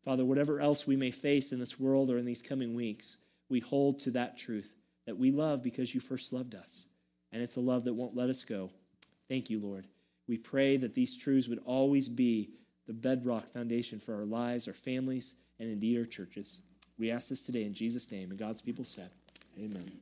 Father, 0.04 0.26
whatever 0.26 0.60
else 0.60 0.86
we 0.86 0.98
may 0.98 1.12
face 1.12 1.54
in 1.54 1.60
this 1.60 1.80
world 1.80 2.10
or 2.10 2.18
in 2.18 2.26
these 2.26 2.42
coming 2.42 2.76
weeks, 2.76 3.18
we 3.50 3.62
hold 3.62 4.00
to 4.00 4.12
that 4.12 4.38
truth 4.38 4.76
that 5.06 5.18
we 5.18 5.32
love 5.32 5.64
because 5.64 5.96
you 5.96 6.02
first 6.02 6.34
loved 6.34 6.56
us. 6.56 6.88
And 7.32 7.42
it's 7.42 7.56
a 7.56 7.62
love 7.62 7.86
that 7.86 7.94
won't 7.94 8.16
let 8.16 8.30
us 8.30 8.44
go. 8.44 8.70
Thank 9.30 9.50
you, 9.50 9.60
Lord. 9.60 9.88
We 10.28 10.38
pray 10.38 10.78
that 10.78 10.94
these 10.94 11.18
truths 11.18 11.48
would 11.48 11.62
always 11.66 12.10
be 12.10 12.52
the 12.88 12.94
bedrock 12.94 13.48
foundation 13.48 14.00
for 14.00 14.16
our 14.16 14.26
lives, 14.26 14.68
our 14.68 14.74
families, 14.74 15.36
and 15.60 15.70
indeed 15.70 15.98
our 15.98 16.06
churches. 16.06 16.62
We 16.98 17.12
ask 17.12 17.30
this 17.30 17.42
today 17.42 17.64
in 17.64 17.74
Jesus' 17.74 18.12
name, 18.12 18.30
and 18.30 18.40
God's 18.40 18.62
people 18.62 18.86
said, 18.86 19.12
Amen. 19.58 20.00